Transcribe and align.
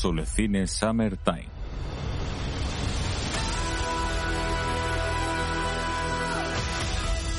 No 0.00 0.06
Solo 0.08 0.24
Cine 0.24 0.66
Summertime. 0.66 1.44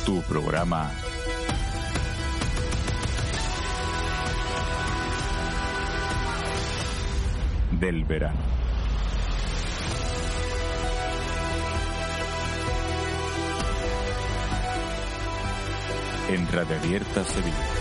Tu 0.05 0.21
programa 0.21 0.91
del 7.71 8.05
verano. 8.05 8.37
En 16.29 16.47
Radio 16.51 16.77
Abierta 16.77 17.23
Sevilla. 17.23 17.80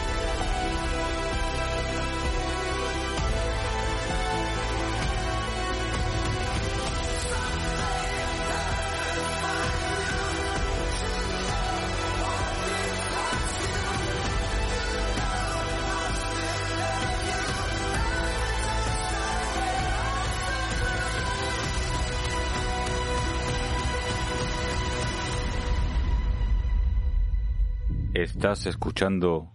Estás 28.40 28.64
escuchando 28.64 29.52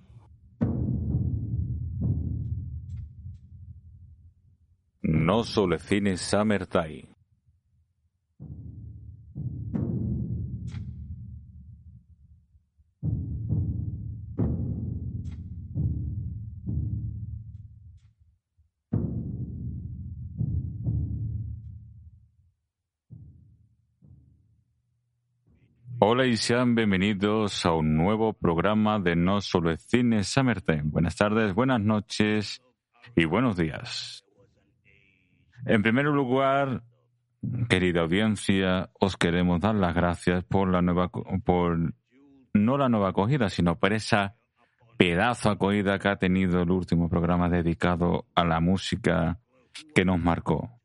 No 5.02 5.44
Solo 5.44 5.80
Cine 5.80 6.16
Summertime. 6.18 7.15
Hola 26.18 26.28
y 26.28 26.38
sean 26.38 26.76
bienvenidos 26.76 27.66
a 27.66 27.74
un 27.74 27.98
nuevo 27.98 28.32
programa 28.32 29.00
de 29.00 29.18
No 29.18 29.42
Solo 29.42 29.70
es 29.70 29.82
Cine 29.82 30.24
Summertime. 30.24 30.84
Buenas 30.86 31.18
tardes, 31.18 31.54
buenas 31.54 31.82
noches 31.82 32.62
y 33.18 33.26
buenos 33.26 33.58
días. 33.58 34.24
En 35.66 35.84
primer 35.84 36.06
lugar, 36.06 36.84
querida 37.68 38.00
audiencia, 38.00 38.92
os 38.98 39.18
queremos 39.18 39.60
dar 39.60 39.76
las 39.76 39.94
gracias 39.94 40.46
por 40.46 40.72
la 40.72 40.82
nueva, 40.82 41.10
por 41.44 41.94
no 42.54 42.78
la 42.78 42.88
nueva 42.88 43.10
acogida, 43.10 43.50
sino 43.50 43.78
por 43.78 43.92
esa 43.92 44.38
pedazo 44.96 45.50
acogida 45.50 46.00
que 46.00 46.08
ha 46.08 46.16
tenido 46.16 46.62
el 46.62 46.72
último 46.72 47.10
programa 47.10 47.50
dedicado 47.50 48.26
a 48.36 48.46
la 48.46 48.62
música 48.62 49.42
que 49.94 50.06
nos 50.06 50.18
marcó. 50.22 50.80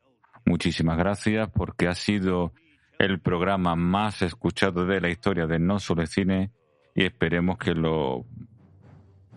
Muchísimas 0.44 0.98
gracias 0.98 1.48
porque 1.54 1.86
ha 1.86 1.94
sido 1.94 2.52
el 3.00 3.18
programa 3.18 3.76
más 3.76 4.20
escuchado 4.20 4.84
de 4.84 5.00
la 5.00 5.08
historia 5.08 5.46
de 5.46 5.58
No 5.58 5.78
Solo 5.78 6.04
Cine 6.04 6.50
y 6.94 7.04
esperemos 7.04 7.56
que 7.56 7.74
los 7.74 8.26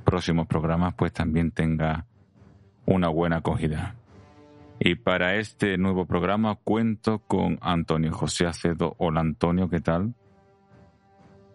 próximos 0.03 0.47
programas 0.47 0.95
pues 0.95 1.13
también 1.13 1.51
tenga 1.51 2.05
una 2.85 3.07
buena 3.07 3.37
acogida. 3.37 3.95
Y 4.79 4.95
para 4.95 5.35
este 5.35 5.77
nuevo 5.77 6.05
programa 6.05 6.55
cuento 6.61 7.19
con 7.19 7.57
Antonio 7.61 8.11
José 8.11 8.47
Acedo. 8.47 8.95
Hola 8.97 9.21
Antonio, 9.21 9.69
¿qué 9.69 9.79
tal? 9.79 10.13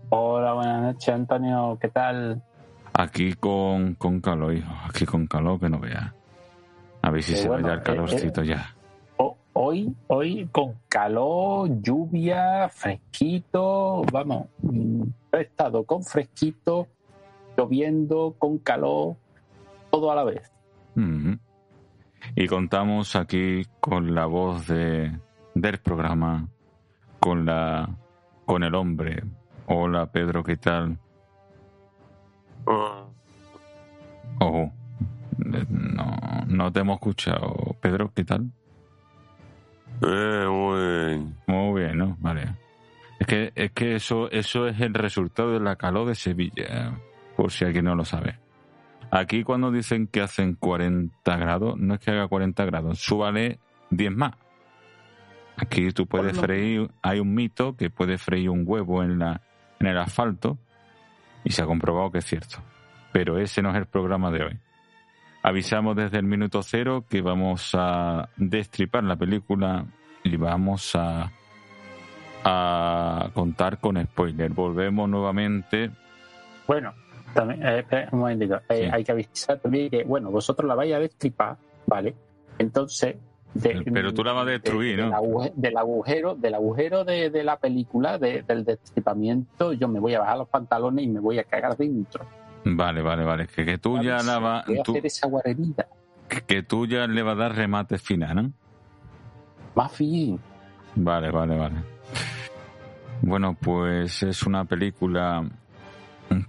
Hola, 0.08 0.54
buenas 0.54 0.82
noches 0.82 1.08
Antonio, 1.10 1.76
¿qué 1.78 1.88
tal? 1.88 2.42
Aquí 2.94 3.34
con, 3.34 3.96
con 3.96 4.22
calor, 4.22 4.54
hijo, 4.54 4.72
aquí 4.88 5.04
con 5.04 5.26
calor 5.26 5.60
que 5.60 5.68
no 5.68 5.78
vea. 5.78 6.14
A 7.02 7.10
ver 7.10 7.22
si 7.22 7.34
se 7.34 7.50
vaya 7.50 7.74
el 7.74 7.82
calorcito 7.82 8.42
ya 8.42 8.77
hoy, 9.60 9.92
hoy 10.06 10.48
con 10.52 10.74
calor, 10.88 11.68
lluvia, 11.82 12.68
fresquito, 12.68 14.04
vamos, 14.12 14.46
mm, 14.62 15.02
he 15.32 15.40
estado 15.40 15.82
con 15.82 16.04
fresquito, 16.04 16.86
lloviendo, 17.56 18.36
con 18.38 18.58
calor, 18.58 19.16
todo 19.90 20.12
a 20.12 20.14
la 20.14 20.24
vez. 20.24 20.52
Y 22.34 22.46
contamos 22.46 23.16
aquí 23.16 23.66
con 23.80 24.14
la 24.14 24.26
voz 24.26 24.66
de, 24.68 25.18
del 25.54 25.78
programa, 25.78 26.48
con 27.18 27.44
la 27.44 27.88
con 28.44 28.62
el 28.62 28.74
hombre. 28.74 29.22
Hola 29.66 30.06
Pedro, 30.06 30.42
¿qué 30.44 30.56
tal? 30.56 30.98
Oh, 32.64 33.10
no, 35.68 36.16
no 36.46 36.72
te 36.72 36.80
hemos 36.80 36.94
escuchado. 36.96 37.76
Pedro, 37.80 38.12
¿qué 38.14 38.24
tal? 38.24 38.52
Eh, 40.02 40.46
muy 40.48 40.80
bien. 40.80 41.36
Muy 41.46 41.80
bien, 41.80 41.98
¿no? 41.98 42.16
Vale. 42.20 42.54
Es 43.18 43.26
que, 43.26 43.52
es 43.54 43.72
que 43.72 43.96
eso, 43.96 44.30
eso 44.30 44.68
es 44.68 44.80
el 44.80 44.94
resultado 44.94 45.52
de 45.52 45.60
la 45.60 45.76
calor 45.76 46.06
de 46.06 46.14
Sevilla, 46.14 46.98
por 47.36 47.50
si 47.50 47.64
alguien 47.64 47.86
no 47.86 47.94
lo 47.94 48.04
sabe. 48.04 48.38
Aquí 49.10 49.42
cuando 49.42 49.70
dicen 49.70 50.06
que 50.06 50.20
hacen 50.20 50.54
40 50.54 51.36
grados, 51.36 51.78
no 51.78 51.94
es 51.94 52.00
que 52.00 52.10
haga 52.10 52.28
40 52.28 52.64
grados, 52.66 52.98
súbale 52.98 53.58
10 53.90 54.12
más. 54.12 54.34
Aquí 55.56 55.90
tú 55.90 56.06
puedes 56.06 56.38
freír, 56.38 56.88
hay 57.02 57.18
un 57.18 57.34
mito 57.34 57.74
que 57.74 57.90
puede 57.90 58.18
freír 58.18 58.50
un 58.50 58.62
huevo 58.64 59.02
en, 59.02 59.18
la, 59.18 59.40
en 59.80 59.88
el 59.88 59.98
asfalto 59.98 60.58
y 61.42 61.50
se 61.50 61.62
ha 61.62 61.66
comprobado 61.66 62.12
que 62.12 62.18
es 62.18 62.24
cierto. 62.26 62.58
Pero 63.12 63.38
ese 63.38 63.62
no 63.62 63.70
es 63.70 63.76
el 63.76 63.86
programa 63.86 64.30
de 64.30 64.44
hoy. 64.44 64.58
Avisamos 65.42 65.96
desde 65.96 66.18
el 66.18 66.24
minuto 66.24 66.62
cero 66.62 67.04
que 67.08 67.20
vamos 67.20 67.70
a 67.74 68.28
destripar 68.36 69.04
la 69.04 69.16
película 69.16 69.86
y 70.24 70.36
vamos 70.36 70.94
a, 70.94 71.30
a 72.44 73.30
contar 73.34 73.78
con 73.78 74.02
spoiler. 74.02 74.50
Volvemos 74.50 75.08
nuevamente. 75.08 75.90
Bueno, 76.66 76.92
también, 77.34 77.60
eh, 77.64 78.08
un 78.12 78.18
momentito. 78.18 78.60
Eh, 78.68 78.90
hay 78.92 79.04
que 79.04 79.12
avisar 79.12 79.58
también 79.58 79.90
que, 79.90 80.04
bueno, 80.04 80.30
vosotros 80.30 80.66
la 80.66 80.74
vais 80.74 80.92
a 80.92 80.98
destripar, 80.98 81.56
¿vale? 81.86 82.14
Entonces. 82.58 83.16
Pero 83.62 84.12
tú 84.12 84.22
la 84.22 84.32
vas 84.32 84.42
a 84.46 84.50
destruir, 84.50 84.98
¿no? 84.98 85.06
Del, 85.54 85.76
agujero, 85.76 86.34
del 86.34 86.54
agujero 86.54 87.04
de, 87.04 87.30
de 87.30 87.44
la 87.44 87.56
película, 87.56 88.18
del 88.18 88.64
destripamiento, 88.64 89.72
yo 89.72 89.88
me 89.88 89.98
voy 89.98 90.14
a 90.14 90.20
bajar 90.20 90.38
los 90.38 90.48
pantalones 90.48 91.04
y 91.04 91.08
me 91.08 91.20
voy 91.20 91.38
a 91.38 91.44
cagar 91.44 91.76
dentro. 91.76 92.26
Vale, 92.64 93.02
vale, 93.02 93.24
vale. 93.24 93.46
Que, 93.46 93.64
que 93.64 93.78
tú 93.78 94.02
ya 94.02 94.22
la 94.22 94.38
va. 94.38 94.64
Tú, 94.84 94.94
que, 96.46 96.62
tú 96.62 96.86
ya 96.86 97.06
le 97.06 97.22
vas 97.22 97.34
a 97.34 97.38
dar 97.38 97.54
remate 97.54 97.98
final, 97.98 98.36
¿no? 98.36 98.52
Más 99.74 99.92
fin. 99.92 100.38
Vale, 100.94 101.30
vale, 101.30 101.56
vale. 101.56 101.76
Bueno, 103.22 103.56
pues 103.60 104.22
es 104.22 104.42
una 104.44 104.64
película 104.64 105.44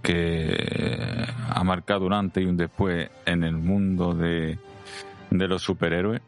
que 0.02 1.26
ha 1.48 1.64
marcado 1.64 2.06
un 2.06 2.12
antes 2.12 2.42
y 2.42 2.46
un 2.46 2.56
después 2.56 3.10
en 3.24 3.44
el 3.44 3.56
mundo 3.56 4.14
de, 4.14 4.58
de 5.30 5.48
los 5.48 5.62
superhéroes. 5.62 6.20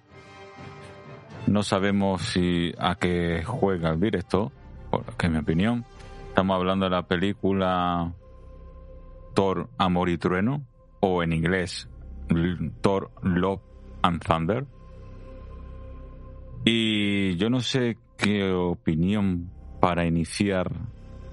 No 1.47 1.63
sabemos 1.63 2.23
si 2.23 2.73
a 2.79 2.95
qué 2.95 3.43
juega 3.45 3.91
el 3.91 4.01
director, 4.01 4.51
porque 4.91 5.27
en 5.27 5.33
mi 5.33 5.39
opinión. 5.39 5.85
Estamos 6.29 6.57
hablando 6.57 6.87
de 6.87 6.91
la 6.91 7.03
película 7.03 8.11
Thor 9.35 9.69
Amor 9.79 10.09
y 10.09 10.19
Trueno 10.19 10.67
o 11.01 11.23
en 11.23 11.33
inglés 11.33 11.89
Thor 12.81 13.11
Love 13.23 13.61
and 14.03 14.23
Thunder. 14.25 14.67
Y 16.65 17.37
yo 17.37 17.51
no 17.51 17.61
sé 17.61 17.99
qué 18.17 18.53
opinión 18.53 19.51
para 19.81 20.07
iniciar. 20.07 20.71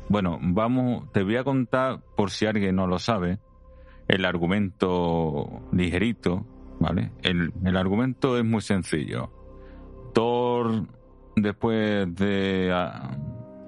Bueno, 0.08 0.40
vamos, 0.42 1.12
te 1.12 1.24
voy 1.24 1.38
a 1.38 1.44
contar 1.44 2.00
por 2.16 2.32
si 2.32 2.48
alguien 2.48 2.76
no 2.76 2.88
lo 2.88 2.98
sabe, 2.98 3.38
el 4.08 4.26
argumento 4.26 5.62
ligerito, 5.72 6.46
¿vale? 6.80 7.12
El, 7.22 7.54
el 7.64 7.78
argumento 7.78 8.38
es 8.38 8.44
muy 8.44 8.62
sencillo. 8.62 9.32
Thor, 10.14 10.88
después 11.36 12.14
de 12.16 12.74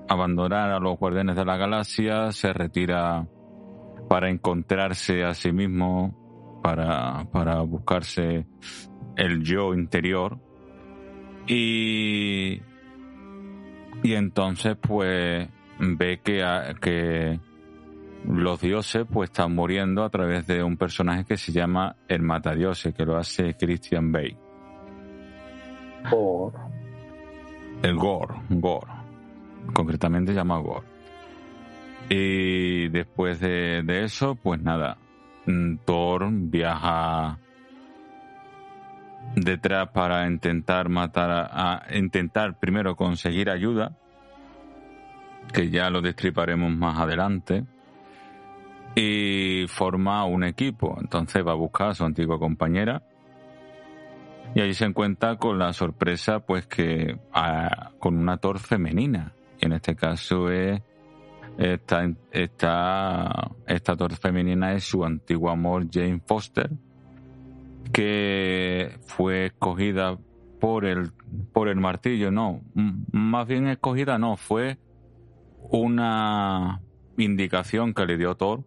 abandonar 0.10 0.72
a 0.72 0.80
los 0.80 0.98
Guardianes 0.98 1.36
de 1.36 1.46
la 1.46 1.58
Galaxia, 1.58 2.32
se 2.32 2.52
retira 2.54 3.28
para 4.12 4.30
encontrarse 4.30 5.24
a 5.24 5.34
sí 5.34 5.54
mismo, 5.54 6.60
para, 6.62 7.30
para 7.32 7.62
buscarse 7.62 8.46
el 9.16 9.42
yo 9.42 9.74
interior. 9.74 10.38
Y, 11.48 12.62
y 14.04 14.14
entonces 14.14 14.76
pues 14.82 15.48
ve 15.80 16.20
que, 16.22 16.44
que 16.82 17.40
los 18.28 18.60
dioses 18.60 19.06
pues 19.10 19.30
están 19.30 19.56
muriendo 19.56 20.04
a 20.04 20.10
través 20.10 20.46
de 20.46 20.62
un 20.62 20.76
personaje 20.76 21.24
que 21.24 21.38
se 21.38 21.54
llama 21.54 21.96
el 22.10 22.22
Matadiose, 22.22 22.92
que 22.92 23.06
lo 23.06 23.16
hace 23.16 23.56
Christian 23.56 24.12
Bale. 24.12 24.38
Por... 26.10 26.54
El 27.82 27.96
Gore, 27.96 28.36
Gore. 28.50 28.92
Concretamente 29.74 30.34
llamado 30.34 30.64
Gore. 30.64 30.91
Y 32.14 32.90
después 32.90 33.40
de, 33.40 33.84
de 33.84 34.04
eso, 34.04 34.36
pues 34.36 34.62
nada, 34.62 34.98
mm, 35.46 35.78
Thor 35.86 36.28
viaja 36.30 37.40
detrás 39.34 39.88
para 39.94 40.28
intentar 40.28 40.90
matar 40.90 41.30
a, 41.32 41.84
intentar 41.96 42.60
primero 42.60 42.98
conseguir 42.98 43.50
ayuda 43.50 43.96
que 45.54 45.70
ya 45.70 45.90
lo 45.90 46.02
destriparemos 46.02 46.70
más 46.76 47.00
adelante 47.00 47.64
y 48.94 49.64
forma 49.70 50.26
un 50.26 50.44
equipo. 50.44 50.98
Entonces 51.00 51.48
va 51.48 51.54
a 51.54 51.56
buscar 51.56 51.92
a 51.92 51.94
su 51.94 52.04
antigua 52.04 52.38
compañera 52.38 53.04
y 54.54 54.60
allí 54.60 54.74
se 54.74 54.84
encuentra 54.84 55.38
con 55.38 55.58
la 55.58 55.72
sorpresa 55.72 56.42
pues 56.42 56.68
que 56.68 57.18
a, 57.32 57.92
con 58.00 58.18
una 58.18 58.36
Thor 58.36 58.60
femenina 58.60 59.32
y 59.62 59.66
en 59.66 59.72
este 59.72 59.96
caso 59.96 60.52
es 60.52 60.82
esta, 61.58 62.10
esta, 62.32 63.52
esta 63.68 63.96
Thor 63.96 64.16
femenina 64.16 64.74
es 64.74 64.84
su 64.84 65.04
antiguo 65.04 65.50
amor 65.50 65.88
Jane 65.92 66.22
Foster 66.26 66.72
que 67.92 68.98
fue 69.06 69.48
escogida 69.48 70.18
por 70.60 70.86
el 70.86 71.12
por 71.54 71.68
el 71.70 71.78
martillo, 71.78 72.32
no, 72.32 72.62
más 73.12 73.48
bien 73.48 73.68
escogida 73.68 74.18
no, 74.18 74.38
fue 74.38 74.78
una 75.70 76.82
indicación 77.18 77.94
que 77.94 78.06
le 78.06 78.18
dio 78.18 78.36
Thor, 78.36 78.64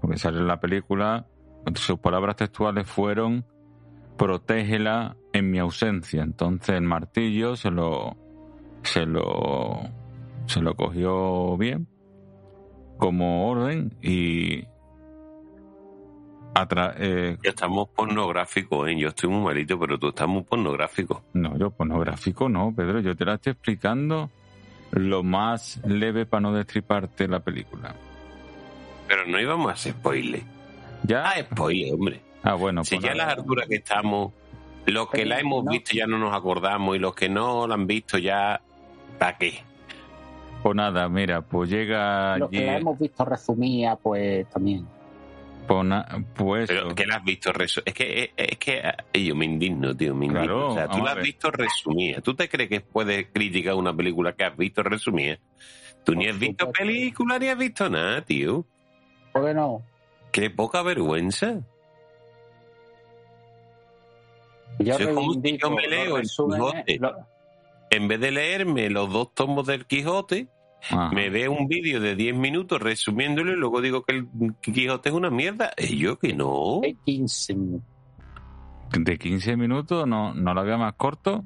porque 0.00 0.18
sale 0.18 0.38
en 0.38 0.46
la 0.46 0.60
película, 0.60 1.26
sus 1.74 1.98
palabras 1.98 2.36
textuales 2.36 2.86
fueron 2.88 3.46
protégela 4.16 5.16
en 5.32 5.50
mi 5.50 5.58
ausencia. 5.58 6.22
Entonces 6.22 6.76
el 6.76 6.82
martillo 6.82 7.56
se 7.56 7.70
lo 7.70 8.16
se 8.82 9.06
lo 9.06 9.80
se 10.46 10.60
lo 10.60 10.74
cogió 10.74 11.56
bien 11.56 11.86
como 13.00 13.48
orden 13.48 13.94
y 14.02 14.64
Atra 16.54 16.94
eh, 16.98 17.38
ya 17.42 17.50
estamos 17.50 17.88
pornográficos, 17.88 18.88
¿eh? 18.88 18.96
Yo 18.98 19.08
estoy 19.08 19.30
muy 19.30 19.42
malito, 19.42 19.78
pero 19.78 19.98
tú 19.98 20.08
estás 20.08 20.28
muy 20.28 20.42
pornográfico. 20.42 21.22
No, 21.32 21.56
yo 21.56 21.70
pornográfico 21.70 22.48
no, 22.48 22.74
Pedro. 22.76 23.00
Yo 23.00 23.16
te 23.16 23.24
la 23.24 23.34
estoy 23.34 23.52
explicando 23.52 24.30
lo 24.90 25.22
más 25.22 25.80
leve 25.86 26.26
para 26.26 26.42
no 26.42 26.52
destriparte 26.52 27.26
la 27.26 27.40
película. 27.40 27.94
Pero 29.08 29.26
no 29.26 29.40
íbamos 29.40 29.70
a 29.70 29.72
hacer 29.72 29.92
spoiler. 29.92 30.42
¿Ya? 31.04 31.30
Ah, 31.30 31.40
spoiler, 31.40 31.94
hombre. 31.94 32.20
Ah, 32.42 32.54
bueno. 32.54 32.84
Si 32.84 32.96
pues 32.96 33.06
ya 33.06 33.12
a 33.12 33.14
las 33.14 33.38
alturas 33.38 33.66
que 33.66 33.76
estamos, 33.76 34.32
los 34.84 35.08
que 35.08 35.24
la 35.24 35.40
hemos 35.40 35.64
visto 35.64 35.92
ya 35.94 36.06
no 36.06 36.18
nos 36.18 36.34
acordamos 36.34 36.96
y 36.96 36.98
los 36.98 37.14
que 37.14 37.30
no 37.30 37.66
la 37.66 37.74
han 37.74 37.86
visto 37.86 38.18
ya, 38.18 38.60
¿para 39.18 39.38
qué? 39.38 39.69
Pues 40.62 40.76
nada, 40.76 41.08
mira, 41.08 41.40
pues 41.40 41.70
llega... 41.70 42.36
Los 42.38 42.50
que 42.50 42.66
la 42.66 42.76
hemos 42.76 42.98
visto 42.98 43.24
resumida, 43.24 43.96
pues 43.96 44.48
también. 44.50 44.86
Pues, 46.34 46.66
pero 46.66 46.92
que 46.96 47.06
la 47.06 47.16
has 47.16 47.24
visto 47.24 47.52
resu 47.52 47.80
es 47.84 47.94
que 47.94 48.32
es 48.36 48.58
que 48.58 48.82
yo 49.14 49.36
me 49.36 49.44
indigno 49.44 49.96
tío 49.96 50.16
me 50.16 50.26
indigno. 50.26 50.44
Claro, 50.44 50.68
o 50.70 50.74
sea 50.74 50.88
tú 50.88 50.98
la 50.98 51.12
has 51.12 51.22
visto 51.22 51.48
resumida. 51.48 52.20
Tú 52.20 52.34
te 52.34 52.48
crees 52.48 52.68
que 52.68 52.80
puedes 52.80 53.28
criticar 53.32 53.74
una 53.74 53.94
película 53.94 54.32
que 54.32 54.42
has 54.42 54.56
visto 54.56 54.82
resumida 54.82 55.38
tú 56.02 56.14
ni 56.14 56.26
has 56.26 56.38
visto 56.38 56.70
película 56.72 57.38
ni 57.38 57.48
has 57.48 57.58
visto 57.58 57.88
nada 57.88 58.20
tío. 58.22 58.64
¿por 59.32 59.46
qué 59.46 59.54
no? 59.54 59.82
qué 60.32 60.50
poca 60.50 60.82
vergüenza. 60.82 61.60
Yo, 64.78 64.94
es 64.94 65.08
como 65.08 65.34
si 65.34 65.58
yo 65.58 65.70
me 65.70 65.86
leo 65.86 66.16
el 66.16 66.22
Quijote. 66.22 66.98
lo... 66.98 67.26
en 67.90 68.08
vez 68.08 68.20
de 68.20 68.30
leerme 68.30 68.88
los 68.90 69.12
dos 69.12 69.34
tomos 69.34 69.66
del 69.66 69.86
Quijote 69.86 70.48
Ajá. 70.82 71.10
me 71.10 71.28
ve 71.28 71.48
un 71.48 71.68
vídeo 71.68 72.00
de 72.00 72.14
10 72.16 72.36
minutos 72.36 72.80
resumiéndolo 72.80 73.52
y 73.52 73.56
luego 73.56 73.80
digo 73.80 74.02
que 74.02 74.16
el 74.16 74.28
Quijote 74.62 75.10
es 75.10 75.14
una 75.14 75.30
mierda. 75.30 75.72
Y 75.76 75.98
yo 75.98 76.18
que 76.18 76.32
no. 76.32 76.80
De 76.82 76.96
15 77.04 77.54
minutos. 77.54 77.88
¿De 78.98 79.18
15 79.18 79.56
minutos? 79.56 80.06
¿No, 80.06 80.34
no 80.34 80.54
lo 80.54 80.60
había 80.60 80.76
más 80.76 80.94
corto? 80.94 81.44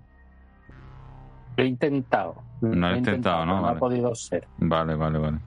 Lo 1.57 1.65
he 1.65 1.67
intentado. 1.67 2.43
No 2.61 2.91
he 2.91 2.99
intentado, 2.99 3.45
¿no? 3.45 3.57
No 3.57 3.63
vale. 3.63 3.77
ha 3.77 3.79
podido 3.81 4.15
ser. 4.15 4.47
Vale, 4.59 4.95
vale, 4.95 5.19
vale. 5.19 5.39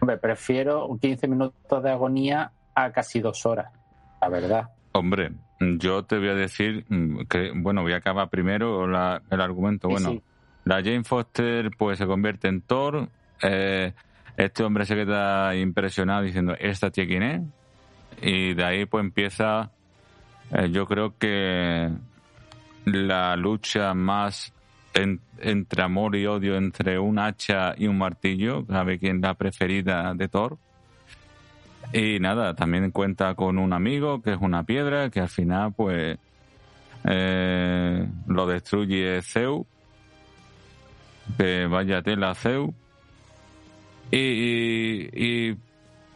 Hombre, 0.00 0.16
prefiero 0.18 0.96
15 1.00 1.28
minutos 1.28 1.82
de 1.82 1.90
agonía 1.90 2.52
a 2.74 2.90
casi 2.92 3.20
dos 3.20 3.44
horas, 3.46 3.72
la 4.20 4.28
verdad. 4.28 4.70
Hombre, 4.92 5.32
yo 5.60 6.04
te 6.04 6.18
voy 6.18 6.28
a 6.28 6.34
decir 6.34 6.84
que, 7.28 7.52
bueno, 7.54 7.82
voy 7.82 7.92
a 7.92 7.96
acabar 7.96 8.28
primero 8.28 8.86
la, 8.86 9.22
el 9.30 9.40
argumento. 9.40 9.88
Bueno, 9.88 10.10
sí. 10.10 10.22
la 10.64 10.76
Jane 10.76 11.04
Foster 11.04 11.70
pues 11.76 11.98
se 11.98 12.06
convierte 12.06 12.48
en 12.48 12.60
Thor. 12.60 13.08
Eh, 13.42 13.92
este 14.36 14.64
hombre 14.64 14.84
se 14.84 14.94
queda 14.94 15.56
impresionado 15.56 16.22
diciendo, 16.22 16.54
¿esta 16.58 16.90
tía 16.90 17.06
quién 17.06 17.22
es? 17.22 17.42
Y 18.20 18.54
de 18.54 18.64
ahí 18.64 18.86
pues 18.86 19.02
empieza, 19.02 19.70
eh, 20.52 20.68
yo 20.70 20.86
creo 20.86 21.16
que 21.18 21.90
la 22.84 23.36
lucha 23.36 23.94
más 23.94 24.52
en, 24.94 25.20
entre 25.38 25.82
amor 25.82 26.16
y 26.16 26.26
odio 26.26 26.56
entre 26.56 26.98
un 26.98 27.18
hacha 27.18 27.74
y 27.76 27.86
un 27.86 27.98
martillo, 27.98 28.64
sabe 28.68 28.98
quién 28.98 29.16
es 29.16 29.22
la 29.22 29.34
preferida 29.34 30.12
de 30.14 30.28
Thor. 30.28 30.58
Y 31.92 32.18
nada, 32.20 32.54
también 32.54 32.90
cuenta 32.90 33.34
con 33.34 33.58
un 33.58 33.72
amigo 33.72 34.20
que 34.22 34.32
es 34.32 34.38
una 34.40 34.64
piedra 34.64 35.08
que 35.10 35.20
al 35.20 35.28
final 35.28 35.72
pues 35.72 36.18
eh, 37.04 38.06
lo 38.26 38.46
destruye 38.46 39.22
Zeus 39.22 39.66
que 41.36 41.66
vaya 41.66 42.02
tela 42.02 42.34
Zeus. 42.34 42.70
Y, 44.10 44.18
y, 44.18 45.10
y, 45.12 45.56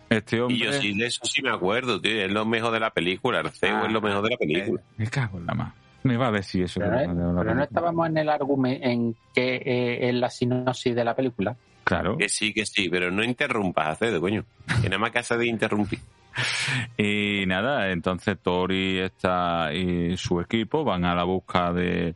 este 0.09 0.41
hombre. 0.41 0.57
Y 0.57 0.61
yo 0.61 0.73
sí, 0.73 0.99
de 0.99 1.07
eso 1.07 1.21
sí 1.25 1.43
me 1.43 1.51
acuerdo, 1.51 2.01
tío. 2.01 2.25
Es 2.25 2.31
lo 2.31 2.45
mejor 2.45 2.73
de 2.73 2.81
la 2.81 2.91
película. 2.91 3.41
El 3.41 3.51
Zeus 3.51 3.73
ah, 3.75 3.87
es 3.87 3.93
lo 3.93 4.01
mejor 4.01 4.23
de 4.23 4.31
la 4.31 4.37
película. 4.37 4.83
Me 4.97 5.07
cago 5.09 5.39
en 5.39 5.47
la 5.47 5.55
más. 5.55 5.75
Me 6.03 6.17
va 6.17 6.29
a 6.29 6.33
decir 6.33 6.65
eso. 6.65 6.81
Pero, 6.81 7.13
no, 7.13 7.41
pero 7.41 7.55
no 7.55 7.63
estábamos 7.63 8.09
en 8.09 8.19
el 8.19 8.29
argumento, 8.29 8.87
en 8.87 9.17
que 9.35 9.57
eh, 9.57 10.09
en 10.09 10.21
la 10.21 10.31
sinopsis 10.31 10.95
de 10.95 11.05
la 11.05 11.15
película. 11.15 11.57
Claro. 11.91 12.17
Que 12.17 12.29
sí, 12.29 12.53
que 12.53 12.65
sí, 12.67 12.89
pero 12.89 13.11
no 13.11 13.25
interrumpas 13.25 13.89
a 13.89 13.97
Cedo, 13.97 14.21
coño. 14.21 14.45
Que 14.81 14.89
nada 14.89 14.99
más 14.99 15.11
casa 15.11 15.37
de 15.37 15.49
interrumpir. 15.49 15.99
y 16.97 17.43
nada, 17.49 17.91
entonces 17.91 18.39
Tori 18.41 19.01
está 19.01 19.75
y 19.75 20.17
su 20.17 20.41
equipo 20.41 20.85
van 20.85 21.05
a 21.05 21.17
la 21.17 21.25
busca 21.25 21.73
de 21.73 22.15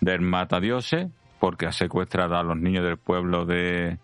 del 0.00 0.20
matadioses 0.20 1.08
porque 1.40 1.66
ha 1.66 1.72
secuestrado 1.72 2.36
a 2.36 2.44
los 2.44 2.56
niños 2.56 2.84
del 2.84 2.98
pueblo 2.98 3.44
de 3.44 3.98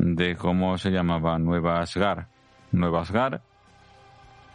de 0.00 0.34
cómo 0.34 0.76
se 0.76 0.90
llamaba 0.90 1.38
Nueva 1.38 1.80
Asgar 1.80 2.26
Nueva 2.72 3.02
Asgar 3.02 3.40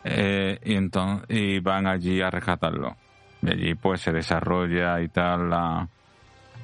eh, 0.04 0.60
y 0.66 0.74
entonces 0.76 1.26
y 1.30 1.60
van 1.62 1.88
allí 1.88 2.20
a 2.20 2.30
rescatarlo 2.30 2.98
y 3.42 3.50
allí 3.50 3.76
pues 3.76 4.02
se 4.02 4.12
desarrolla 4.12 5.00
y 5.00 5.08
tal 5.08 5.50
la, 5.50 5.88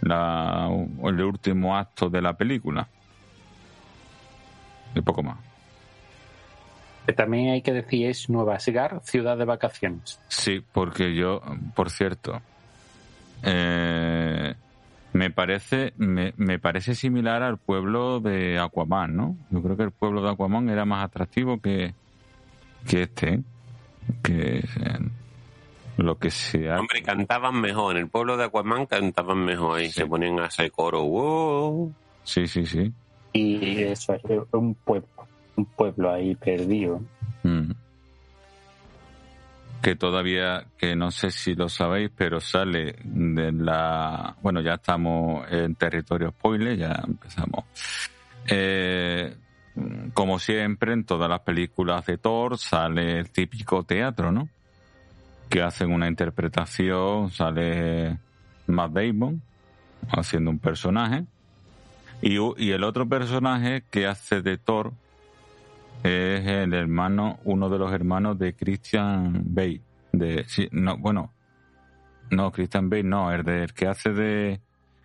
la 0.01 0.69
el 1.05 1.21
último 1.21 1.77
acto 1.77 2.09
de 2.09 2.21
la 2.21 2.35
película 2.35 2.85
y 4.97 5.01
poco 5.01 5.23
más 5.23 5.37
que 7.05 7.13
también 7.13 7.51
hay 7.51 7.61
que 7.61 7.71
decir 7.71 8.07
es 8.07 8.29
Nueva 8.29 8.55
Asgar 8.55 9.01
ciudad 9.03 9.37
de 9.37 9.45
vacaciones 9.45 10.19
sí 10.27 10.63
porque 10.73 11.15
yo 11.15 11.41
por 11.75 11.89
cierto 11.89 12.41
eh, 13.43 14.55
me 15.13 15.31
parece 15.31 15.93
me, 15.97 16.33
me, 16.37 16.59
parece 16.59 16.95
similar 16.95 17.43
al 17.43 17.57
pueblo 17.57 18.19
de 18.19 18.59
Aquaman, 18.59 19.15
¿no? 19.15 19.37
Yo 19.49 19.61
creo 19.61 19.77
que 19.77 19.83
el 19.83 19.91
pueblo 19.91 20.21
de 20.21 20.31
Aquaman 20.31 20.69
era 20.69 20.85
más 20.85 21.03
atractivo 21.03 21.59
que, 21.59 21.93
que 22.87 23.03
este, 23.03 23.41
que 24.23 24.59
eh, 24.59 24.63
lo 25.97 26.17
que 26.17 26.29
sea. 26.29 26.79
Hombre, 26.79 27.01
cantaban 27.01 27.59
mejor. 27.59 27.95
En 27.95 28.03
el 28.03 28.09
pueblo 28.09 28.37
de 28.37 28.45
Aquaman 28.45 28.85
cantaban 28.85 29.43
mejor. 29.43 29.79
Ahí 29.79 29.87
sí. 29.87 30.01
se 30.01 30.05
ponían 30.05 30.39
a 30.39 30.45
hacer 30.45 30.71
coro. 30.71 31.03
¡Wow! 31.03 31.93
Sí, 32.23 32.47
sí, 32.47 32.65
sí. 32.65 32.93
Y 33.33 33.83
eso 33.83 34.13
es 34.13 34.21
un 34.51 34.75
pueblo, 34.75 35.07
un 35.55 35.65
pueblo 35.65 36.11
ahí 36.11 36.35
perdido. 36.35 37.01
Que 39.81 39.95
todavía, 39.95 40.65
que 40.77 40.95
no 40.95 41.11
sé 41.11 41.29
si 41.31 41.53
lo 41.53 41.69
sabéis, 41.69 42.11
pero 42.15 42.39
sale 42.41 42.95
de 43.03 43.51
la... 43.51 44.35
Bueno, 44.41 44.59
ya 44.61 44.73
estamos 44.73 45.45
en 45.51 45.75
territorio 45.75 46.31
spoiler, 46.31 46.77
ya 46.77 47.03
empezamos. 47.07 47.65
Eh, 48.47 49.35
como 50.13 50.39
siempre, 50.39 50.93
en 50.93 51.03
todas 51.03 51.29
las 51.29 51.41
películas 51.41 52.05
de 52.05 52.17
Thor 52.17 52.57
sale 52.57 53.19
el 53.19 53.29
típico 53.29 53.83
teatro, 53.83 54.31
¿no? 54.31 54.49
Que 55.49 55.61
hacen 55.61 55.91
una 55.91 56.07
interpretación, 56.07 57.29
sale 57.29 58.17
Matt 58.65 58.91
Damon 58.91 59.41
haciendo 60.09 60.51
un 60.51 60.59
personaje. 60.59 61.25
Y, 62.21 62.37
y 62.57 62.71
el 62.71 62.83
otro 62.83 63.07
personaje 63.07 63.83
que 63.89 64.07
hace 64.07 64.41
de 64.41 64.57
Thor 64.57 64.93
es 66.03 66.45
el 66.45 66.73
hermano, 66.73 67.39
uno 67.43 67.69
de 67.69 67.77
los 67.77 67.91
hermanos 67.91 68.37
de 68.37 68.55
Christian 68.55 69.41
Bale. 69.45 69.81
De, 70.11 70.43
sí, 70.45 70.67
no, 70.71 70.97
bueno, 70.97 71.33
No, 72.31 72.51
Christian 72.51 72.89
Bale 72.89 73.03
no, 73.03 73.31
el, 73.31 73.43
de, 73.43 73.63
el 73.63 73.73
que 73.73 73.87
hace 73.87 74.11
de. 74.11 74.61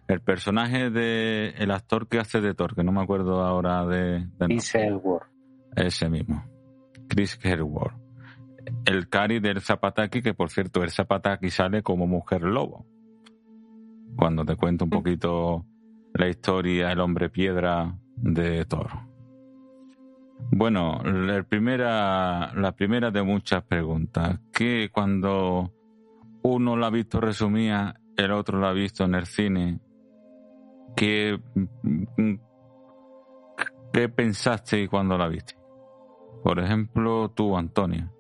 El 0.09 0.21
personaje 0.21 0.91
de. 0.91 1.55
El 1.59 1.71
actor 1.71 2.09
que 2.09 2.19
hace 2.19 2.41
de 2.41 2.55
Thor, 2.55 2.75
que 2.75 2.83
no 2.83 2.93
me 2.93 3.03
acuerdo 3.03 3.43
ahora 3.43 3.87
de. 3.87 4.27
Chris 4.39 4.75
Hemsworth. 4.75 5.27
Ese 5.77 6.09
mismo. 6.09 6.45
Chris 7.09 7.39
Hemsworth. 7.43 7.97
El 8.85 9.09
Cari 9.09 9.41
del 9.41 9.61
Zapataki, 9.61 10.23
que 10.23 10.35
por 10.35 10.51
cierto, 10.51 10.83
el 10.83 10.91
Zapataki 10.91 11.51
sale 11.51 11.83
como 11.83 12.07
mujer 12.07 12.43
lobo. 12.43 12.87
Cuando 14.17 14.45
te 14.45 14.57
cuento 14.57 14.85
un 14.85 14.91
mm. 14.91 14.93
poquito 14.93 15.67
la 16.15 16.29
historia, 16.29 16.93
el 16.93 17.01
hombre 17.01 17.31
piedra 17.31 17.95
de 18.17 18.65
Thor. 18.65 18.89
Bueno, 20.51 21.01
la 21.05 21.43
primera, 21.45 22.53
de 23.11 23.23
muchas 23.23 23.63
preguntas. 23.63 24.39
Que 24.53 24.91
cuando 24.93 25.73
uno 26.43 26.77
la 26.77 26.89
ha 26.89 26.91
visto 26.91 27.21
resumida, 27.21 27.95
el 28.17 28.33
otro 28.33 28.61
la 28.61 28.71
ha 28.71 28.73
visto 28.73 29.05
en 29.05 29.15
el 29.15 29.27
cine, 29.27 29.81
¿qué, 30.97 31.41
qué 33.93 34.09
pensaste 34.09 34.89
cuando 34.89 35.17
la 35.17 35.29
viste? 35.29 35.55
Por 36.43 36.59
ejemplo, 36.59 37.31
tú, 37.31 37.57
Antonio. 37.57 38.13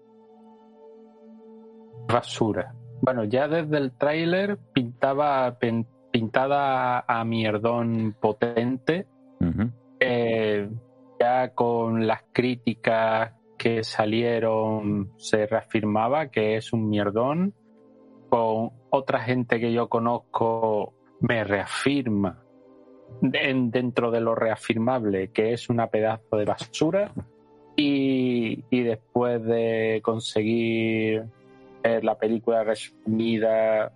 Basura. 2.08 2.74
Bueno, 3.00 3.24
ya 3.24 3.48
desde 3.48 3.78
el 3.78 3.92
tráiler 3.92 4.58
pintaba 4.72 5.58
pintada 6.12 7.04
a 7.08 7.24
mierdón 7.24 8.14
potente. 8.20 9.06
Eh, 9.98 10.68
ya 11.18 11.48
con 11.54 12.06
las 12.06 12.22
críticas 12.32 13.32
que 13.58 13.82
salieron 13.82 15.12
se 15.16 15.46
reafirmaba 15.46 16.28
que 16.28 16.56
es 16.56 16.72
un 16.72 16.88
mierdón. 16.88 17.54
Con 18.28 18.70
otra 18.90 19.20
gente 19.20 19.58
que 19.58 19.72
yo 19.72 19.88
conozco 19.88 20.94
me 21.20 21.44
reafirma 21.44 22.44
dentro 23.20 24.10
de 24.10 24.20
lo 24.20 24.34
reafirmable 24.34 25.28
que 25.28 25.52
es 25.52 25.68
una 25.68 25.88
pedazo 25.88 26.36
de 26.36 26.44
basura. 26.44 27.12
Y, 27.74 28.64
y 28.68 28.82
después 28.82 29.42
de 29.44 30.00
conseguir 30.04 31.24
la 31.82 32.18
película 32.18 32.62
resumida, 32.64 33.92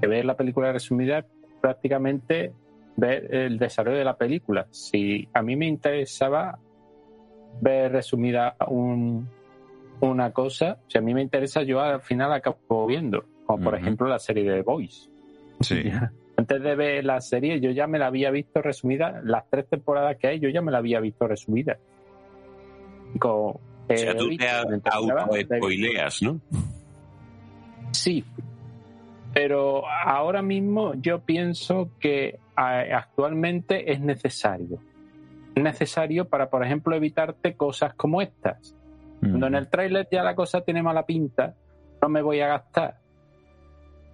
de 0.00 0.06
ver 0.06 0.24
la 0.24 0.36
película 0.36 0.72
resumida, 0.72 1.24
prácticamente 1.60 2.52
ver 2.96 3.34
el 3.34 3.58
desarrollo 3.58 3.98
de 3.98 4.04
la 4.04 4.16
película. 4.16 4.66
Si 4.70 5.28
a 5.32 5.42
mí 5.42 5.56
me 5.56 5.66
interesaba 5.66 6.58
ver 7.60 7.92
resumida 7.92 8.56
una 10.00 10.32
cosa, 10.32 10.78
si 10.88 10.98
a 10.98 11.00
mí 11.00 11.14
me 11.14 11.22
interesa, 11.22 11.62
yo 11.62 11.80
al 11.80 12.00
final 12.00 12.32
acabo 12.32 12.86
viendo, 12.86 13.24
como 13.46 13.64
por 13.64 13.74
ejemplo 13.74 14.08
la 14.08 14.18
serie 14.18 14.50
de 14.50 14.62
Boys. 14.62 15.10
Sí. 15.60 15.84
Antes 16.38 16.62
de 16.62 16.74
ver 16.74 17.04
la 17.04 17.20
serie, 17.22 17.60
yo 17.60 17.70
ya 17.70 17.86
me 17.86 17.98
la 17.98 18.08
había 18.08 18.30
visto 18.30 18.60
resumida, 18.60 19.22
las 19.24 19.48
tres 19.48 19.66
temporadas 19.68 20.18
que 20.18 20.28
hay, 20.28 20.38
yo 20.38 20.50
ya 20.50 20.60
me 20.60 20.70
la 20.70 20.78
había 20.78 21.00
visto 21.00 21.26
resumida. 21.26 21.78
o 23.22 23.58
sea, 23.88 24.16
tú 24.16 24.28
te 24.36 24.46
auto-spoileas, 24.48 26.22
¿no? 26.22 26.40
Sí, 27.92 28.22
pero 29.36 29.86
ahora 29.86 30.40
mismo 30.40 30.94
yo 30.94 31.20
pienso 31.20 31.90
que 32.00 32.38
actualmente 32.56 33.92
es 33.92 34.00
necesario. 34.00 34.78
Es 35.54 35.62
necesario 35.62 36.26
para, 36.26 36.48
por 36.48 36.64
ejemplo, 36.64 36.96
evitarte 36.96 37.54
cosas 37.54 37.92
como 37.92 38.22
estas. 38.22 38.74
Cuando 39.20 39.46
en 39.46 39.56
el 39.56 39.68
tráiler 39.68 40.08
ya 40.10 40.22
la 40.22 40.34
cosa 40.34 40.62
tiene 40.62 40.82
mala 40.82 41.04
pinta, 41.04 41.54
no 42.00 42.08
me 42.08 42.22
voy 42.22 42.40
a 42.40 42.48
gastar 42.48 42.96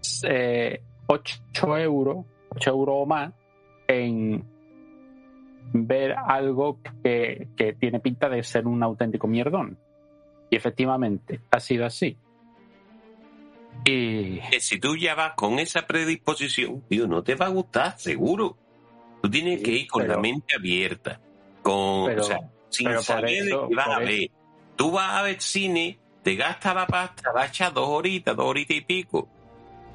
8 0.00 0.26
eh, 0.26 0.82
euros, 1.84 2.26
8 2.56 2.70
euros 2.70 2.94
o 2.98 3.06
más 3.06 3.32
en 3.86 4.44
ver 5.72 6.16
algo 6.16 6.78
que, 7.04 7.46
que 7.56 7.74
tiene 7.74 8.00
pinta 8.00 8.28
de 8.28 8.42
ser 8.42 8.66
un 8.66 8.82
auténtico 8.82 9.28
mierdón. 9.28 9.78
Y 10.50 10.56
efectivamente, 10.56 11.38
ha 11.52 11.60
sido 11.60 11.86
así. 11.86 12.18
Y... 13.84 14.38
Que 14.50 14.60
si 14.60 14.78
tú 14.78 14.96
ya 14.96 15.14
vas 15.14 15.32
con 15.34 15.58
esa 15.58 15.86
predisposición, 15.86 16.82
tío, 16.88 17.06
no 17.06 17.22
te 17.22 17.34
va 17.34 17.46
a 17.46 17.50
gustar, 17.50 17.98
seguro. 17.98 18.56
Tú 19.22 19.30
tienes 19.30 19.62
que 19.62 19.72
ir 19.72 19.86
con 19.86 20.06
la 20.06 20.16
mente 20.18 20.56
abierta, 20.56 21.20
con, 21.62 22.18
o 22.18 22.22
sea, 22.22 22.40
sin 22.70 22.98
saber 23.00 23.44
de 23.44 23.50
qué 23.50 23.74
vas 23.74 23.88
a 23.88 23.98
ver. 24.00 24.30
Tú 24.74 24.90
vas 24.90 25.10
a 25.12 25.22
ver 25.22 25.40
cine, 25.40 25.98
te 26.22 26.34
gastas 26.34 26.74
la 26.74 26.86
pasta, 26.86 27.30
vas 27.32 27.44
a 27.44 27.48
echar 27.48 27.72
dos 27.72 27.88
horitas, 27.88 28.34
dos 28.34 28.46
horitas 28.46 28.76
y 28.76 28.80
pico. 28.80 29.28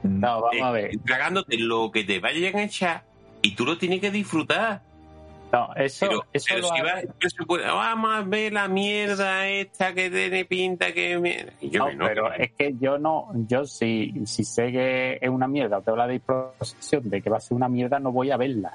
No, 0.04 0.42
vamos 0.42 0.62
a 0.62 0.72
ver. 0.72 0.92
Tragándote 1.06 1.58
lo 1.58 1.92
que 1.92 2.04
te 2.04 2.20
vayan 2.20 2.56
a 2.56 2.64
echar 2.64 3.04
y 3.42 3.56
tú 3.56 3.66
lo 3.66 3.78
tienes 3.78 4.00
que 4.00 4.12
disfrutar. 4.12 4.82
No, 5.52 5.74
eso, 5.76 6.08
pero, 6.08 6.26
eso 6.34 6.46
pero 6.50 6.68
si 6.68 7.46
va, 7.46 7.74
vamos 7.74 8.12
a 8.14 8.22
ver 8.22 8.52
la 8.52 8.68
mierda 8.68 9.48
esta 9.48 9.94
que 9.94 10.10
tiene 10.10 10.44
pinta 10.44 10.92
que 10.92 11.12
yo 11.62 11.90
no, 11.92 12.06
pero 12.06 12.34
es 12.34 12.52
que 12.52 12.76
yo 12.78 12.98
no, 12.98 13.32
yo 13.48 13.64
si, 13.66 14.26
si 14.26 14.44
sé 14.44 14.72
que 14.74 15.18
es 15.22 15.30
una 15.30 15.48
mierda 15.48 15.78
o 15.78 15.82
tengo 15.82 15.98
la 15.98 16.08
disposición 16.08 17.10
de 17.10 17.22
que 17.22 17.30
va 17.30 17.38
a 17.38 17.40
ser 17.40 17.56
una 17.56 17.70
mierda, 17.70 17.98
no 18.00 18.12
voy 18.12 18.32
a 18.32 18.38
verla. 18.38 18.74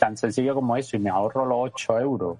Tan 0.00 0.16
sencillo 0.16 0.54
como 0.54 0.76
eso 0.76 0.96
y 0.96 1.00
me 1.00 1.10
ahorro 1.10 1.46
los 1.46 1.72
8 1.72 2.00
euros. 2.00 2.38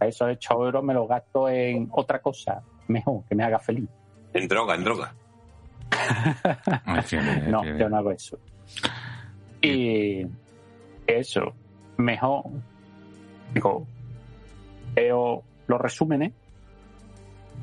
Esos 0.00 0.28
8 0.28 0.64
euros 0.66 0.84
me 0.84 0.92
los 0.92 1.08
gasto 1.08 1.48
en 1.48 1.88
otra 1.90 2.20
cosa 2.20 2.62
mejor, 2.88 3.24
que 3.28 3.34
me 3.34 3.44
haga 3.44 3.58
feliz. 3.58 3.88
En 4.34 4.46
droga, 4.46 4.74
en 4.74 4.84
droga. 4.84 5.14
no, 7.48 7.64
yo 7.78 7.88
no 7.88 7.96
hago 7.96 8.12
eso. 8.12 8.38
Y 9.62 10.26
eso, 11.06 11.54
mejor, 11.98 12.44
digo, 13.52 13.86
veo 14.94 15.42
los 15.66 15.80
resúmenes 15.80 16.32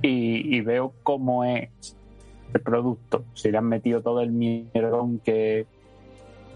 y, 0.01 0.61
veo 0.61 0.93
cómo 1.01 1.43
es 1.43 1.97
el 2.53 2.61
producto. 2.61 3.25
Si 3.33 3.49
le 3.49 3.57
han 3.57 3.65
metido 3.65 4.01
todo 4.01 4.21
el 4.21 4.31
mierdón 4.31 5.19
que, 5.19 5.65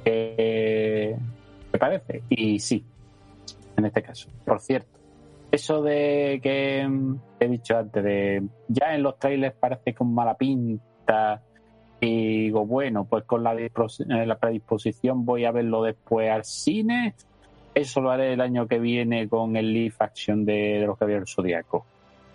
que 0.04 1.18
parece. 1.80 2.22
Y 2.30 2.60
sí, 2.60 2.86
en 3.78 3.86
este 3.86 4.04
caso. 4.04 4.30
Por 4.46 4.60
cierto, 4.60 5.00
eso 5.52 5.82
de 5.82 6.40
que 6.44 6.88
he 7.40 7.48
dicho 7.48 7.78
antes, 7.78 8.04
de 8.04 8.44
ya 8.68 8.94
en 8.94 9.02
los 9.02 9.18
trailers 9.18 9.56
parece 9.56 9.96
con 9.96 10.14
mala 10.14 10.38
pinta. 10.38 11.42
Y 12.02 12.44
digo, 12.44 12.66
bueno, 12.66 13.06
pues 13.06 13.26
con 13.26 13.44
la, 13.44 13.54
la 13.54 14.40
predisposición 14.40 15.26
voy 15.26 15.46
a 15.46 15.52
verlo 15.52 15.84
después 15.84 16.30
al 16.30 16.46
cine 16.46 17.16
eso 17.82 18.02
lo 18.02 18.12
haré 18.12 18.34
el 18.34 18.42
año 18.42 18.68
que 18.68 18.80
viene 18.80 19.28
con 19.28 19.56
el 19.56 19.74
live 19.74 19.96
action 20.00 20.46
de, 20.46 20.84
los 20.86 20.98
Caballeros 20.98 21.34
Zodíaco. 21.34 21.86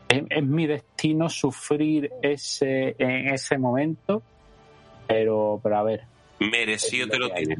Es, 0.08 0.22
es, 0.28 0.42
mi 0.42 0.66
destino 0.66 1.28
sufrir 1.28 2.10
ese 2.22 2.94
en 2.98 3.28
ese 3.28 3.58
momento, 3.58 4.22
pero, 5.06 5.60
pero 5.62 5.78
a 5.78 5.82
ver. 5.82 6.02
Merecido 6.40 7.08
te 7.08 7.18
lo 7.18 7.30
tiene. 7.30 7.56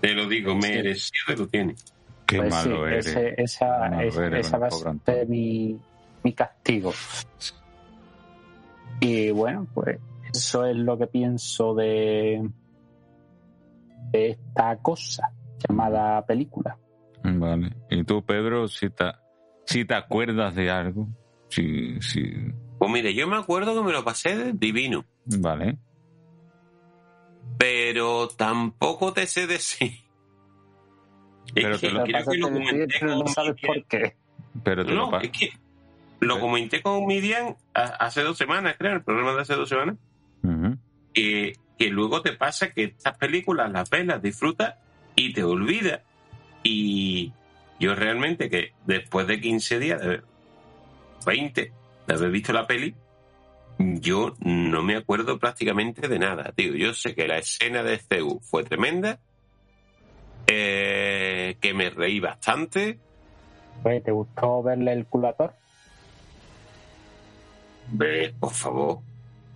Te 0.00 0.14
lo 0.14 0.28
digo, 0.28 0.54
merecido 0.54 1.24
te 1.28 1.36
lo 1.36 1.48
tiene. 1.48 1.74
Qué 2.26 2.38
pues 2.38 2.50
malo 2.50 2.86
eres. 2.86 3.06
esa, 3.06 4.02
esa 4.02 4.58
va 4.58 4.66
a 4.66 4.70
ser 4.70 5.28
mi, 5.28 5.78
mi 6.22 6.32
castigo. 6.32 6.92
Y 9.00 9.30
bueno, 9.30 9.66
pues 9.72 9.98
eso 10.32 10.66
es 10.66 10.76
lo 10.76 10.98
que 10.98 11.06
pienso 11.06 11.74
de, 11.74 12.48
de 14.10 14.30
esta 14.30 14.76
cosa 14.78 15.30
llamada 15.68 16.24
película. 16.26 16.78
Vale. 17.22 17.74
¿Y 17.90 18.04
tú, 18.04 18.24
Pedro, 18.24 18.68
si 18.68 18.90
te, 18.90 19.12
si 19.64 19.84
te 19.84 19.94
acuerdas 19.94 20.54
de 20.54 20.70
algo? 20.70 21.08
Si, 21.48 22.00
si... 22.00 22.22
Pues 22.78 22.90
mire, 22.90 23.14
yo 23.14 23.26
me 23.26 23.36
acuerdo 23.36 23.74
que 23.74 23.86
me 23.86 23.92
lo 23.92 24.04
pasé 24.04 24.36
de 24.36 24.52
divino. 24.52 25.04
Vale. 25.24 25.78
Pero 27.58 28.28
tampoco 28.28 29.12
te 29.12 29.26
sé 29.26 29.46
decir. 29.46 29.92
Pero 31.54 31.78
te 31.78 31.90
lo, 31.90 32.04
quiero 32.04 32.24
que 32.30 32.38
lo 32.38 32.48
comenté 32.50 33.00
con 33.00 33.18
no 33.18 33.26
sabes 33.28 33.54
por 33.64 33.84
qué. 33.84 34.16
Pero 34.62 34.84
te 34.84 34.94
no, 34.94 35.18
es 35.20 35.30
que 35.30 35.50
lo 36.20 36.40
comenté 36.40 36.82
con 36.82 37.06
Midian 37.06 37.56
hace 37.72 38.22
dos 38.22 38.36
semanas, 38.36 38.76
creo, 38.78 38.94
el 38.94 39.02
programa 39.02 39.34
de 39.34 39.42
hace 39.42 39.54
dos 39.54 39.68
semanas. 39.68 39.96
que, 41.14 41.54
que 41.78 41.88
luego 41.88 42.20
te 42.22 42.32
pasa 42.32 42.72
que 42.72 42.84
estas 42.84 43.16
películas 43.16 43.70
las 43.70 43.88
ves, 43.88 44.06
las 44.06 44.20
disfrutas 44.20 44.76
y 45.16 45.32
te 45.32 45.42
olvida. 45.42 46.02
Y 46.62 47.32
yo 47.80 47.94
realmente 47.94 48.48
que 48.48 48.72
después 48.86 49.26
de 49.26 49.40
15 49.40 49.78
días, 49.78 50.00
de 50.00 50.22
20, 51.26 51.72
de 52.06 52.14
haber 52.14 52.30
visto 52.30 52.52
la 52.52 52.66
peli, 52.66 52.94
yo 53.78 54.34
no 54.40 54.82
me 54.82 54.96
acuerdo 54.96 55.38
prácticamente 55.38 56.08
de 56.08 56.18
nada, 56.18 56.52
tío. 56.54 56.74
Yo 56.74 56.94
sé 56.94 57.14
que 57.14 57.26
la 57.26 57.38
escena 57.38 57.82
de 57.82 57.98
CEU 57.98 58.40
fue 58.40 58.64
tremenda, 58.64 59.18
eh, 60.46 61.56
que 61.60 61.74
me 61.74 61.90
reí 61.90 62.20
bastante. 62.20 62.98
¿te 63.82 64.10
gustó 64.10 64.62
verle 64.62 64.92
el 64.92 65.06
culator? 65.06 65.54
Ve, 67.92 68.34
por 68.38 68.52
favor, 68.52 68.98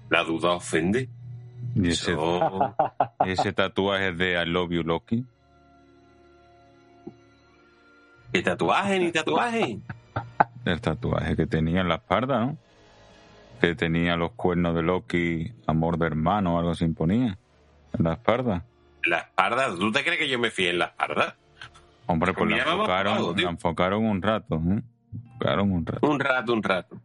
la 0.09 0.23
duda 0.23 0.52
ofende. 0.52 1.09
¿Y 1.75 1.88
ese, 1.90 2.17
ese 3.26 3.52
tatuaje 3.52 4.12
de 4.12 4.40
I 4.40 4.47
Love 4.47 4.71
You 4.71 4.83
Loki? 4.83 5.25
¿Qué 8.33 8.43
tatuaje 8.43 8.99
ni 8.99 9.13
tatuaje? 9.13 9.79
El 10.65 10.81
tatuaje 10.81 11.37
que 11.37 11.47
tenía 11.47 11.81
en 11.81 11.89
la 11.89 11.97
espalda, 11.97 12.41
¿no? 12.41 12.59
Que 13.61 13.75
tenía 13.75 14.17
los 14.17 14.33
cuernos 14.33 14.75
de 14.75 14.83
Loki, 14.83 15.53
amor 15.67 15.99
de 15.99 16.07
hermano 16.07 16.59
algo 16.59 16.75
se 16.75 16.85
imponía. 16.85 17.39
En 17.99 18.05
la 18.05 18.15
espalda. 18.15 18.65
¿La 19.05 19.19
espalda? 19.19 19.75
¿Tú 19.75 19.91
te 19.91 20.05
crees 20.05 20.19
que 20.19 20.29
yo 20.29 20.39
me 20.39 20.51
fíe 20.51 20.71
en 20.71 20.79
la 20.79 20.87
espalda? 20.87 21.37
Hombre, 22.07 22.33
pues 22.33 22.51
la 22.51 22.59
enfocaron, 22.59 23.37
la 23.37 23.51
enfocaron 23.51 24.05
un 24.05 24.23
rato, 24.23 24.57
¿eh? 24.57 24.83
Enfocaron 25.13 25.73
un 25.73 25.87
rato. 25.87 26.07
Un 26.07 26.21
rato, 26.21 26.53
un 26.53 26.63
rato. 26.63 27.01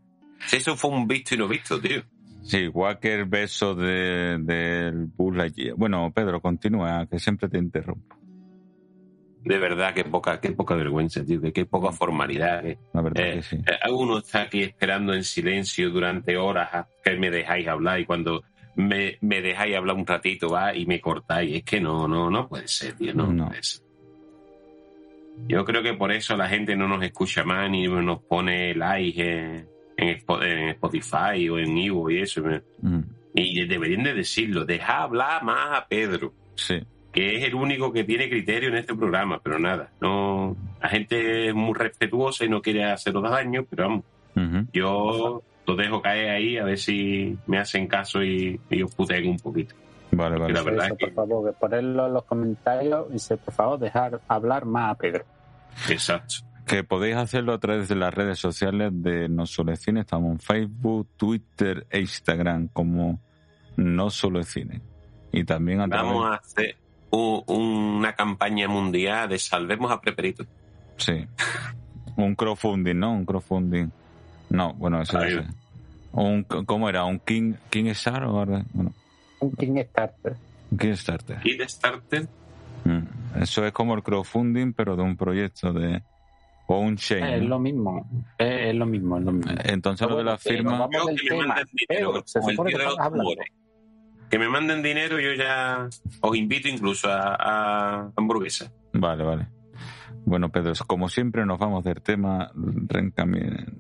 Si 0.47 0.57
eso 0.57 0.75
fue 0.75 0.91
un 0.91 1.07
visto 1.07 1.35
y 1.35 1.37
no 1.37 1.47
visto, 1.47 1.79
tío. 1.79 2.03
Sí, 2.43 2.57
igual 2.57 2.99
que 2.99 3.13
el 3.15 3.25
beso 3.25 3.73
del 3.73 4.45
de, 4.45 4.91
Buzz 5.15 5.35
Bueno, 5.75 6.11
Pedro, 6.13 6.41
continúa, 6.41 7.07
que 7.07 7.17
siempre 7.17 7.49
te 7.49 7.57
interrumpo. 7.57 8.15
De 9.45 9.59
verdad, 9.59 9.93
qué 9.93 10.03
poca, 10.03 10.41
qué 10.41 10.51
poca 10.53 10.73
vergüenza, 10.73 11.23
tío, 11.23 11.39
qué 11.53 11.65
poca 11.65 11.91
formalidad. 11.91 12.65
Eh. 12.65 12.79
La 12.93 13.01
verdad 13.01 13.33
que 13.35 13.41
sí. 13.43 13.57
Eh, 13.57 13.91
uno 13.91 14.17
está 14.17 14.41
aquí 14.41 14.63
esperando 14.63 15.13
en 15.13 15.23
silencio 15.23 15.91
durante 15.91 16.35
horas 16.35 16.73
a 16.73 16.87
que 17.03 17.15
me 17.15 17.29
dejáis 17.29 17.67
hablar 17.67 17.99
y 17.99 18.05
cuando 18.05 18.43
me, 18.75 19.19
me 19.21 19.43
dejáis 19.43 19.75
hablar 19.75 19.97
un 19.97 20.07
ratito 20.07 20.49
va 20.49 20.75
y 20.75 20.87
me 20.87 20.99
cortáis. 20.99 21.57
Es 21.57 21.63
que 21.63 21.79
no, 21.79 22.07
no, 22.07 22.31
no 22.31 22.47
puede 22.47 22.67
ser, 22.67 22.93
tío, 22.93 23.13
no, 23.13 23.31
no. 23.31 23.49
puede 23.49 23.61
ser. 23.61 23.85
Yo 25.47 25.63
creo 25.63 25.83
que 25.83 25.93
por 25.93 26.11
eso 26.11 26.35
la 26.35 26.49
gente 26.49 26.75
no 26.75 26.87
nos 26.87 27.03
escucha 27.03 27.43
más 27.43 27.69
ni 27.69 27.87
nos 27.87 28.23
pone 28.23 28.73
like 28.73 29.67
en, 29.95 30.09
Spotify 30.69 31.47
o 31.49 31.59
en 31.59 31.77
Ivo 31.77 32.09
y 32.09 32.19
eso. 32.19 32.41
Mm. 32.81 33.01
Y 33.35 33.67
deberían 33.67 34.01
de 34.01 34.15
decirlo, 34.15 34.65
deja 34.65 35.03
hablar 35.03 35.43
más 35.43 35.77
a 35.77 35.87
Pedro. 35.87 36.33
Sí 36.55 36.81
que 37.15 37.37
es 37.37 37.45
el 37.45 37.55
único 37.55 37.93
que 37.93 38.03
tiene 38.03 38.27
criterio 38.27 38.67
en 38.67 38.75
este 38.75 38.93
programa, 38.93 39.39
pero 39.41 39.57
nada, 39.57 39.89
no, 40.01 40.57
la 40.81 40.89
gente 40.89 41.47
es 41.47 41.55
muy 41.55 41.73
respetuosa 41.73 42.43
y 42.43 42.49
no 42.49 42.61
quiere 42.61 42.83
haceros 42.83 43.23
daño, 43.23 43.65
pero 43.69 43.83
vamos, 43.87 44.03
yo 44.73 45.41
lo 45.65 45.75
dejo 45.77 46.01
caer 46.01 46.29
ahí 46.31 46.57
a 46.57 46.65
ver 46.65 46.77
si 46.77 47.37
me 47.47 47.57
hacen 47.57 47.87
caso 47.87 48.21
y, 48.21 48.59
y 48.69 48.83
os 48.83 48.93
puteen 48.93 49.29
un 49.29 49.39
poquito. 49.39 49.73
Vale, 50.11 50.37
vale. 50.37 50.53
La 50.53 50.61
verdad 50.61 50.89
Por 50.99 51.13
favor, 51.13 51.53
ponerlo 51.53 52.07
en 52.07 52.13
los 52.13 52.25
comentarios 52.25 53.07
y 53.09 53.35
por 53.37 53.53
favor 53.53 53.79
dejar 53.79 54.19
hablar 54.27 54.65
más 54.65 54.91
a 54.91 54.95
Pedro. 54.95 55.23
Exacto. 55.89 56.35
Que 56.67 56.83
podéis 56.83 57.15
hacerlo 57.15 57.53
a 57.53 57.59
través 57.59 57.87
de 57.87 57.95
las 57.95 58.13
redes 58.13 58.39
sociales 58.39 58.91
de 58.91 59.29
No 59.29 59.45
Solo 59.45 59.73
Cine. 59.77 60.01
Estamos 60.01 60.33
en 60.33 60.39
Facebook, 60.39 61.07
Twitter 61.15 61.87
e 61.89 62.01
Instagram 62.01 62.67
como 62.73 63.21
No 63.77 64.09
Solo 64.09 64.43
Cine. 64.43 64.81
Y 65.31 65.45
también 65.45 65.79
a 65.79 65.87
través... 65.87 66.11
Vamos 66.11 66.31
a 66.31 66.35
hacer, 66.35 66.75
una 67.47 68.13
campaña 68.13 68.67
mundial 68.67 69.29
de 69.29 69.39
salvemos 69.39 69.91
a 69.91 70.01
Preperito. 70.01 70.45
Sí. 70.97 71.25
Un 72.17 72.35
crowdfunding, 72.35 72.97
¿no? 72.97 73.13
Un 73.13 73.25
crowdfunding. 73.25 73.89
No, 74.49 74.73
bueno, 74.73 75.01
eso 75.01 75.21
es. 75.21 75.39
Un, 76.13 76.43
¿Cómo 76.43 76.89
era? 76.89 77.03
¿Un 77.03 77.19
King, 77.19 77.53
King 77.69 77.87
Star 77.87 78.23
o 78.23 78.31
bueno. 78.31 78.65
Un 79.39 79.51
King 79.51 79.83
Starter. 79.89 80.35
Un 80.71 80.77
King 80.77 80.93
Starter. 80.93 81.39
King 81.39 81.67
Starter. 81.67 82.27
Mm. 82.85 83.41
Eso 83.41 83.65
es 83.65 83.73
como 83.73 83.95
el 83.95 84.03
crowdfunding, 84.03 84.73
pero 84.73 84.95
de 84.95 85.03
un 85.03 85.17
proyecto 85.17 85.73
de. 85.73 86.01
O 86.67 86.79
un 86.79 86.95
chain. 86.95 87.23
Es 87.25 87.43
lo 87.43 87.59
mismo. 87.59 88.09
Es, 88.37 88.73
lo 88.73 88.85
mismo, 88.85 89.17
es 89.17 89.25
lo 89.25 89.31
mismo. 89.33 89.51
Entonces 89.63 90.07
lo 90.07 90.17
de 90.17 90.23
la 90.23 90.37
firma. 90.37 90.89
Que 90.89 90.97
me 94.39 94.49
manden 94.49 94.81
dinero, 94.81 95.19
yo 95.19 95.33
ya 95.33 95.87
os 96.21 96.37
invito 96.37 96.67
incluso 96.67 97.07
a, 97.09 98.11
hamburguesa. 98.15 98.71
Vale, 98.93 99.23
vale. 99.23 99.47
Bueno, 100.25 100.51
Pedro, 100.51 100.73
como 100.87 101.07
siempre 101.07 101.45
nos 101.45 101.59
vamos 101.59 101.83
del 101.83 102.01
tema. 102.01 102.51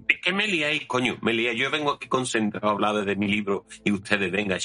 Es 0.07 0.21
que 0.21 0.31
me 0.31 0.47
liáis, 0.47 0.85
coño, 0.85 1.17
me 1.21 1.33
liáis. 1.33 1.59
Yo 1.59 1.71
vengo 1.71 1.93
aquí 1.93 2.07
concentrado 2.07 2.67
a 2.67 2.71
hablar 2.71 3.03
de 3.03 3.15
mi 3.15 3.27
libro 3.27 3.65
y 3.83 3.91
ustedes 3.91 4.31
vengan, 4.31 4.59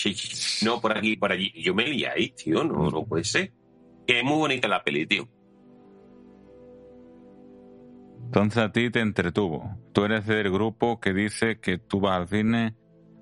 no 0.62 0.80
por 0.80 0.96
aquí, 0.96 1.16
por 1.16 1.32
allí. 1.32 1.50
Yo 1.56 1.74
me 1.74 1.86
liáis, 1.86 2.34
tío, 2.34 2.62
no, 2.64 2.90
no 2.90 3.04
puede 3.06 3.24
ser. 3.24 3.52
Que 4.06 4.18
es 4.18 4.24
muy 4.24 4.36
bonita 4.36 4.68
la 4.68 4.82
peli, 4.84 5.06
tío. 5.06 5.26
Entonces 8.26 8.62
a 8.62 8.70
ti 8.70 8.90
te 8.90 9.00
entretuvo. 9.00 9.76
Tú 9.92 10.04
eres 10.04 10.26
del 10.26 10.52
grupo 10.52 11.00
que 11.00 11.12
dice 11.12 11.58
que 11.58 11.78
tú 11.78 12.00
vas 12.00 12.20
al 12.20 12.28
cine 12.28 12.76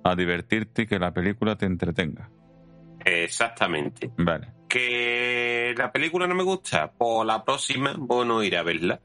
a 0.05 0.15
divertirte 0.15 0.83
y 0.83 0.87
que 0.87 0.99
la 0.99 1.15
película 1.15 1.57
te 1.57 1.65
entretenga. 1.67 2.31
Exactamente. 3.09 4.11
Vale. 4.19 4.49
¿Que 4.69 5.75
la 5.77 5.91
película 5.91 6.27
no 6.27 6.35
me 6.35 6.43
gusta? 6.43 6.93
Pues 6.93 7.27
la 7.27 7.43
próxima 7.43 7.95
voy 7.97 8.23
a 8.23 8.25
no 8.27 8.43
ir 8.43 8.57
a 8.57 8.63
verla. 8.63 9.01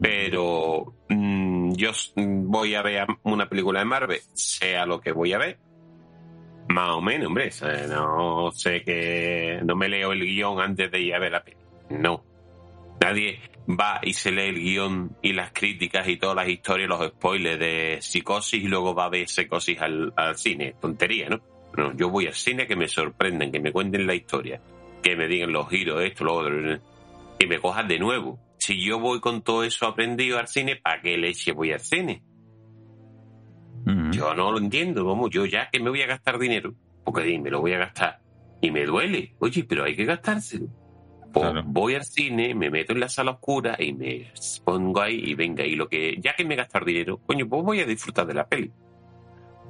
Pero 0.00 0.94
mm, 1.08 1.72
yo 1.72 1.90
voy 2.16 2.74
a 2.74 2.82
ver 2.82 3.06
una 3.22 3.48
película 3.48 3.80
de 3.80 3.84
Marvel, 3.84 4.20
sea 4.32 4.86
lo 4.86 5.00
que 5.00 5.12
voy 5.12 5.32
a 5.32 5.38
ver. 5.38 5.58
Más 6.68 6.90
o 6.90 7.00
menos, 7.00 7.26
hombre. 7.28 7.50
No 7.88 8.50
sé 8.52 8.82
que. 8.82 9.60
No 9.64 9.74
me 9.74 9.88
leo 9.88 10.12
el 10.12 10.20
guion 10.20 10.60
antes 10.60 10.90
de 10.90 11.00
ir 11.00 11.14
a 11.14 11.18
ver 11.18 11.32
la 11.32 11.42
película. 11.42 11.68
No. 11.90 12.24
Nadie 13.00 13.40
va 13.68 14.00
y 14.02 14.12
se 14.12 14.30
lee 14.30 14.48
el 14.48 14.60
guion 14.60 15.16
y 15.22 15.32
las 15.32 15.52
críticas 15.52 16.06
y 16.08 16.16
todas 16.16 16.36
las 16.36 16.48
historias, 16.48 16.88
los 16.88 17.08
spoilers 17.08 17.58
de 17.58 17.98
psicosis 18.00 18.62
y 18.62 18.68
luego 18.68 18.94
va 18.94 19.06
a 19.06 19.08
ver 19.08 19.28
psicosis 19.28 19.80
al, 19.80 20.12
al 20.16 20.36
cine. 20.36 20.76
Tontería, 20.80 21.28
¿no? 21.30 21.40
No, 21.76 21.96
yo 21.96 22.10
voy 22.10 22.26
al 22.26 22.34
cine 22.34 22.66
que 22.66 22.76
me 22.76 22.88
sorprenden, 22.88 23.52
que 23.52 23.60
me 23.60 23.72
cuenten 23.72 24.06
la 24.06 24.14
historia, 24.14 24.60
que 25.02 25.16
me 25.16 25.28
digan 25.28 25.52
los 25.52 25.68
giros, 25.68 26.02
esto, 26.02 26.24
lo 26.24 26.34
otro, 26.34 26.78
que 27.38 27.46
me 27.46 27.58
cojan 27.58 27.88
de 27.88 27.98
nuevo. 27.98 28.38
Si 28.58 28.82
yo 28.84 28.98
voy 28.98 29.20
con 29.20 29.42
todo 29.42 29.64
eso 29.64 29.86
aprendido 29.86 30.38
al 30.38 30.48
cine, 30.48 30.76
¿para 30.76 31.00
qué 31.00 31.16
leche 31.16 31.52
voy 31.52 31.72
al 31.72 31.80
cine? 31.80 32.22
Mm. 33.86 34.10
Yo 34.10 34.34
no 34.34 34.52
lo 34.52 34.58
entiendo, 34.58 35.04
vamos, 35.04 35.30
yo 35.30 35.46
ya 35.46 35.70
que 35.70 35.80
me 35.80 35.90
voy 35.90 36.02
a 36.02 36.06
gastar 36.06 36.38
dinero, 36.38 36.74
porque 37.04 37.38
me 37.38 37.50
lo 37.50 37.60
voy 37.60 37.72
a 37.72 37.78
gastar 37.78 38.20
y 38.60 38.70
me 38.70 38.84
duele, 38.84 39.34
oye, 39.38 39.64
pero 39.64 39.84
hay 39.84 39.96
que 39.96 40.04
gastárselo. 40.04 40.66
Pues 41.32 41.46
voy 41.64 41.94
al 41.94 42.04
cine, 42.04 42.54
me 42.56 42.70
meto 42.70 42.92
en 42.92 43.00
la 43.00 43.08
sala 43.08 43.30
oscura 43.30 43.76
y 43.78 43.92
me 43.92 44.32
pongo 44.64 45.00
ahí 45.00 45.22
y 45.26 45.34
venga, 45.34 45.64
y 45.64 45.76
lo 45.76 45.88
que, 45.88 46.18
ya 46.20 46.34
que 46.34 46.44
me 46.44 46.56
gastar 46.56 46.84
dinero, 46.84 47.20
coño, 47.24 47.48
pues 47.48 47.62
voy 47.62 47.80
a 47.80 47.86
disfrutar 47.86 48.26
de 48.26 48.34
la 48.34 48.48
peli 48.48 48.72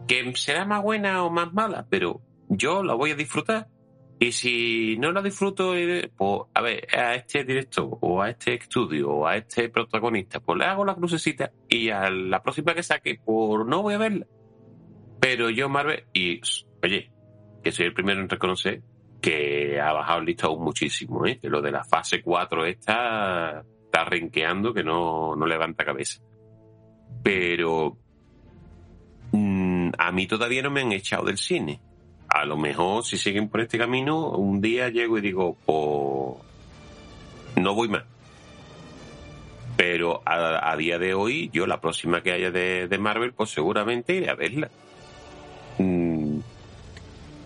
que 0.07 0.33
será 0.37 0.65
más 0.65 0.83
buena 0.83 1.25
o 1.25 1.31
más 1.31 1.53
mala, 1.53 1.87
pero 1.89 2.21
yo 2.49 2.83
la 2.83 2.95
voy 2.95 3.13
a 3.13 3.17
disfrutar. 3.17 3.69
Y 4.19 4.33
si 4.33 4.99
no 4.99 5.13
la 5.13 5.23
disfruto, 5.23 5.75
eh, 5.75 6.11
pues 6.15 6.43
a 6.53 6.61
ver, 6.61 6.87
a 6.95 7.15
este 7.15 7.43
director 7.43 7.97
o 8.01 8.21
a 8.21 8.29
este 8.29 8.55
estudio 8.55 9.09
o 9.11 9.27
a 9.27 9.37
este 9.39 9.71
protagonista, 9.71 10.41
pues 10.41 10.59
le 10.59 10.67
hago 10.67 10.85
la 10.85 10.95
crucecita 10.95 11.53
y 11.69 11.89
a 11.89 12.11
la 12.11 12.43
próxima 12.43 12.75
que 12.75 12.83
saque, 12.83 13.19
pues 13.25 13.67
no 13.67 13.83
voy 13.83 13.95
a 13.95 13.99
verla. 13.99 14.27
Pero 15.21 15.49
yo, 15.49 15.71
Marvel, 15.71 16.05
y 16.13 16.41
oye, 16.83 17.11
que 17.63 17.73
soy 17.73 17.87
el 17.87 17.95
primero 17.95 18.21
en 18.21 18.29
reconocer 18.29 18.83
que 19.21 19.81
ha 19.81 19.93
bajado 19.93 20.21
el 20.21 20.27
listado 20.27 20.59
muchísimo, 20.59 21.27
¿eh? 21.27 21.39
que 21.39 21.49
lo 21.49 21.61
de 21.63 21.71
la 21.71 21.85
fase 21.85 22.23
4 22.23 22.67
está, 22.67 23.65
está 23.85 24.05
renqueando 24.05 24.73
que 24.73 24.83
no, 24.83 25.37
no 25.37 25.47
levanta 25.47 25.85
cabeza. 25.85 26.21
Pero 27.23 27.99
a 29.99 30.13
mí 30.13 30.27
todavía 30.27 30.63
no 30.63 30.71
me 30.71 30.81
han 30.81 30.93
echado 30.93 31.25
del 31.25 31.39
cine. 31.39 31.81
A 32.29 32.45
lo 32.45 32.57
mejor 32.57 33.05
si 33.05 33.17
siguen 33.17 33.49
por 33.49 33.61
este 33.61 33.79
camino, 33.79 34.31
un 34.31 34.61
día 34.61 34.89
llego 34.89 35.19
y 35.19 35.21
digo, 35.21 35.57
pues 35.67 36.51
no 37.61 37.75
voy 37.75 37.89
más. 37.89 38.05
Pero 39.77 40.23
a, 40.27 40.77
día 40.77 40.99
de 40.99 41.15
hoy, 41.15 41.49
yo 41.53 41.67
la 41.67 41.81
próxima 41.81 42.23
que 42.23 42.33
haya 42.33 42.51
de, 42.51 42.99
Marvel, 42.99 43.33
pues 43.33 43.51
seguramente 43.51 44.15
iré 44.15 44.29
a 44.29 44.35
verla. 44.35 44.71
Mm, 45.79 46.39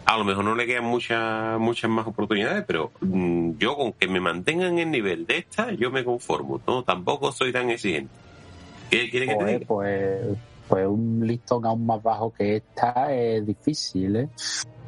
a 0.05 0.19
lo 0.19 0.25
mejor 0.25 0.45
no 0.45 0.55
le 0.55 0.67
quedan 0.67 0.85
muchas 0.85 1.59
muchas 1.61 1.89
más 1.91 2.07
oportunidades, 2.07 2.65
pero 2.67 2.91
mm, 3.01 3.53
yo 3.59 3.77
con 3.77 3.93
que 3.93 4.09
me 4.09 4.21
mantengan 4.21 4.73
en 4.73 4.79
el 4.81 4.91
nivel 4.91 5.27
de 5.27 5.39
esta, 5.39 5.71
yo 5.73 5.91
me 5.91 6.05
conformo. 6.05 6.61
No, 6.67 6.83
tampoco 6.83 7.31
soy 7.31 7.53
tan 7.53 7.71
exigente. 7.71 8.13
¿Qué 8.91 9.09
quieren 9.11 9.29
que 9.31 9.37
te 9.37 9.53
diga? 9.53 9.67
Pues 9.67 10.37
pues 10.75 10.89
un 10.89 11.25
listón 11.25 11.65
aún 11.67 11.87
más 11.87 12.03
bajo 12.03 12.33
que 12.33 12.57
esta 12.57 13.15
es 13.15 13.47
difícil, 13.47 14.17
¿eh? 14.17 14.29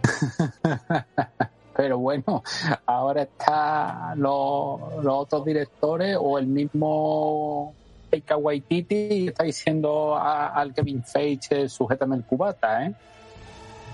Pero 1.77 1.99
bueno, 1.99 2.43
ahora 2.87 3.23
están 3.23 4.21
los, 4.21 4.81
otros 5.07 5.45
directores 5.45 6.17
o 6.21 6.41
el 6.41 6.49
mismo 6.49 7.73
Taika 8.11 8.37
Waititi 8.37 9.29
está 9.29 9.45
diciendo 9.45 10.19
al 10.19 10.75
Kevin 10.75 11.05
Feige, 11.05 11.69
sujétame 11.69 12.17
el 12.17 12.25
cubata, 12.25 12.85
¿eh? 12.85 12.93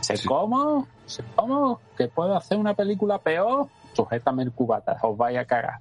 ¿Se 0.01 0.15
cómo? 0.25 0.89
¿Se 1.05 1.23
cómo? 1.37 1.79
¿Que 1.99 2.09
puedo 2.09 2.35
hacer 2.35 2.57
una 2.57 2.73
película 2.73 3.19
peor? 3.19 3.67
Sujétame 3.93 4.45
el 4.45 4.53
cubata, 4.53 4.97
os 5.03 5.15
vaya 5.15 5.43
a 5.43 5.45
cagar. 5.45 5.81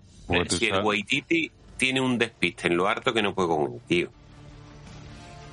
Si 0.50 0.66
el 0.66 0.84
Waititi 0.84 1.50
tiene 1.78 2.02
un 2.02 2.18
despiste 2.18 2.68
en 2.68 2.76
lo 2.76 2.90
harto 2.90 3.14
que 3.14 3.22
no 3.22 3.34
puede 3.34 3.48
con 3.48 3.76
el 3.76 3.80
tío 3.80 4.10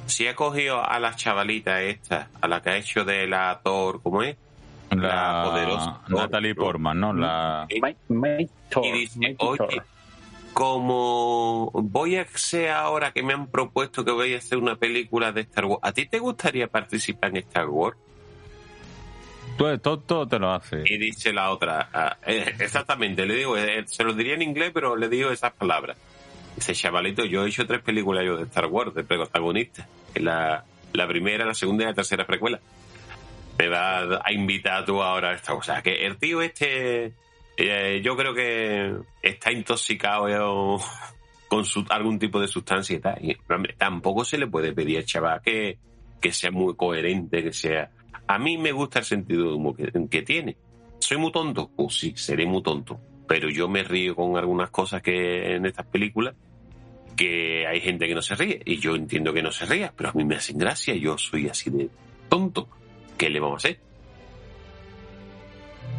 si 0.09 0.27
ha 0.27 0.35
cogido 0.35 0.85
a 0.85 0.99
las 0.99 1.17
chavalitas 1.17 1.83
estas, 1.83 2.29
a 2.41 2.49
la 2.49 2.63
que 2.63 2.71
ha 2.71 2.77
hecho 2.77 3.05
de 3.05 3.27
la 3.27 3.61
Thor, 3.63 4.01
¿cómo 4.03 4.23
es? 4.23 4.37
la, 4.91 5.45
poderosa 5.45 6.01
Natalie 6.09 6.55
Portman, 6.55 6.99
¿no? 6.99 7.13
La... 7.13 7.67
y 7.69 8.93
dice, 8.93 9.37
oye, 9.39 9.83
como 10.53 11.71
voy 11.73 12.17
a 12.17 12.27
ser 12.27 12.71
ahora 12.71 13.13
que 13.13 13.23
me 13.23 13.35
han 13.35 13.47
propuesto 13.49 14.05
que 14.05 14.11
voy 14.11 14.35
a 14.35 14.39
hacer 14.39 14.59
una 14.59 14.77
película 14.77 15.33
de 15.33 15.43
Star 15.43 15.67
Wars, 15.67 15.81
¿a 15.83 15.93
ti 15.93 16.07
te 16.07 16.19
gustaría 16.19 16.69
participar 16.69 17.31
en 17.31 17.37
Star 17.39 17.69
Wars? 17.69 17.97
Tú 19.57 19.77
todo, 19.79 20.27
te 20.27 20.39
lo 20.39 20.53
hace. 20.53 20.85
Y 20.87 20.99
dice 20.99 21.33
la 21.33 21.51
otra, 21.51 21.89
ah, 21.93 22.17
eh, 22.25 22.55
exactamente, 22.61 23.27
le 23.27 23.35
digo, 23.35 23.57
eh, 23.57 23.85
se 23.87 24.05
lo 24.05 24.13
diría 24.15 24.35
en 24.35 24.43
inglés, 24.43 24.71
pero 24.73 24.95
le 24.95 25.09
digo 25.09 25.31
esas 25.31 25.53
palabras. 25.53 25.97
Dice, 26.59 26.75
chavalito, 26.75 27.25
yo 27.25 27.45
he 27.45 27.49
hecho 27.49 27.65
tres 27.69 27.83
películas 27.83 28.25
yo 28.25 28.37
de 28.37 28.43
Star 28.43 28.67
Wars, 28.67 28.93
de 28.93 29.05
protagonista. 29.05 29.87
La, 30.17 30.65
la 30.93 31.07
primera, 31.07 31.45
la 31.47 31.55
segunda 31.55 31.85
y 31.85 31.87
la 31.87 31.95
tercera 31.95 32.27
precuela. 32.27 32.59
Me 33.57 33.69
va 33.69 34.21
a 34.25 34.33
invitar 34.33 34.85
tú 34.85 35.01
ahora 35.01 35.31
a 35.31 35.35
esta 35.35 35.55
cosa. 35.55 35.81
Que 35.83 36.05
el 36.05 36.17
tío 36.17 36.43
este, 36.43 37.13
eh, 37.57 38.01
yo 38.03 38.17
creo 38.17 38.35
que 38.35 38.93
está 39.23 39.53
intoxicado 39.53 40.81
con 41.49 41.65
algún 41.91 42.19
tipo 42.19 42.41
de 42.41 42.49
sustancia 42.49 42.97
y 42.97 42.99
tal. 42.99 43.19
Y, 43.25 43.37
tampoco 43.77 44.25
se 44.25 44.37
le 44.37 44.49
puede 44.49 44.73
pedir 44.73 44.99
al 44.99 45.05
chaval 45.05 45.41
que, 45.41 45.79
que 46.21 46.33
sea 46.33 46.51
muy 46.51 46.75
coherente, 46.75 47.41
que 47.41 47.53
sea... 47.53 47.89
A 48.27 48.37
mí 48.41 48.59
me 48.59 48.73
gusta 48.73 48.99
el 48.99 49.05
sentido 49.05 49.57
de 49.57 49.93
que, 49.93 50.09
que 50.09 50.23
tiene. 50.23 50.57
¿Soy 50.99 51.19
muy 51.19 51.31
tonto? 51.31 51.71
Pues 51.77 51.95
sí, 51.95 52.15
seré 52.17 52.47
muy 52.47 52.65
tonto. 52.65 52.99
Pero 53.29 53.49
yo 53.49 53.69
me 53.69 53.85
río 53.85 54.17
con 54.17 54.37
algunas 54.37 54.71
cosas 54.71 55.03
que 55.03 55.55
en 55.55 55.65
estas 55.65 55.87
películas 55.87 56.35
que 57.19 57.67
hay 57.67 57.81
gente 57.81 58.07
que 58.07 58.15
no 58.15 58.23
se 58.23 58.37
ríe 58.37 58.63
y 58.65 58.79
yo 58.79 58.95
entiendo 58.95 59.33
que 59.33 59.43
no 59.43 59.51
se 59.51 59.67
ría, 59.67 59.93
pero 59.95 60.11
a 60.11 60.13
mí 60.13 60.25
me 60.25 60.37
hacen 60.37 60.57
gracia, 60.57 60.95
yo 60.95 61.19
soy 61.19 61.49
así 61.49 61.69
de 61.69 61.91
tonto. 62.29 62.69
¿Qué 63.19 63.29
le 63.29 63.41
vamos 63.41 63.65
a 63.65 63.69
hacer? 63.69 63.81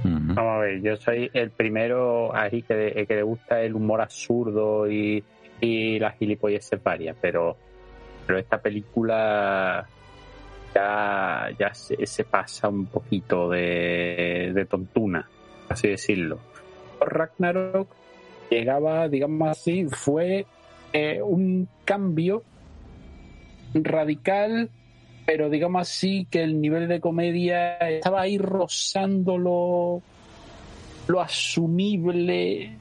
Vamos 0.03 0.39
a 0.39 0.57
ver, 0.59 0.81
yo 0.81 0.95
soy 0.95 1.29
el 1.33 1.51
primero 1.51 2.33
ahí 2.33 2.61
que, 2.61 3.05
que 3.05 3.15
le 3.15 3.23
gusta 3.23 3.61
el 3.61 3.75
humor 3.75 3.99
absurdo 3.99 4.89
y, 4.89 5.21
y 5.59 5.99
las 5.99 6.17
gilipolleces 6.17 6.81
varias, 6.81 7.17
pero, 7.19 7.57
pero 8.25 8.39
esta 8.39 8.61
película 8.61 9.85
ya, 10.73 11.49
ya 11.59 11.73
se, 11.73 12.23
pasa 12.23 12.69
un 12.69 12.85
poquito 12.85 13.49
de, 13.49 14.51
de 14.53 14.65
tontuna, 14.65 15.27
así 15.67 15.89
decirlo. 15.89 16.39
Ragnarok 17.01 17.89
llegaba, 18.49 19.09
digamos 19.09 19.49
así, 19.49 19.85
fue 19.85 20.45
eh, 20.93 21.21
un 21.21 21.67
cambio 21.85 22.43
radical, 23.73 24.69
pero 25.25 25.49
digamos 25.49 25.81
así 25.81 26.25
que 26.29 26.43
el 26.43 26.59
nivel 26.59 26.87
de 26.87 26.99
comedia 26.99 27.77
estaba 27.77 28.21
ahí 28.21 28.37
rozando 28.37 29.37
lo, 29.37 30.01
asumible 31.19 32.71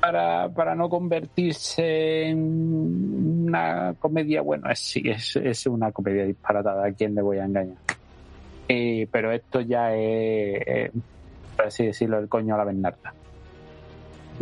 para, 0.00 0.48
para 0.48 0.74
no 0.74 0.88
convertirse 0.88 2.28
en 2.28 3.46
una 3.46 3.94
comedia, 3.98 4.40
bueno, 4.42 4.70
es, 4.70 4.80
sí, 4.80 5.02
es, 5.04 5.36
es 5.36 5.66
una 5.66 5.92
comedia 5.92 6.24
disparatada, 6.24 6.86
¿a 6.86 6.92
quién 6.92 7.14
le 7.14 7.22
voy 7.22 7.38
a 7.38 7.44
engañar? 7.44 7.76
Eh, 8.68 9.08
pero 9.10 9.32
esto 9.32 9.60
ya 9.60 9.94
es, 9.94 10.92
por 11.56 11.66
así 11.66 11.86
decirlo, 11.86 12.18
el 12.18 12.28
coño 12.28 12.54
a 12.54 12.58
la 12.58 12.64
Bernarda. 12.64 13.12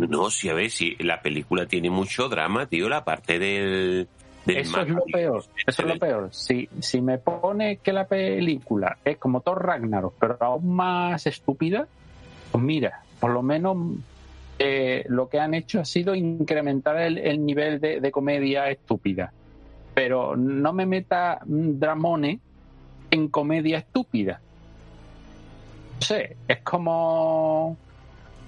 No, 0.07 0.29
si 0.29 0.49
a 0.49 0.53
ver, 0.53 0.69
si 0.69 0.95
la 0.95 1.21
película 1.21 1.65
tiene 1.65 1.89
mucho 1.89 2.29
drama, 2.29 2.67
tío, 2.67 2.87
la 2.87 3.03
parte 3.03 3.37
del... 3.39 4.07
eso 4.45 4.81
es 4.81 4.89
lo 4.89 5.03
peor, 5.05 5.43
eso 5.67 5.81
es 5.81 5.87
lo 5.87 5.99
peor. 5.99 6.29
Si, 6.31 6.69
si 6.79 7.01
me 7.01 7.17
pone 7.17 7.77
que 7.77 7.91
la 7.91 8.07
película 8.07 8.97
es 9.03 9.17
como 9.17 9.41
Thor 9.41 9.65
Ragnarok, 9.65 10.15
pero 10.19 10.37
aún 10.39 10.75
más 10.75 11.27
estúpida, 11.27 11.87
pues 12.51 12.63
mira, 12.63 13.03
por 13.19 13.31
lo 13.31 13.41
menos 13.41 13.77
eh, 14.61 15.05
lo 15.07 15.29
que 15.29 15.39
han 15.39 15.53
hecho 15.53 15.79
ha 15.79 15.85
sido 15.85 16.13
incrementar 16.15 16.97
el, 16.97 17.45
nivel 17.45 17.79
de, 17.79 18.11
comedia 18.11 18.69
estúpida. 18.69 19.31
Pero 19.93 20.35
no 20.35 20.73
me 20.73 20.85
meta 20.85 21.39
dramone 21.45 22.39
en 23.09 23.29
comedia 23.29 23.79
estúpida. 23.79 24.41
No 25.95 26.01
sé, 26.01 26.35
es 26.47 26.59
como 26.59 27.77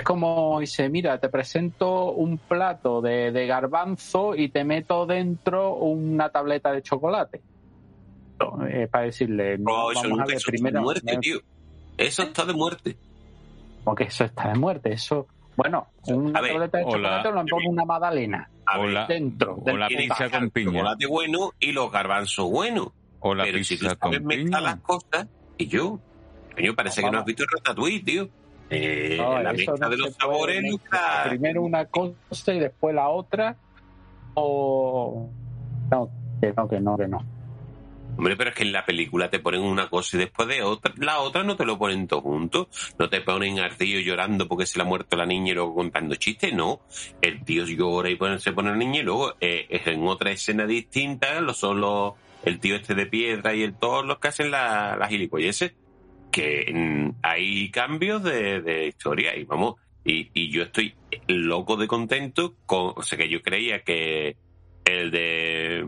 es 0.02 0.06
como 0.06 0.60
dice, 0.60 0.90
mira, 0.90 1.20
te 1.20 1.30
presento 1.30 2.12
un 2.12 2.38
plato 2.38 3.02
de, 3.02 3.46
garbanzo 3.48 4.36
y 4.36 4.50
te 4.50 4.64
meto 4.64 5.06
dentro 5.06 5.76
una 5.76 6.30
tableta 6.30 6.72
de 6.72 6.82
chocolate. 6.82 7.42
Eh, 8.70 8.88
para 8.92 9.06
decirle, 9.06 9.58
no, 9.60 9.92
eso 9.92 10.02
vamos 10.02 10.22
a 10.22 10.26
ver, 10.26 10.38
primero, 10.46 10.80
de 10.80 10.84
muerte, 10.84 11.18
tío. 11.22 11.40
Eso 11.98 12.24
está 12.24 12.46
de 12.46 12.54
muerte. 12.54 12.98
Porque 13.84 14.06
eso 14.06 14.24
está 14.24 14.50
de 14.50 14.60
muerte, 14.60 14.94
eso... 14.94 15.28
Bueno, 15.56 15.90
una 16.08 16.42
tableta 16.42 16.78
de 16.80 16.86
chocolate 16.86 17.32
lo 17.32 17.46
pone 17.46 17.68
una 17.68 17.86
magdalena 17.86 18.50
dentro 19.08 19.58
o 19.64 19.78
la 19.78 19.88
pizza 19.88 20.30
con 20.30 20.50
piña. 20.50 20.72
chocolate 20.72 21.06
bueno 21.08 21.52
y 21.60 21.72
los 21.74 21.92
garbanzos 21.92 22.50
buenos. 22.50 22.90
O 23.20 23.36
la 23.36 23.44
Pero 23.44 23.60
pizza 23.60 23.76
si 23.76 23.78
tú 23.78 23.98
con 24.00 24.28
piña. 24.28 24.62
las 24.62 24.78
cosas, 24.78 25.28
y 25.58 25.68
yo, 25.68 26.00
yo 26.58 26.74
parece 26.76 27.04
que 27.04 27.12
no 27.12 27.20
has 27.20 27.26
visto 27.26 27.44
el 27.44 27.50
ratatouille, 27.50 28.04
tío. 28.04 28.30
Eh, 28.72 29.18
la 29.18 29.52
mezcla 29.52 29.90
de 29.90 29.98
los 29.98 30.14
sabores 30.16 30.64
Primero 31.28 31.62
una 31.62 31.86
cosa 31.86 32.54
y 32.54 32.60
después 32.60 32.96
la 32.96 33.10
otra. 33.10 33.58
O. 34.34 35.30
No, 35.92 36.10
que 36.40 36.54
no, 36.56 36.70
que 36.70 36.80
no, 36.80 36.98
que 36.98 37.08
no. 37.08 37.26
Hombre, 38.18 38.36
pero 38.38 38.50
es 38.52 38.56
que 38.56 38.64
en 38.64 38.72
la 38.72 38.86
película 38.86 39.30
te 39.30 39.40
ponen 39.40 39.62
una 39.62 39.90
cosa 39.90 40.16
y 40.16 40.20
después 40.20 40.48
de 40.48 40.64
otra, 40.64 40.94
la 40.98 41.20
otra 41.20 41.44
no 41.44 41.56
te 41.56 41.66
lo 41.66 41.78
ponen 41.78 42.08
todo 42.08 42.22
junto. 42.22 42.70
No 42.98 43.10
te 43.10 43.22
ponen 43.22 43.60
al 43.60 43.76
tío 43.76 44.00
llorando 44.00 44.48
porque 44.48 44.66
se 44.66 44.78
le 44.78 44.84
ha 44.84 44.88
muerto 44.88 45.18
la 45.18 45.26
niña 45.26 45.52
y 45.52 45.56
luego 45.56 45.76
contando 45.76 46.16
chistes, 46.16 46.54
no. 46.54 46.82
El 47.22 47.44
tío 47.44 47.66
llora 47.66 48.10
y 48.10 48.18
se 48.40 48.54
pone 48.54 48.70
la 48.70 48.78
niña 48.78 49.02
y 49.02 49.04
luego 49.04 49.34
eh, 49.42 49.66
es 49.70 49.86
en 49.88 50.08
otra 50.08 50.32
escena 50.32 50.66
distinta, 50.66 51.42
lo 51.42 51.54
son 51.54 51.82
los, 51.82 52.14
el 52.46 52.60
tío 52.60 52.76
este 52.76 52.96
de 52.96 53.06
piedra 53.06 53.54
y 53.54 53.64
el 53.64 53.74
todos 53.74 54.06
los 54.06 54.20
que 54.20 54.30
hacen 54.30 54.52
las 54.52 54.98
la 54.98 55.08
gilipolleces 55.08 55.74
que 56.32 57.12
hay 57.22 57.70
cambios 57.72 58.24
de, 58.24 58.88
historia 58.88 59.36
y 59.36 59.44
vamos, 59.44 59.76
y, 60.04 60.50
yo 60.50 60.64
estoy 60.64 60.96
loco 61.28 61.78
de 61.78 61.88
contento 61.88 62.56
con, 62.66 62.94
o 62.96 63.04
sea 63.04 63.18
que 63.18 63.30
yo 63.30 63.42
creía 63.42 63.84
que 63.84 64.36
el 64.86 65.12
de 65.12 65.86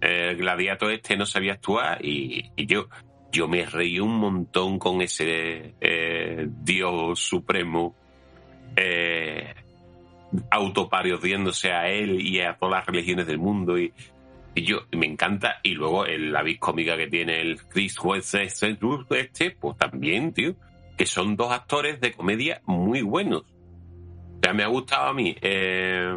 el 0.00 0.36
gladiato 0.36 0.88
este 0.90 1.16
no 1.16 1.26
sabía 1.26 1.54
actuar 1.54 2.04
y, 2.04 2.50
yo 2.66 2.88
yo 3.32 3.48
me 3.48 3.66
reí 3.66 3.98
un 3.98 4.16
montón 4.16 4.78
con 4.78 5.02
ese 5.02 5.74
eh, 5.80 6.46
dios 6.48 7.18
supremo 7.18 7.94
eh, 8.76 9.54
autoparodiándose 10.50 11.72
a 11.72 11.88
él 11.88 12.20
y 12.20 12.40
a 12.40 12.56
todas 12.56 12.80
las 12.80 12.86
religiones 12.86 13.26
del 13.26 13.38
mundo 13.38 13.78
y, 13.78 13.92
y 14.58 14.64
yo 14.64 14.80
me 14.92 15.06
encanta. 15.06 15.60
Y 15.62 15.74
luego 15.74 16.04
el, 16.04 16.32
la 16.32 16.42
vis 16.42 16.58
cómica 16.58 16.96
que 16.96 17.06
tiene 17.06 17.40
el 17.40 17.60
Chris 17.68 17.96
West 18.02 18.34
este, 18.34 18.76
pues 19.58 19.76
también, 19.76 20.32
tío. 20.32 20.54
Que 20.96 21.06
son 21.06 21.36
dos 21.36 21.52
actores 21.52 22.00
de 22.00 22.12
comedia 22.12 22.60
muy 22.66 23.02
buenos. 23.02 23.42
O 23.42 24.40
sea, 24.42 24.52
me 24.52 24.64
ha 24.64 24.66
gustado 24.68 25.08
a 25.08 25.14
mí. 25.14 25.36
Eh, 25.40 26.16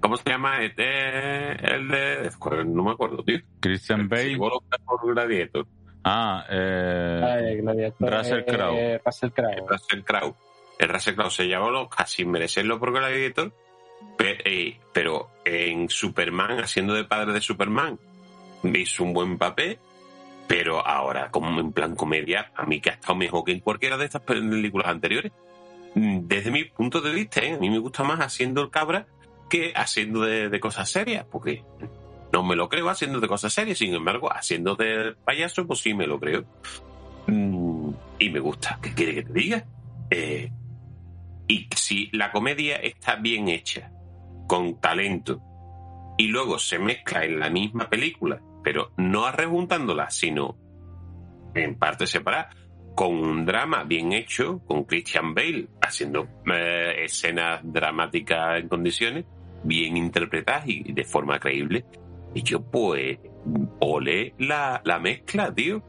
¿Cómo 0.00 0.16
se 0.16 0.30
llama? 0.30 0.62
Este, 0.62 1.50
el 1.74 1.88
de. 1.88 2.30
No 2.66 2.84
me 2.84 2.92
acuerdo, 2.92 3.24
tío. 3.24 3.40
Christian 3.58 4.08
Bale. 4.08 4.38
por 4.38 5.12
Gladiator. 5.12 5.66
Ah, 6.04 6.46
eh, 6.48 7.60
Russell 7.98 8.44
Crowe. 8.44 8.78
Eh, 8.78 9.00
Russell 9.04 9.30
Crowe. 9.30 9.66
Russell 9.68 10.02
Crowe. 10.02 10.34
El 10.78 10.88
Russell 10.88 11.14
Crowe 11.14 11.30
se 11.30 11.48
llamó 11.48 11.88
casi 11.88 12.24
merecerlo 12.24 12.78
por 12.78 12.92
Gladiator 12.92 13.52
pero 14.92 15.30
en 15.44 15.88
Superman, 15.88 16.60
haciendo 16.60 16.94
de 16.94 17.04
padre 17.04 17.32
de 17.32 17.40
Superman, 17.40 17.98
hizo 18.62 19.04
un 19.04 19.12
buen 19.12 19.38
papel, 19.38 19.78
pero 20.46 20.86
ahora, 20.86 21.30
como 21.30 21.60
en 21.60 21.72
plan 21.72 21.94
comedia, 21.94 22.52
a 22.54 22.66
mí 22.66 22.80
que 22.80 22.90
ha 22.90 22.94
estado 22.94 23.14
mejor 23.14 23.44
que 23.44 23.52
en 23.52 23.60
cualquiera 23.60 23.96
de 23.96 24.04
estas 24.04 24.22
películas 24.22 24.88
anteriores. 24.88 25.32
Desde 25.94 26.50
mi 26.50 26.64
punto 26.64 27.00
de 27.00 27.12
vista, 27.12 27.40
¿eh? 27.40 27.54
a 27.54 27.58
mí 27.58 27.70
me 27.70 27.78
gusta 27.78 28.04
más 28.04 28.20
haciendo 28.20 28.62
el 28.62 28.70
cabra 28.70 29.06
que 29.48 29.72
haciendo 29.74 30.22
de, 30.22 30.60
cosas 30.60 30.88
serias, 30.88 31.24
porque 31.24 31.64
no 32.32 32.42
me 32.42 32.56
lo 32.56 32.68
creo 32.68 32.88
haciendo 32.88 33.20
de 33.20 33.28
cosas 33.28 33.52
serias, 33.52 33.78
sin 33.78 33.94
embargo, 33.94 34.32
haciendo 34.32 34.76
de 34.76 35.14
payaso, 35.24 35.66
pues 35.66 35.80
sí 35.80 35.94
me 35.94 36.06
lo 36.06 36.20
creo. 36.20 36.44
Mm, 37.26 37.90
y 38.18 38.30
me 38.30 38.40
gusta. 38.40 38.78
¿Qué 38.80 38.94
quiere 38.94 39.14
que 39.14 39.22
te 39.22 39.32
diga? 39.32 39.64
Eh, 40.10 40.50
y 41.50 41.66
si 41.74 42.08
la 42.12 42.30
comedia 42.30 42.76
está 42.76 43.16
bien 43.16 43.48
hecha, 43.48 43.90
con 44.46 44.80
talento, 44.80 45.42
y 46.16 46.28
luego 46.28 46.60
se 46.60 46.78
mezcla 46.78 47.24
en 47.24 47.40
la 47.40 47.50
misma 47.50 47.90
película, 47.90 48.40
pero 48.62 48.92
no 48.98 49.26
arrejuntándola, 49.26 50.10
sino 50.10 50.56
en 51.52 51.74
parte 51.74 52.06
separada, 52.06 52.50
con 52.94 53.16
un 53.16 53.44
drama 53.44 53.82
bien 53.82 54.12
hecho, 54.12 54.60
con 54.64 54.84
Christian 54.84 55.34
Bale 55.34 55.66
haciendo 55.82 56.28
eh, 56.46 57.02
escenas 57.04 57.62
dramáticas 57.64 58.60
en 58.60 58.68
condiciones, 58.68 59.24
bien 59.64 59.96
interpretadas 59.96 60.68
y 60.68 60.92
de 60.92 61.04
forma 61.04 61.40
creíble. 61.40 61.84
Y 62.32 62.44
yo, 62.44 62.62
pues, 62.62 63.18
ole 63.80 64.34
la, 64.38 64.80
la 64.84 65.00
mezcla, 65.00 65.52
tío. 65.52 65.82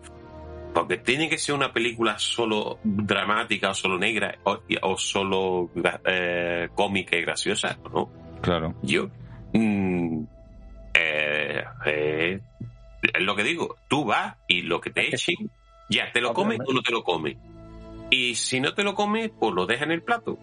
Porque 0.73 0.97
tiene 0.97 1.29
que 1.29 1.37
ser 1.37 1.55
una 1.55 1.73
película 1.73 2.17
solo 2.17 2.79
dramática 2.83 3.71
o 3.71 3.73
solo 3.73 3.97
negra 3.97 4.37
o, 4.43 4.97
solo 4.97 5.69
eh, 6.05 6.69
cómica 6.73 7.17
y 7.17 7.21
graciosa, 7.21 7.77
¿no? 7.93 8.09
Claro. 8.41 8.75
Yo. 8.81 9.09
Mm, 9.53 10.23
eh, 10.93 11.63
eh, 11.85 12.41
es 13.01 13.23
lo 13.23 13.35
que 13.35 13.43
digo, 13.43 13.75
tú 13.87 14.05
vas 14.05 14.35
y 14.47 14.61
lo 14.61 14.79
que 14.79 14.91
te 14.91 15.13
echen, 15.13 15.49
ya, 15.89 16.11
¿te 16.11 16.21
lo 16.21 16.33
comes 16.33 16.59
o 16.65 16.73
no 16.73 16.81
te 16.81 16.91
lo 16.91 17.03
comes? 17.03 17.37
Y 18.09 18.35
si 18.35 18.59
no 18.59 18.73
te 18.73 18.83
lo 18.83 18.93
comes, 18.93 19.31
pues 19.37 19.53
lo 19.53 19.65
deja 19.65 19.85
en 19.85 19.91
el 19.91 20.03
plato. 20.03 20.37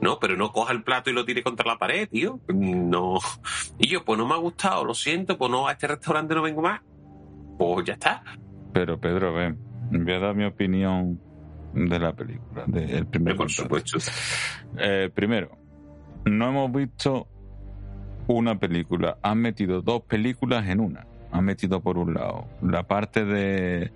No, 0.00 0.18
pero 0.18 0.36
no 0.36 0.52
coja 0.52 0.72
el 0.72 0.82
plato 0.82 1.10
y 1.10 1.14
lo 1.14 1.24
tire 1.24 1.42
contra 1.42 1.66
la 1.66 1.78
pared, 1.78 2.08
tío. 2.08 2.38
No. 2.48 3.18
Y 3.78 3.88
yo, 3.88 4.04
pues 4.04 4.18
no 4.18 4.26
me 4.26 4.34
ha 4.34 4.38
gustado, 4.38 4.84
lo 4.84 4.94
siento, 4.94 5.38
pues 5.38 5.50
no, 5.50 5.66
a 5.66 5.72
este 5.72 5.86
restaurante 5.86 6.34
no 6.34 6.42
vengo 6.42 6.62
más. 6.62 6.80
Pues 7.58 7.86
ya 7.86 7.94
está. 7.94 8.22
Pero 8.76 9.00
Pedro, 9.00 9.32
ven, 9.32 9.56
voy 9.90 10.12
a 10.12 10.18
dar 10.18 10.34
mi 10.34 10.44
opinión 10.44 11.18
de 11.72 11.98
la 11.98 12.12
película, 12.12 12.64
del 12.66 13.06
primer 13.06 13.34
Por 13.34 13.50
supuesto. 13.50 13.96
Eh, 14.76 15.10
primero, 15.14 15.56
no 16.26 16.50
hemos 16.50 16.70
visto 16.70 17.26
una 18.26 18.58
película, 18.58 19.16
han 19.22 19.38
metido 19.38 19.80
dos 19.80 20.02
películas 20.02 20.68
en 20.68 20.80
una. 20.80 21.06
Han 21.32 21.46
metido 21.46 21.80
por 21.80 21.96
un 21.96 22.12
lado 22.12 22.48
la 22.60 22.82
parte 22.82 23.24
de, 23.24 23.92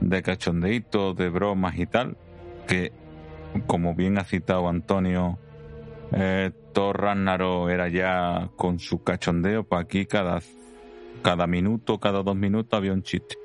de 0.00 0.22
cachondeito, 0.22 1.14
de 1.14 1.28
bromas 1.28 1.76
y 1.76 1.86
tal, 1.86 2.16
que 2.68 2.92
como 3.66 3.96
bien 3.96 4.18
ha 4.18 4.24
citado 4.24 4.68
Antonio, 4.68 5.40
eh, 6.12 6.52
Thor 6.72 7.00
Ragnarok 7.00 7.70
era 7.70 7.88
ya 7.88 8.50
con 8.54 8.78
su 8.78 9.02
cachondeo, 9.02 9.64
pues 9.64 9.84
aquí 9.84 10.06
cada, 10.06 10.38
cada 11.22 11.48
minuto, 11.48 11.98
cada 11.98 12.22
dos 12.22 12.36
minutos 12.36 12.78
había 12.78 12.92
un 12.92 13.02
chiste. 13.02 13.42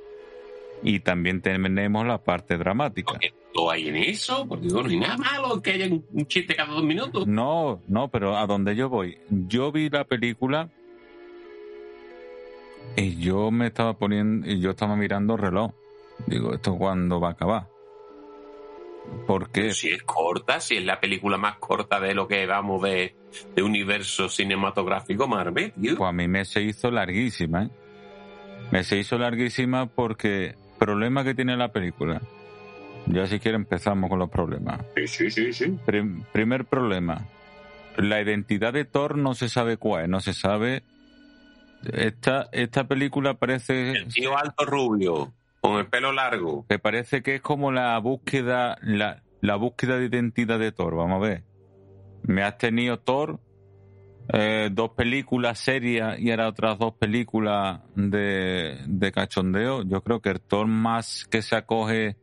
Y 0.83 0.99
también 0.99 1.41
tenemos 1.41 2.05
la 2.05 2.23
parte 2.23 2.57
dramática. 2.57 3.19
¿Lo 3.55 3.71
hay 3.71 3.87
en 3.87 3.95
eso? 3.95 4.45
Porque 4.47 4.67
no 4.67 4.85
hay 4.85 4.97
nada 4.97 5.17
malo 5.17 5.61
que 5.61 5.71
haya 5.71 5.87
un 5.87 6.27
chiste 6.27 6.55
cada 6.55 6.73
dos 6.73 6.83
minutos. 6.83 7.25
No, 7.25 7.81
no, 7.87 8.09
pero 8.09 8.37
a 8.37 8.45
donde 8.45 8.75
yo 8.75 8.87
voy. 8.87 9.17
Yo 9.29 9.71
vi 9.71 9.89
la 9.89 10.03
película 10.03 10.69
y 12.95 13.17
yo 13.17 13.51
me 13.51 13.67
estaba 13.67 13.97
poniendo, 13.97 14.49
y 14.49 14.59
yo 14.59 14.71
estaba 14.71 14.95
mirando 14.95 15.33
el 15.35 15.41
reloj. 15.41 15.71
Digo, 16.25 16.53
¿esto 16.53 16.77
cuándo 16.77 17.19
va 17.19 17.29
a 17.29 17.31
acabar? 17.31 17.67
Porque 19.25 19.73
si 19.73 19.89
es 19.89 20.03
corta, 20.03 20.59
si 20.59 20.77
es 20.77 20.85
la 20.85 20.99
película 20.99 21.37
más 21.37 21.57
corta 21.57 21.99
de 21.99 22.13
lo 22.13 22.27
que 22.27 22.45
vamos 22.45 22.81
de, 22.83 23.15
de 23.55 23.63
universo 23.63 24.29
cinematográfico 24.29 25.27
Marvel, 25.27 25.73
Pues 25.75 26.01
a 26.01 26.11
mí 26.11 26.27
me 26.27 26.43
se 26.45 26.61
hizo 26.61 26.91
larguísima, 26.91 27.63
¿eh? 27.63 27.69
Me 28.71 28.83
se 28.83 28.97
hizo 28.97 29.17
larguísima 29.17 29.85
porque 29.85 30.55
problema 30.77 31.23
que 31.23 31.35
tiene 31.35 31.57
la 31.57 31.71
película. 31.71 32.21
Ya 33.07 33.25
si 33.27 33.39
quiere 33.39 33.55
empezamos 33.55 34.09
con 34.09 34.19
los 34.19 34.29
problemas. 34.29 34.81
Sí, 34.95 35.07
sí, 35.07 35.31
sí, 35.31 35.53
sí. 35.53 35.77
primer 36.31 36.65
problema. 36.65 37.25
La 37.95 38.21
identidad 38.21 38.73
de 38.73 38.85
Thor 38.85 39.17
no 39.17 39.33
se 39.33 39.49
sabe 39.49 39.77
cuál 39.77 40.03
es, 40.03 40.09
no 40.09 40.19
se 40.19 40.33
sabe. 40.33 40.83
Esta, 41.93 42.49
esta 42.51 42.87
película 42.87 43.35
parece... 43.35 43.91
El 43.91 44.13
tío 44.13 44.37
alto 44.37 44.65
rubio. 44.65 45.33
Con 45.61 45.77
el 45.77 45.87
pelo 45.87 46.11
largo. 46.11 46.65
Me 46.69 46.79
parece 46.79 47.23
que 47.23 47.35
es 47.35 47.41
como 47.41 47.71
la 47.71 47.97
búsqueda, 47.99 48.77
la, 48.81 49.23
la 49.41 49.55
búsqueda 49.55 49.97
de 49.97 50.05
identidad 50.05 50.59
de 50.59 50.71
Thor. 50.71 50.95
Vamos 50.95 51.17
a 51.17 51.27
ver. 51.27 51.43
Me 52.23 52.43
has 52.43 52.57
tenido 52.57 52.99
Thor, 52.99 53.39
eh, 54.33 54.69
dos 54.71 54.91
películas 54.91 55.59
serias 55.59 56.19
y 56.19 56.31
ahora 56.31 56.49
otras 56.49 56.77
dos 56.77 56.93
películas 56.93 57.81
de, 57.95 58.77
de 58.85 59.11
cachondeo. 59.11 59.83
Yo 59.83 60.01
creo 60.01 60.21
que 60.21 60.29
el 60.29 60.41
Thor 60.41 60.67
más 60.67 61.25
que 61.29 61.41
se 61.41 61.55
acoge 61.55 62.17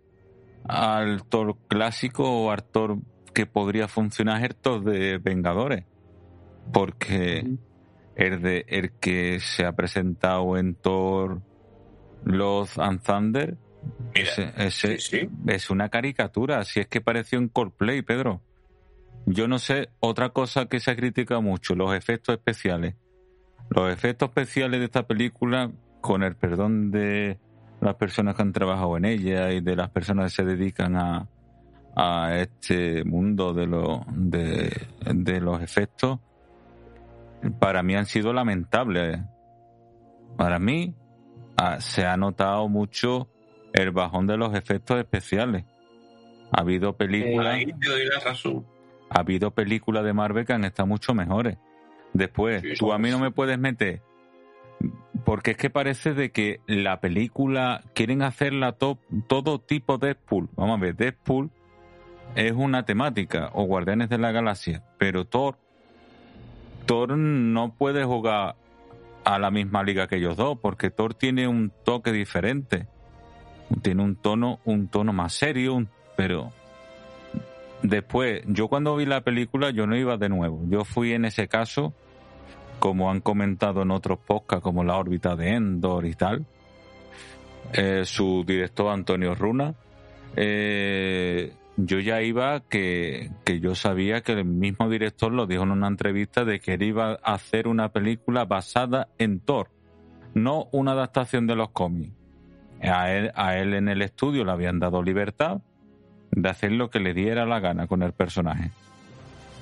al 0.64 1.24
Thor 1.24 1.56
clásico 1.68 2.24
o 2.28 2.50
al 2.50 2.64
Thor 2.64 2.98
que 3.32 3.46
podría 3.46 3.88
funcionar 3.88 4.38
es 4.38 4.50
el 4.50 4.56
Thor 4.56 4.84
de 4.84 5.18
Vengadores. 5.18 5.84
Porque 6.72 7.56
el, 8.16 8.42
de, 8.42 8.64
el 8.68 8.92
que 8.92 9.40
se 9.40 9.66
ha 9.66 9.72
presentado 9.72 10.56
en 10.56 10.74
Thor 10.74 11.42
los 12.24 12.78
and 12.78 13.02
Thunder 13.02 13.58
es 15.46 15.70
una 15.70 15.90
caricatura, 15.90 16.64
si 16.64 16.80
es 16.80 16.86
que 16.86 17.02
pareció 17.02 17.38
un 17.38 17.48
Coldplay, 17.48 18.02
Pedro. 18.02 18.40
Yo 19.26 19.48
no 19.48 19.58
sé, 19.58 19.90
otra 20.00 20.30
cosa 20.30 20.66
que 20.66 20.80
se 20.80 20.90
ha 20.90 20.96
criticado 20.96 21.42
mucho, 21.42 21.74
los 21.74 21.94
efectos 21.94 22.34
especiales. 22.34 22.94
Los 23.70 23.92
efectos 23.92 24.28
especiales 24.28 24.80
de 24.80 24.86
esta 24.86 25.06
película, 25.06 25.70
con 26.00 26.22
el 26.22 26.36
perdón 26.36 26.90
de 26.90 27.38
las 27.80 27.94
personas 27.94 28.34
que 28.34 28.42
han 28.42 28.52
trabajado 28.52 28.96
en 28.96 29.06
ella 29.06 29.50
y 29.52 29.60
de 29.60 29.76
las 29.76 29.90
personas 29.90 30.32
que 30.32 30.42
se 30.42 30.48
dedican 30.48 30.96
a, 30.96 31.28
a 31.96 32.36
este 32.36 33.04
mundo 33.04 33.54
de, 33.54 33.66
lo, 33.66 34.04
de, 34.12 34.70
de 35.06 35.40
los 35.40 35.62
efectos, 35.62 36.18
para 37.58 37.82
mí 37.82 37.94
han 37.94 38.06
sido 38.06 38.32
lamentables. 38.32 39.20
Para 40.36 40.58
mí, 40.58 40.94
Ah, 41.56 41.80
se 41.80 42.04
ha 42.04 42.16
notado 42.16 42.68
mucho 42.68 43.28
el 43.72 43.92
bajón 43.92 44.26
de 44.26 44.36
los 44.36 44.54
efectos 44.54 44.98
especiales. 44.98 45.64
Ha 46.50 46.60
habido 46.60 46.96
películas. 46.96 47.58
Ha 49.10 49.20
habido 49.20 49.52
películas 49.52 50.04
de 50.04 50.12
Marvel 50.12 50.46
que 50.46 50.52
han 50.52 50.64
estado 50.64 50.86
mucho 50.86 51.14
mejores. 51.14 51.58
Después, 52.12 52.62
tú 52.78 52.92
a 52.92 52.98
mí 52.98 53.10
no 53.10 53.18
me 53.18 53.30
puedes 53.30 53.58
meter. 53.58 54.02
Porque 55.24 55.52
es 55.52 55.56
que 55.56 55.70
parece 55.70 56.14
de 56.14 56.30
que 56.30 56.60
la 56.66 57.00
película 57.00 57.82
quieren 57.94 58.22
hacerla 58.22 58.72
todo 58.72 59.60
tipo 59.60 59.98
Deadpool. 59.98 60.48
Vamos 60.56 60.78
a 60.78 60.80
ver, 60.80 60.96
Deadpool 60.96 61.50
es 62.34 62.52
una 62.52 62.84
temática, 62.84 63.50
o 63.52 63.64
Guardianes 63.64 64.08
de 64.08 64.18
la 64.18 64.32
Galaxia, 64.32 64.82
pero 64.98 65.24
Thor, 65.24 65.56
Thor 66.86 67.16
no 67.16 67.74
puede 67.74 68.04
jugar 68.04 68.56
a 69.24 69.38
la 69.38 69.50
misma 69.50 69.82
liga 69.82 70.06
que 70.06 70.16
ellos 70.16 70.36
dos, 70.36 70.58
porque 70.60 70.90
Thor 70.90 71.14
tiene 71.14 71.48
un 71.48 71.72
toque 71.84 72.12
diferente. 72.12 72.86
Tiene 73.82 74.02
un 74.02 74.16
tono, 74.16 74.60
un 74.64 74.88
tono 74.88 75.12
más 75.12 75.32
serio, 75.32 75.86
pero 76.16 76.52
después, 77.84 78.42
yo 78.46 78.68
cuando 78.68 78.96
vi 78.96 79.06
la 79.06 79.20
película, 79.20 79.70
yo 79.70 79.86
no 79.86 79.96
iba 79.96 80.16
de 80.16 80.28
nuevo. 80.28 80.62
Yo 80.68 80.84
fui 80.84 81.12
en 81.12 81.26
ese 81.26 81.46
caso, 81.46 81.94
como 82.78 83.10
han 83.10 83.20
comentado 83.20 83.82
en 83.82 83.90
otros 83.90 84.18
podcasts, 84.18 84.62
como 84.62 84.82
La 84.82 84.96
órbita 84.96 85.36
de 85.36 85.50
Endor 85.50 86.06
y 86.06 86.14
tal. 86.14 86.46
Eh, 87.72 88.02
su 88.04 88.44
director 88.46 88.90
Antonio 88.90 89.34
Runa. 89.34 89.74
Eh, 90.36 91.52
yo 91.76 91.98
ya 92.00 92.22
iba 92.22 92.60
que, 92.60 93.30
yo 93.60 93.74
sabía 93.74 94.22
que 94.22 94.32
el 94.32 94.44
mismo 94.44 94.88
director 94.88 95.32
lo 95.32 95.46
dijo 95.46 95.64
en 95.64 95.72
una 95.72 95.88
entrevista 95.88 96.44
de 96.44 96.60
que 96.60 96.74
él 96.74 96.82
iba 96.82 97.18
a 97.22 97.34
hacer 97.34 97.68
una 97.68 97.90
película 97.90 98.44
basada 98.44 99.08
en 99.18 99.40
Thor, 99.40 99.70
no 100.34 100.68
una 100.72 100.92
adaptación 100.92 101.46
de 101.46 101.56
los 101.56 101.70
cómics. 101.70 102.14
A 102.82 103.10
él 103.10 103.74
en 103.74 103.88
el 103.88 104.02
estudio 104.02 104.44
le 104.44 104.52
habían 104.52 104.78
dado 104.78 105.02
libertad 105.02 105.62
de 106.34 106.48
hacer 106.48 106.72
lo 106.72 106.90
que 106.90 107.00
le 107.00 107.14
diera 107.14 107.46
la 107.46 107.60
gana 107.60 107.86
con 107.86 108.02
el 108.02 108.12
personaje. 108.12 108.70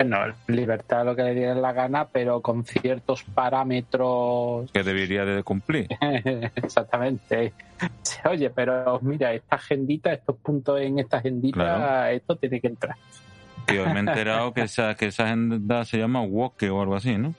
No, 0.04 0.18
libertad 0.48 1.04
lo 1.04 1.14
que 1.14 1.22
le 1.22 1.34
diera 1.34 1.54
la 1.54 1.72
gana, 1.72 2.08
pero 2.08 2.40
con 2.40 2.64
ciertos 2.64 3.22
parámetros. 3.22 4.70
Que 4.72 4.82
debería 4.82 5.24
de 5.24 5.42
cumplir. 5.42 5.86
Exactamente. 6.56 7.52
Oye, 8.28 8.50
pero 8.50 8.98
mira, 9.02 9.32
esta 9.32 9.56
agendita, 9.56 10.12
estos 10.12 10.36
puntos 10.36 10.80
en 10.80 10.98
esta 10.98 11.18
agendita, 11.18 12.10
esto 12.10 12.36
tiene 12.36 12.60
que 12.60 12.68
entrar. 12.68 12.96
Yo 13.72 13.84
me 13.86 13.96
he 13.96 13.98
enterado 14.00 14.52
que 14.52 14.62
esa, 14.62 14.94
que 14.96 15.06
esa 15.06 15.24
agenda 15.24 15.84
se 15.84 15.98
llama 15.98 16.22
Woke 16.22 16.70
o 16.70 16.80
algo 16.80 16.96
así, 16.96 17.16
¿no? 17.16 17.34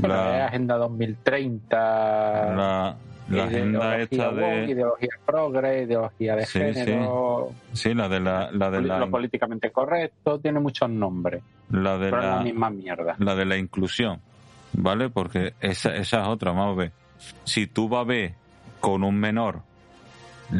la 0.00 0.46
Agenda 0.46 0.76
2030. 0.76 1.76
La, 1.76 2.96
la 3.28 3.44
agenda 3.44 3.98
esta 3.98 4.32
de 4.32 4.70
ideología 4.70 5.08
progre, 5.24 5.82
ideología 5.82 6.36
de 6.36 6.46
género. 6.46 7.50
Sí. 7.72 7.94
la 7.94 8.08
de 8.08 8.20
la, 8.20 8.50
la 8.52 8.70
de 8.70 8.82
lo 8.82 9.10
políticamente 9.10 9.70
correcto, 9.70 10.38
tiene 10.40 10.60
muchos 10.60 10.90
nombres. 10.90 11.42
La 11.70 11.96
de 11.96 12.10
la, 12.10 12.40
misma 12.40 12.70
mierda. 12.70 13.16
La 13.18 13.34
de 13.34 13.44
la 13.44 13.56
inclusión, 13.56 14.20
¿vale? 14.74 15.08
Porque 15.08 15.54
esa, 15.60 15.94
esa 15.94 16.22
es 16.22 16.28
otra, 16.28 16.52
vamos 16.52 16.76
a 16.76 16.80
ver. 16.80 16.92
Si 17.44 17.66
tú 17.66 17.88
vas 17.88 18.02
a 18.02 18.04
ver 18.04 18.34
con 18.80 19.02
un 19.02 19.18
menor 19.18 19.62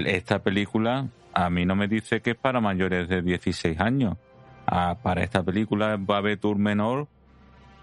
esta 0.07 0.39
película, 0.39 1.07
a 1.35 1.51
mí 1.51 1.67
no 1.67 1.77
me 1.77 1.89
dice 1.89 2.21
que 2.21 2.31
es 2.31 2.37
para 2.37 2.61
mayores 2.61 3.09
de 3.09 3.23
16 3.23 3.79
años. 3.81 4.17
Ah, 4.67 4.97
para 5.03 5.23
esta 5.23 5.43
película 5.43 5.99
va 5.99 6.19
a 6.19 6.21
ver 6.23 6.39
tu 6.39 6.55
menor 6.55 7.07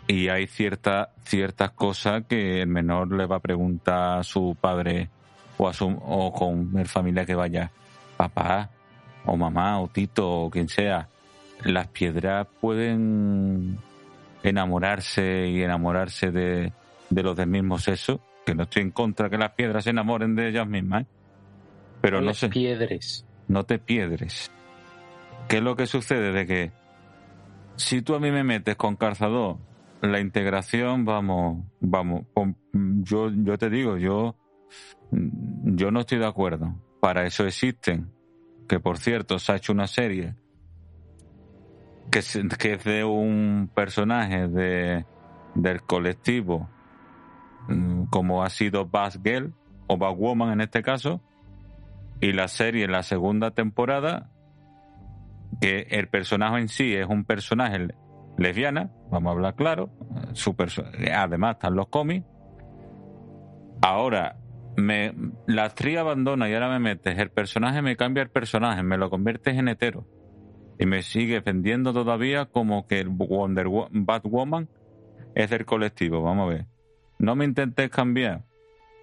y 0.08 0.30
hay 0.30 0.48
ciertas 0.48 1.10
ciertas 1.24 1.72
cosas 1.72 2.24
que 2.28 2.62
el 2.62 2.68
menor 2.68 3.14
le 3.14 3.26
va 3.26 3.38
a 3.38 3.40
preguntar 3.40 4.20
a 4.20 4.24
su 4.24 4.56
padre 4.60 5.10
o 5.58 5.68
a 5.68 5.74
su 5.74 5.88
o 5.88 6.34
con 6.34 6.78
el 6.78 6.88
familia 6.88 7.26
que 7.26 7.36
vaya 7.36 7.72
papá 8.18 8.70
o 9.26 9.38
mamá 9.38 9.80
o 9.80 9.88
tito 9.88 10.30
o 10.30 10.50
quien 10.50 10.68
sea 10.68 11.08
las 11.64 11.88
piedras 11.88 12.48
pueden 12.60 13.78
enamorarse 14.44 15.48
y 15.48 15.62
enamorarse 15.62 16.32
de, 16.32 16.74
de 17.10 17.24
los 17.24 17.38
del 17.38 17.48
mismo 17.48 17.78
sexo 17.78 18.20
que 18.46 18.56
no 18.56 18.64
estoy 18.64 18.82
en 18.82 18.92
contra 18.92 19.30
que 19.30 19.38
las 19.38 19.52
piedras 19.52 19.84
se 19.84 19.92
enamoren 19.92 20.36
de 20.36 20.50
ellas 20.50 20.68
mismas 20.68 21.04
¿eh? 21.04 21.08
Pero 22.02 22.20
no, 22.20 22.34
sé. 22.34 22.50
Piedres. 22.50 23.26
No 23.48 23.64
te 23.64 23.80
piedres. 23.80 24.52
¿Qué 25.48 25.58
es 25.58 25.64
lo 25.64 25.76
que 25.76 25.86
sucede? 25.86 26.32
De 26.32 26.46
que 26.46 26.72
si 27.76 28.02
tú 28.02 28.16
a 28.16 28.20
mí 28.20 28.32
me 28.32 28.44
metes 28.44 28.76
con 28.76 28.96
calzador, 28.96 29.58
la 30.02 30.20
integración, 30.20 31.06
vamos, 31.06 31.66
vamos, 31.80 32.26
yo, 32.74 33.30
yo 33.30 33.58
te 33.58 33.70
digo, 33.70 33.98
yo, 33.98 34.36
yo 35.12 35.92
no 35.92 36.02
estoy 36.02 36.18
de 36.18 36.28
acuerdo. 36.28 36.76
Para 37.00 37.26
eso 37.26 37.46
existen. 37.46 38.12
Que 38.68 38.80
por 38.80 38.98
cierto, 38.98 39.38
se 39.38 39.52
ha 39.52 39.56
hecho 39.58 39.74
una 39.74 39.88
serie 39.88 40.36
que 42.12 42.20
es, 42.20 42.84
de 42.84 43.04
un 43.04 43.70
personaje 43.74 44.48
de, 44.48 45.06
del 45.56 45.82
colectivo, 45.84 46.70
mm, 47.70 48.06
como 48.06 48.44
ha 48.44 48.50
sido 48.50 48.86
Bass 48.86 49.20
Girl 49.24 49.54
o 49.88 49.98
Bass 49.98 50.18
Woman 50.18 50.52
en 50.52 50.62
este 50.62 50.84
caso, 50.84 51.22
y 52.20 52.34
la 52.34 52.48
serie 52.48 52.86
en 52.86 52.92
la 52.92 53.04
segunda 53.04 53.52
temporada, 53.52 54.30
que 55.60 55.88
el 55.90 56.08
personaje 56.08 56.60
en 56.60 56.68
sí 56.68 56.94
es 56.94 57.08
un 57.08 57.24
personaje 57.24 57.88
lesbiana, 58.42 58.92
vamos 59.10 59.30
a 59.30 59.34
hablar 59.34 59.56
claro, 59.56 59.90
su 60.34 60.56
además 61.14 61.56
están 61.56 61.76
los 61.76 61.88
cómics. 61.88 62.26
Ahora, 63.82 64.38
me, 64.76 65.14
la 65.48 65.66
actriz 65.66 65.98
abandona 65.98 66.50
y 66.50 66.54
ahora 66.54 66.70
me 66.70 66.80
metes, 66.80 67.18
el 67.18 67.30
personaje 67.30 67.82
me 67.82 67.96
cambia 67.96 68.24
el 68.24 68.30
personaje, 68.30 68.84
me 68.84 68.98
lo 68.98 69.10
conviertes 69.10 69.58
en 69.58 69.68
hetero 69.68 70.06
y 70.82 70.86
me 70.86 71.04
sigue 71.04 71.42
vendiendo 71.42 71.94
todavía 71.94 72.46
como 72.46 72.88
que 72.88 73.00
el 73.00 73.10
Wonder 73.10 73.68
Batwoman 73.92 74.68
es 75.36 75.50
del 75.50 75.66
colectivo. 75.66 76.24
Vamos 76.24 76.48
a 76.48 76.54
ver. 76.54 76.66
No 77.20 77.36
me 77.36 77.46
intentes 77.46 77.90
cambiar 77.92 78.46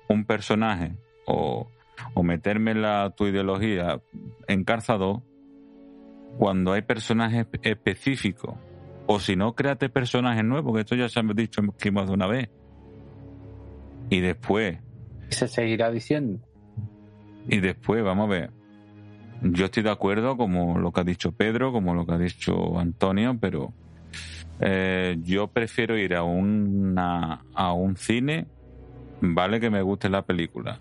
un 0.08 0.24
personaje 0.24 0.96
o, 1.26 1.68
o 2.14 2.22
meterme 2.24 2.74
la, 2.74 3.14
tu 3.16 3.26
ideología 3.26 4.00
en 4.48 4.64
Carzado 4.64 5.22
cuando 6.36 6.72
hay 6.72 6.82
personajes 6.82 7.46
específicos. 7.62 8.56
O 9.10 9.18
si 9.20 9.36
no, 9.36 9.54
créate 9.54 9.88
personajes 9.88 10.44
nuevos, 10.44 10.74
que 10.74 10.80
esto 10.80 10.94
ya 10.94 11.08
se 11.08 11.18
ha 11.18 11.22
dicho 11.22 11.62
más 11.62 12.08
de 12.08 12.12
una 12.12 12.26
vez. 12.26 12.50
Y 14.10 14.20
después. 14.20 14.80
Se 15.30 15.48
seguirá 15.48 15.90
diciendo. 15.90 16.40
Y 17.48 17.60
después, 17.60 18.04
vamos 18.04 18.26
a 18.26 18.30
ver. 18.30 18.50
Yo 19.40 19.64
estoy 19.64 19.82
de 19.82 19.90
acuerdo, 19.90 20.36
como 20.36 20.78
lo 20.78 20.92
que 20.92 21.00
ha 21.00 21.04
dicho 21.04 21.32
Pedro, 21.32 21.72
como 21.72 21.94
lo 21.94 22.04
que 22.04 22.12
ha 22.12 22.18
dicho 22.18 22.78
Antonio, 22.78 23.34
pero 23.40 23.72
eh, 24.60 25.16
yo 25.22 25.46
prefiero 25.46 25.96
ir 25.96 26.14
a, 26.14 26.22
una, 26.22 27.46
a 27.54 27.72
un 27.72 27.96
cine, 27.96 28.46
vale 29.22 29.58
que 29.58 29.70
me 29.70 29.80
guste 29.80 30.10
la 30.10 30.20
película, 30.20 30.80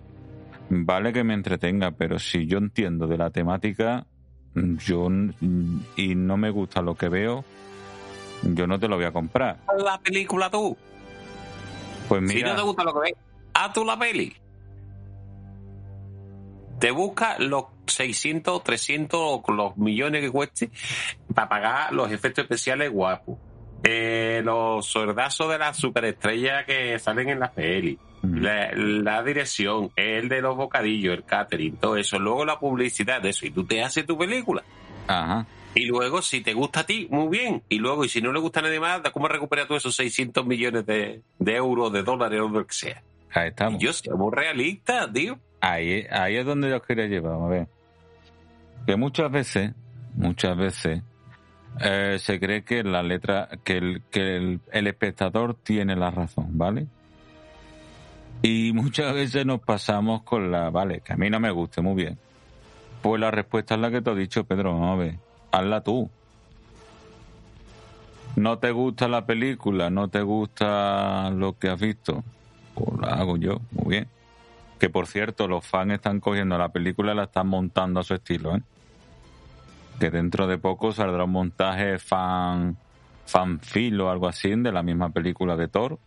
vale 0.69 1.13
que 1.13 1.23
me 1.23 1.33
entretenga, 1.33 1.91
pero 1.91 2.19
si 2.19 2.45
yo 2.45 2.57
entiendo 2.57 3.07
de 3.07 3.17
la 3.17 3.29
temática, 3.29 4.05
yo 4.53 5.07
y 5.95 6.15
no 6.15 6.35
me 6.35 6.49
gusta 6.49 6.81
lo 6.81 6.95
que 6.95 7.07
veo, 7.07 7.45
yo 8.43 8.67
no 8.67 8.79
te 8.79 8.87
lo 8.87 8.95
voy 8.95 9.05
a 9.05 9.11
comprar. 9.11 9.59
La 9.77 9.99
película 9.99 10.49
tú. 10.49 10.77
Pues 12.07 12.21
mira. 12.21 12.33
Si 12.33 12.43
no 12.43 12.55
te 12.55 12.61
gusta 12.61 12.83
lo 12.83 12.93
que 12.93 12.99
ves, 12.99 13.13
haz 13.53 13.73
tú 13.73 13.83
la 13.83 13.97
peli. 13.97 14.35
Te 16.79 16.91
busca 16.91 17.37
los 17.39 17.65
600, 17.87 18.63
300, 18.63 19.41
los 19.47 19.77
millones 19.77 20.21
que 20.21 20.31
cueste 20.31 20.69
para 21.33 21.49
pagar 21.49 21.93
los 21.93 22.11
efectos 22.11 22.43
especiales 22.43 22.91
guapos. 22.91 23.37
Eh, 23.83 24.41
los 24.43 24.85
sordazos 24.85 25.49
de 25.49 25.57
las 25.57 25.77
superestrellas 25.77 26.65
que 26.65 26.97
salen 26.99 27.29
en 27.29 27.39
la 27.39 27.51
peli. 27.51 27.97
La, 28.23 29.23
dirección, 29.23 29.91
el 29.95 30.27
de 30.27 30.41
los 30.41 30.57
bocadillos, 30.57 31.15
el 31.15 31.23
catering, 31.23 31.77
todo 31.77 31.95
eso. 31.95 32.19
Luego 32.19 32.45
la 32.45 32.59
publicidad 32.59 33.21
de 33.21 33.29
eso. 33.29 33.45
Y 33.45 33.51
tú 33.51 33.65
te 33.65 33.83
haces 33.83 34.05
tu 34.05 34.17
película. 34.17 34.63
Ajá. 35.07 35.45
Y 35.75 35.85
luego, 35.85 36.21
si 36.21 36.41
te 36.41 36.53
gusta 36.53 36.81
a 36.81 36.85
ti, 36.85 37.07
muy 37.11 37.27
bien. 37.27 37.63
Y 37.69 37.77
luego, 37.79 38.03
y 38.03 38.09
si 38.09 38.21
no 38.21 38.31
le 38.31 38.39
gusta 38.39 38.61
a 38.61 38.63
nadie 38.63 38.79
más, 38.79 39.01
¿cómo 39.11 39.27
recuperas 39.27 39.67
tú 39.67 39.75
esos 39.75 39.95
600 39.95 40.45
millones 40.45 40.85
de, 40.85 41.21
euros, 41.39 41.93
de 41.93 42.03
dólares 42.03 42.41
o 42.41 42.49
lo 42.49 42.65
que 42.65 42.73
sea? 42.73 43.03
Ahí 43.31 43.49
estamos. 43.49 43.81
Y 43.81 43.85
yo 43.85 43.93
soy 43.93 44.13
realista, 44.31 45.11
tío. 45.11 45.39
Ahí, 45.61 46.05
ahí 46.09 46.37
es 46.37 46.45
donde 46.45 46.69
yo 46.69 46.81
quería 46.81 47.05
llevar, 47.05 47.41
a 47.41 47.47
ver. 47.47 47.67
Que 48.85 48.95
muchas 48.95 49.31
veces, 49.31 49.73
muchas 50.15 50.57
veces, 50.57 51.03
eh, 51.79 52.17
se 52.19 52.39
cree 52.39 52.63
que 52.63 52.83
la 52.83 53.03
letra, 53.03 53.49
que, 53.63 53.77
el, 53.77 54.01
que 54.09 54.59
el, 54.71 54.87
espectador 54.87 55.55
tiene 55.55 55.95
la 55.95 56.09
razón, 56.09 56.57
¿vale? 56.57 56.87
Y 58.41 58.71
muchas 58.73 59.13
veces 59.13 59.45
nos 59.45 59.59
pasamos 59.61 60.23
con 60.23 60.51
la, 60.51 60.69
vale, 60.69 61.01
que 61.01 61.13
a 61.13 61.17
mí 61.17 61.29
no 61.29 61.39
me 61.39 61.51
guste, 61.51 61.81
muy 61.81 61.95
bien. 61.95 62.17
Pues 63.01 63.19
la 63.19 63.29
respuesta 63.29 63.75
es 63.75 63.81
la 63.81 63.91
que 63.91 64.01
te 64.01 64.11
he 64.11 64.15
dicho, 64.15 64.43
Pedro, 64.45 64.73
vamos 64.73 64.93
a 64.93 65.03
ver, 65.03 65.15
hazla 65.51 65.81
tú. 65.81 66.09
No 68.35 68.59
te 68.59 68.71
gusta 68.71 69.07
la 69.07 69.25
película, 69.25 69.89
no 69.89 70.09
te 70.09 70.21
gusta 70.21 71.31
lo 71.31 71.57
que 71.57 71.69
has 71.69 71.79
visto, 71.79 72.23
pues 72.75 72.99
la 73.01 73.15
hago 73.15 73.37
yo, 73.37 73.61
muy 73.71 73.95
bien. 73.95 74.07
Que 74.79 74.89
por 74.89 75.07
cierto, 75.07 75.47
los 75.47 75.65
fans 75.65 75.93
están 75.93 76.19
cogiendo 76.19 76.55
la 76.57 76.69
película 76.69 77.13
y 77.13 77.15
la 77.15 77.23
están 77.23 77.47
montando 77.47 77.99
a 77.99 78.03
su 78.03 78.13
estilo, 78.13 78.55
¿eh? 78.55 78.61
Que 79.99 80.11
dentro 80.11 80.45
de 80.45 80.59
poco 80.59 80.91
saldrá 80.91 81.23
un 81.23 81.31
montaje 81.31 81.97
fan, 81.97 82.77
fanfil 83.25 83.99
o 84.01 84.11
algo 84.11 84.27
así 84.27 84.49
de 84.49 84.71
la 84.71 84.83
misma 84.83 85.09
película 85.09 85.55
de 85.55 85.67
Thor, 85.67 85.97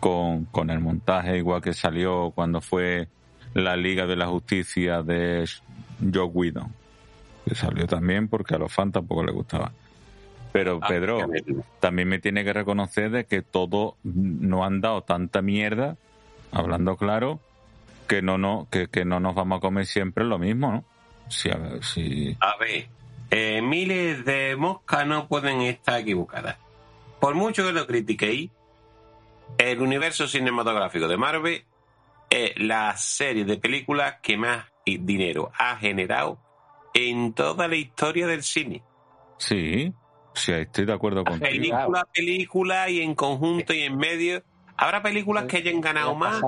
con, 0.00 0.44
con 0.46 0.68
el 0.68 0.80
montaje 0.80 1.38
igual 1.38 1.62
que 1.62 1.72
salió 1.72 2.30
cuando 2.34 2.60
fue 2.60 3.08
la 3.54 3.74
Liga 3.74 4.04
de 4.04 4.16
la 4.16 4.26
Justicia 4.26 5.02
de 5.02 5.48
Joe 6.12 6.24
Whedon. 6.24 6.83
Que 7.44 7.54
salió 7.54 7.86
también 7.86 8.28
porque 8.28 8.54
a 8.54 8.58
los 8.58 8.72
fans 8.72 8.92
tampoco 8.92 9.24
les 9.24 9.34
gustaba. 9.34 9.72
Pero 10.52 10.78
ah, 10.80 10.86
Pedro, 10.86 11.18
también 11.80 12.08
me 12.08 12.20
tiene 12.20 12.44
que 12.44 12.52
reconocer 12.52 13.10
de 13.10 13.26
que 13.26 13.42
todo 13.42 13.96
no 14.04 14.64
han 14.64 14.80
dado 14.80 15.02
tanta 15.02 15.42
mierda, 15.42 15.96
hablando 16.52 16.96
claro, 16.96 17.40
que 18.06 18.22
no, 18.22 18.38
no, 18.38 18.68
que, 18.70 18.86
que 18.86 19.04
no 19.04 19.18
nos 19.18 19.34
vamos 19.34 19.58
a 19.58 19.60
comer 19.60 19.86
siempre 19.86 20.24
lo 20.24 20.38
mismo, 20.38 20.70
¿no? 20.70 20.84
Si, 21.28 21.50
a 21.50 21.56
ver, 21.56 21.84
si... 21.84 22.36
A 22.38 22.56
ver, 22.56 22.86
eh, 23.30 23.62
miles 23.62 24.24
de 24.24 24.54
moscas 24.56 25.06
no 25.06 25.26
pueden 25.26 25.62
estar 25.62 26.00
equivocadas. 26.00 26.56
Por 27.18 27.34
mucho 27.34 27.66
que 27.66 27.72
lo 27.72 27.86
critiquéis, 27.86 28.50
el 29.58 29.80
universo 29.80 30.28
cinematográfico 30.28 31.08
de 31.08 31.16
Marvel 31.16 31.64
es 32.30 32.52
la 32.58 32.96
serie 32.96 33.44
de 33.44 33.56
películas 33.56 34.16
que 34.22 34.36
más 34.36 34.66
dinero 34.84 35.50
ha 35.58 35.76
generado 35.76 36.38
en 36.94 37.32
toda 37.32 37.68
la 37.68 37.76
historia 37.76 38.26
del 38.26 38.42
cine. 38.42 38.82
Sí, 39.38 39.92
sí, 40.32 40.52
estoy 40.52 40.86
de 40.86 40.92
acuerdo 40.92 41.24
con 41.24 41.40
Película, 41.40 42.06
película 42.12 42.88
y 42.88 43.00
en 43.00 43.14
conjunto 43.14 43.74
y 43.74 43.80
en 43.80 43.96
medio. 43.96 44.42
Habrá 44.76 45.02
películas 45.02 45.44
que 45.44 45.58
hayan 45.58 45.80
ganado 45.80 46.14
más 46.14 46.40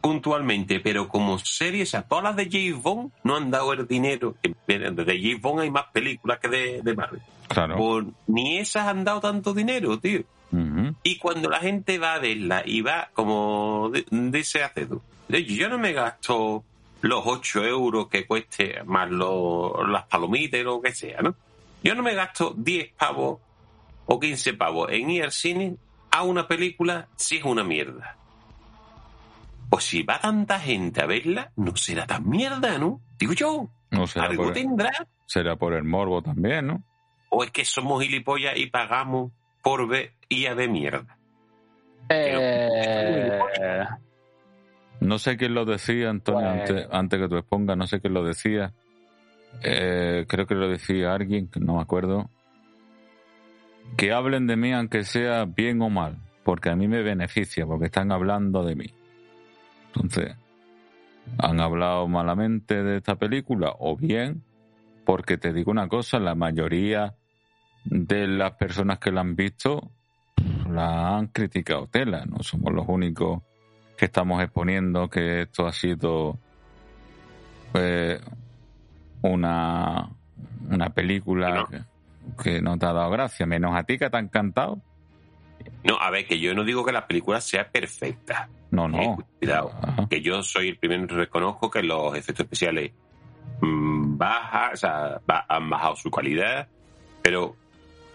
puntualmente, 0.00 0.80
pero 0.80 1.08
como 1.08 1.38
series, 1.38 1.94
a 1.94 2.02
todas 2.02 2.24
las 2.24 2.36
de 2.36 2.48
James 2.50 2.82
Bond 2.82 3.12
no 3.24 3.36
han 3.36 3.50
dado 3.50 3.72
el 3.72 3.86
dinero. 3.86 4.36
De 4.66 5.20
James 5.20 5.42
Bond 5.42 5.60
hay 5.60 5.70
más 5.70 5.86
películas 5.92 6.38
que 6.38 6.48
de, 6.48 6.94
Marvel. 6.94 7.20
Claro. 7.48 8.06
ni 8.26 8.58
esas 8.58 8.86
han 8.86 9.04
dado 9.04 9.20
tanto 9.20 9.54
dinero, 9.54 9.98
tío. 9.98 10.22
Y 11.02 11.18
cuando 11.18 11.50
la 11.50 11.58
gente 11.58 11.98
va 11.98 12.14
a 12.14 12.18
verla 12.18 12.62
y 12.64 12.80
va, 12.80 13.10
como 13.12 13.90
dice 14.10 14.62
Acedo, 14.62 15.02
yo 15.28 15.68
no 15.68 15.78
me 15.78 15.92
gasto 15.92 16.64
los 17.00 17.22
8 17.24 17.64
euros 17.64 18.08
que 18.08 18.26
cueste 18.26 18.82
más 18.84 19.10
las 19.10 20.04
palomitas 20.04 20.60
o 20.60 20.64
lo 20.64 20.80
que 20.80 20.92
sea, 20.92 21.22
¿no? 21.22 21.34
Yo 21.82 21.94
no 21.94 22.02
me 22.02 22.14
gasto 22.14 22.54
10 22.56 22.92
pavos 22.94 23.40
o 24.06 24.18
15 24.18 24.54
pavos 24.54 24.90
en 24.90 25.10
ir 25.10 25.24
al 25.24 25.32
cine 25.32 25.76
a 26.10 26.22
una 26.22 26.48
película 26.48 27.08
si 27.16 27.36
es 27.36 27.44
una 27.44 27.62
mierda. 27.62 28.16
Pues 29.70 29.84
si 29.84 30.02
va 30.02 30.18
tanta 30.18 30.58
gente 30.58 31.02
a 31.02 31.06
verla, 31.06 31.52
no 31.56 31.76
será 31.76 32.06
tan 32.06 32.28
mierda, 32.28 32.78
¿no? 32.78 33.00
Digo 33.18 33.34
yo. 33.34 33.68
No 33.90 34.06
será 34.06 34.26
Algo 34.26 34.44
por 34.44 34.52
tendrá. 34.54 34.90
será 35.26 35.56
por 35.56 35.74
el 35.74 35.84
morbo 35.84 36.22
también, 36.22 36.66
¿no? 36.66 36.82
O 37.28 37.44
es 37.44 37.50
que 37.50 37.64
somos 37.64 38.02
gilipollas 38.02 38.56
y 38.56 38.66
pagamos 38.66 39.32
por 39.62 39.86
ver 39.86 40.14
y 40.28 40.46
a 40.46 40.54
de 40.54 40.68
mierda. 40.68 41.18
Eh... 42.08 43.38
No 45.00 45.18
sé 45.18 45.36
quién 45.36 45.54
lo 45.54 45.64
decía, 45.64 46.10
Antonio, 46.10 46.62
pues- 46.66 46.88
antes, 46.90 47.20
que 47.20 47.28
tú 47.28 47.36
expongas, 47.36 47.76
no 47.76 47.86
sé 47.86 48.00
quién 48.00 48.14
lo 48.14 48.24
decía. 48.24 48.72
Eh, 49.62 50.26
creo 50.28 50.46
que 50.46 50.54
lo 50.54 50.68
decía 50.68 51.14
alguien, 51.14 51.48
no 51.58 51.76
me 51.76 51.82
acuerdo. 51.82 52.30
Que 53.96 54.12
hablen 54.12 54.46
de 54.46 54.56
mí 54.56 54.72
aunque 54.72 55.04
sea 55.04 55.44
bien 55.44 55.80
o 55.82 55.88
mal, 55.88 56.18
porque 56.44 56.70
a 56.70 56.76
mí 56.76 56.88
me 56.88 57.02
beneficia, 57.02 57.64
porque 57.66 57.86
están 57.86 58.12
hablando 58.12 58.64
de 58.64 58.74
mí. 58.74 58.92
Entonces, 59.86 60.36
han 61.38 61.60
hablado 61.60 62.08
malamente 62.08 62.82
de 62.82 62.98
esta 62.98 63.16
película 63.16 63.74
o 63.78 63.96
bien 63.96 64.42
porque 65.04 65.38
te 65.38 65.52
digo 65.52 65.70
una 65.70 65.88
cosa, 65.88 66.18
la 66.18 66.34
mayoría 66.34 67.14
de 67.84 68.26
las 68.26 68.52
personas 68.52 68.98
que 68.98 69.10
la 69.10 69.22
han 69.22 69.36
visto 69.36 69.90
la 70.70 71.16
han 71.16 71.28
criticado 71.28 71.86
tela, 71.86 72.26
no 72.26 72.42
somos 72.42 72.72
los 72.74 72.86
únicos 72.86 73.42
que 73.98 74.04
estamos 74.04 74.40
exponiendo 74.42 75.10
que 75.10 75.42
esto 75.42 75.66
ha 75.66 75.72
sido 75.72 76.38
eh, 77.74 78.20
una, 79.22 80.08
una 80.70 80.90
película 80.90 81.66
Que, 82.42 82.62
no 82.62 82.78
te 82.78 82.86
ha 82.86 82.92
dado 82.92 83.10
gracia, 83.10 83.44
menos 83.46 83.74
a 83.74 83.82
ti 83.82 83.98
que 83.98 84.08
te 84.08 84.16
ha 84.16 84.20
encantado. 84.20 84.80
No, 85.82 85.98
a 85.98 86.10
ver, 86.10 86.26
que 86.26 86.38
yo 86.38 86.54
no 86.54 86.62
digo 86.62 86.84
que 86.84 86.92
la 86.92 87.06
película 87.06 87.40
sea 87.40 87.68
perfecta. 87.68 88.48
No, 88.70 88.86
no. 88.86 89.00
Eh, 89.00 89.16
cuidado, 89.40 89.72
que 90.08 90.20
yo 90.20 90.42
soy 90.42 90.68
el 90.68 90.76
primero 90.76 91.06
que 91.08 91.14
reconozco 91.14 91.70
que 91.70 91.82
los 91.82 92.16
efectos 92.16 92.44
especiales 92.44 92.92
mm, 93.60 94.16
baja, 94.16 94.70
o 94.72 94.76
sea, 94.76 95.20
han 95.48 95.70
bajado 95.70 95.96
su 95.96 96.10
calidad, 96.10 96.68
pero 97.22 97.56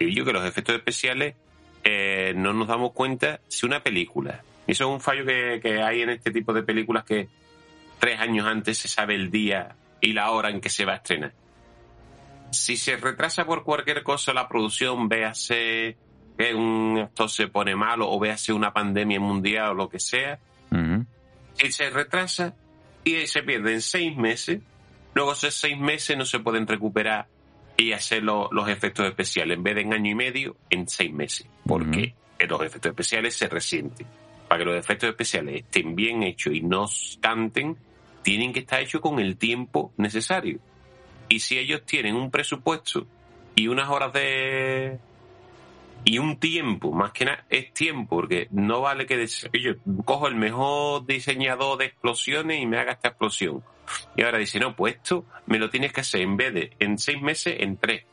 yo 0.00 0.24
que 0.24 0.32
los 0.32 0.46
efectos 0.46 0.76
especiales 0.76 1.34
eh, 1.82 2.32
no 2.36 2.54
nos 2.54 2.68
damos 2.68 2.92
cuenta 2.92 3.40
si 3.48 3.66
una 3.66 3.82
película, 3.82 4.42
eso 4.72 4.84
es 4.84 4.90
un 4.90 5.00
fallo 5.00 5.24
que, 5.24 5.60
que 5.62 5.82
hay 5.82 6.02
en 6.02 6.10
este 6.10 6.30
tipo 6.30 6.52
de 6.52 6.62
películas 6.62 7.04
que 7.04 7.28
tres 7.98 8.20
años 8.20 8.46
antes 8.46 8.78
se 8.78 8.88
sabe 8.88 9.14
el 9.14 9.30
día 9.30 9.76
y 10.00 10.12
la 10.12 10.30
hora 10.30 10.50
en 10.50 10.60
que 10.60 10.68
se 10.68 10.84
va 10.84 10.92
a 10.92 10.96
estrenar. 10.96 11.32
Si 12.50 12.76
se 12.76 12.96
retrasa 12.96 13.46
por 13.46 13.64
cualquier 13.64 14.02
cosa 14.02 14.32
la 14.32 14.48
producción, 14.48 15.08
véase 15.08 15.96
que 16.36 16.54
un 16.54 16.98
actor 16.98 17.30
se 17.30 17.48
pone 17.48 17.74
malo 17.74 18.10
o 18.10 18.18
véase 18.18 18.52
una 18.52 18.72
pandemia 18.72 19.20
mundial 19.20 19.70
o 19.70 19.74
lo 19.74 19.88
que 19.88 19.98
sea, 19.98 20.38
si 21.54 21.72
se 21.72 21.90
retrasa 21.90 22.54
y 23.04 23.26
se 23.26 23.42
pierden 23.42 23.80
seis 23.80 24.16
meses, 24.16 24.60
luego 25.14 25.32
esos 25.32 25.54
seis 25.54 25.78
meses 25.78 26.16
no 26.16 26.24
se 26.24 26.40
pueden 26.40 26.66
recuperar 26.66 27.28
y 27.76 27.92
hacer 27.92 28.22
los 28.22 28.68
efectos 28.68 29.06
especiales 29.06 29.56
en 29.56 29.62
vez 29.62 29.74
de 29.76 29.80
en 29.82 29.92
año 29.92 30.10
y 30.10 30.14
medio, 30.14 30.56
en 30.70 30.88
seis 30.88 31.12
meses. 31.12 31.46
Porque 31.66 32.14
los 32.48 32.60
efectos 32.62 32.90
especiales 32.90 33.34
se 33.36 33.48
resienten. 33.48 34.06
Para 34.48 34.58
que 34.58 34.64
los 34.64 34.76
efectos 34.76 35.08
especiales 35.08 35.62
estén 35.62 35.94
bien 35.94 36.22
hechos 36.22 36.54
y 36.54 36.60
no 36.60 36.86
canten, 37.20 37.76
tienen 38.22 38.52
que 38.52 38.60
estar 38.60 38.80
hechos 38.80 39.00
con 39.00 39.18
el 39.18 39.36
tiempo 39.36 39.92
necesario. 39.96 40.58
Y 41.28 41.40
si 41.40 41.58
ellos 41.58 41.82
tienen 41.84 42.16
un 42.16 42.30
presupuesto 42.30 43.06
y 43.54 43.68
unas 43.68 43.88
horas 43.88 44.12
de... 44.12 44.98
y 46.04 46.18
un 46.18 46.38
tiempo, 46.38 46.92
más 46.92 47.12
que 47.12 47.26
nada 47.26 47.44
es 47.48 47.72
tiempo, 47.72 48.16
porque 48.16 48.48
no 48.50 48.80
vale 48.80 49.06
que 49.06 49.26
yo 49.26 49.74
cojo 50.04 50.28
el 50.28 50.34
mejor 50.36 51.06
diseñador 51.06 51.78
de 51.78 51.86
explosiones 51.86 52.60
y 52.60 52.66
me 52.66 52.78
haga 52.78 52.92
esta 52.92 53.08
explosión. 53.08 53.62
Y 54.16 54.22
ahora 54.22 54.38
dice, 54.38 54.58
no, 54.58 54.74
pues 54.74 54.96
esto 54.96 55.24
me 55.46 55.58
lo 55.58 55.68
tienes 55.70 55.92
que 55.92 56.00
hacer 56.00 56.22
en 56.22 56.36
vez 56.36 56.54
de 56.54 56.72
en 56.78 56.98
seis 56.98 57.20
meses, 57.20 57.56
en 57.58 57.76
tres. 57.76 58.04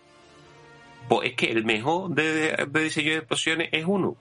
Pues 1.08 1.30
es 1.30 1.36
que 1.36 1.52
el 1.52 1.66
mejor 1.66 2.12
de, 2.12 2.68
de 2.70 2.84
diseño 2.84 3.12
de 3.12 3.18
explosiones 3.18 3.70
es 3.72 3.86
uno 3.86 4.16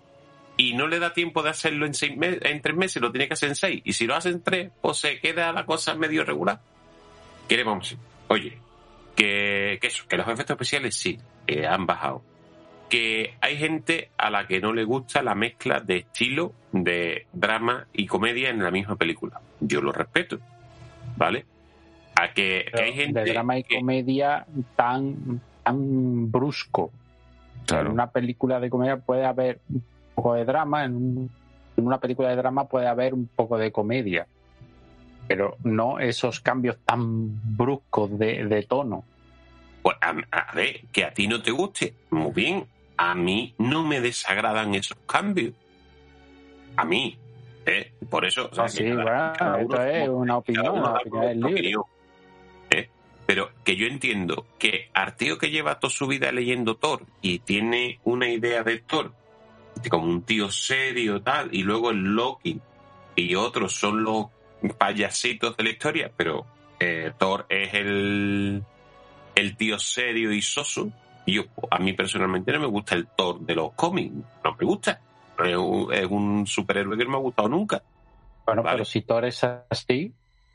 y 0.61 0.75
no 0.75 0.87
le 0.87 0.99
da 0.99 1.15
tiempo 1.15 1.43
de 1.43 1.49
hacerlo 1.49 1.87
en, 1.87 1.95
seis 1.95 2.13
en 2.21 2.61
tres 2.61 2.77
meses, 2.77 3.01
lo 3.01 3.11
tiene 3.11 3.27
que 3.27 3.33
hacer 3.33 3.49
en 3.49 3.55
seis. 3.55 3.81
Y 3.83 3.95
si 3.95 4.07
lo 4.07 4.15
hace 4.15 4.29
en 4.29 4.43
tres, 4.43 4.71
pues 4.83 4.99
se 4.99 5.19
queda 5.19 5.51
la 5.55 5.65
cosa 5.65 5.95
medio 5.95 6.23
regular. 6.23 6.61
¿Qué 7.49 7.57
le 7.57 7.65
vamos 7.65 7.87
a 7.87 7.89
decir? 7.89 7.99
Oye, 8.29 8.59
que, 9.17 9.79
que 9.81 9.87
eso, 9.87 10.05
que 10.07 10.19
los 10.19 10.29
efectos 10.29 10.51
especiales 10.51 10.95
sí, 10.95 11.19
han 11.67 11.87
bajado. 11.87 12.23
Que 12.91 13.37
hay 13.41 13.57
gente 13.57 14.11
a 14.19 14.29
la 14.29 14.47
que 14.47 14.61
no 14.61 14.75
le 14.75 14.85
gusta 14.85 15.23
la 15.23 15.35
mezcla 15.35 15.81
de 15.81 15.97
estilo 15.97 16.53
de 16.73 17.27
drama 17.33 17.87
y 17.95 18.07
comedia 18.07 18.51
en 18.51 18.63
la 18.63 18.71
misma 18.71 18.97
película. 18.97 19.41
Yo 19.61 19.81
lo 19.81 19.93
respeto, 19.93 20.41
¿vale? 21.17 21.47
A 22.17 22.35
que, 22.35 22.67
hay 22.75 22.93
gente. 22.93 23.21
De 23.21 23.33
drama 23.33 23.57
y 23.57 23.65
comedia 23.65 24.45
tan, 24.77 25.41
tan 25.65 26.31
brusco. 26.31 26.93
En 27.73 27.87
una 27.87 28.11
película 28.11 28.61
de 28.61 28.69
comedia 28.69 28.99
puede 28.99 29.25
haber 29.25 29.61
poco 30.21 30.35
de 30.35 30.45
drama, 30.45 30.85
en, 30.85 31.31
una 31.77 31.99
película 31.99 32.29
de 32.29 32.37
drama 32.37 32.67
puede 32.67 32.87
haber 32.87 33.15
un 33.15 33.27
poco 33.27 33.57
de 33.57 33.73
comedia, 33.73 34.27
pero 35.27 35.57
no 35.65 35.99
esos 35.99 36.41
cambios 36.41 36.77
tan 36.85 37.57
bruscos 37.57 38.19
de, 38.19 38.67
tono. 38.69 39.03
Pues 39.81 39.97
a, 40.03 40.55
ver, 40.55 40.83
que 40.93 41.05
a 41.05 41.15
ti 41.15 41.27
no 41.27 41.41
te 41.41 41.51
guste, 41.53 41.95
muy 42.11 42.33
bien, 42.33 42.67
a 42.99 43.15
mí 43.15 43.55
no 43.57 43.83
me 43.83 44.03
desagradan 44.03 44.75
esos 44.75 44.99
cambios. 45.07 45.55
A 46.77 46.85
mí, 46.85 47.17
¿eh? 47.65 47.95
Por 48.11 48.27
eso. 48.27 48.51
Ah, 48.59 48.69
sí, 48.69 48.85
esto 48.85 49.83
es 49.83 50.09
una 50.09 50.37
opinión, 50.37 50.79
una 50.81 50.93
opinión 50.93 51.85
¿eh? 52.71 52.91
Pero 53.25 53.51
que 53.65 53.75
yo 53.75 53.87
entiendo 53.87 54.45
que 54.59 54.91
Arteo 54.93 55.39
que 55.39 55.51
lleva 55.51 55.79
toda 55.79 55.91
su 55.91 56.07
vida 56.07 56.31
leyendo 56.31 56.77
Thor 56.77 57.07
y 57.23 57.39
tiene 57.39 58.01
una 58.05 58.29
idea 58.29 58.63
de 58.63 58.81
Thor 58.81 59.15
como 59.89 60.07
un 60.07 60.23
tío 60.23 60.51
serio 60.51 61.23
tal, 61.23 61.55
y 61.55 61.63
luego 61.63 61.91
el 61.91 62.03
Loki 62.15 62.61
y 63.17 63.35
otros 63.35 63.75
son 63.75 64.03
los 64.03 64.27
payasitos 64.79 65.57
de 65.57 65.65
la 65.65 65.71
historia, 65.71 66.11
pero 66.17 66.47
eh, 66.79 67.13
Thor 67.19 67.47
es 67.49 67.75
el, 67.75 68.63
el 69.35 69.57
tío 69.57 69.79
serio 69.79 70.33
y 70.33 70.43
soso. 70.43 70.91
Y 71.27 71.35
yo, 71.35 71.45
a 71.71 71.79
mí 71.79 71.93
personalmente 71.93 72.53
no 72.53 72.61
me 72.61 72.67
gusta 72.67 72.95
el 72.95 73.07
Thor 73.07 73.41
de 73.41 73.55
los 73.55 73.73
cómics, 73.73 74.15
no 74.45 74.57
me 74.59 74.67
gusta. 74.67 75.01
Es 75.45 75.57
un, 75.57 76.47
superhéroe 76.47 76.97
que 76.99 77.05
no 77.05 77.11
me 77.11 77.17
ha 77.17 77.21
gustado 77.21 77.49
nunca. 77.49 77.83
Bueno, 78.45 78.63
pero 78.63 78.85
si 78.85 79.03
Thor 79.03 79.25
es 79.25 79.43
así. 79.45 80.13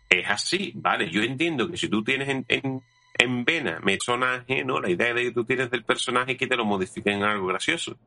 Es 0.10 0.30
así, 0.30 0.72
vale. 0.76 1.10
Yo 1.10 1.24
entiendo 1.24 1.70
que 1.70 1.78
si 1.78 1.90
tú 1.90 2.04
tienes 2.04 2.30
en, 2.30 2.46
en, 2.48 2.84
en 3.18 3.46
vena 3.46 3.80
personaje, 3.84 4.64
¿no? 4.64 4.80
La 4.80 4.90
idea 4.90 5.14
de 5.14 5.24
que 5.24 5.32
tú 5.32 5.44
tienes 5.46 5.72
del 5.72 5.84
personaje 5.84 6.38
que 6.38 6.48
te 6.48 6.56
lo 6.56 6.66
modifiquen 6.66 7.18
en 7.18 7.24
algo 7.24 7.48
gracioso. 7.48 7.98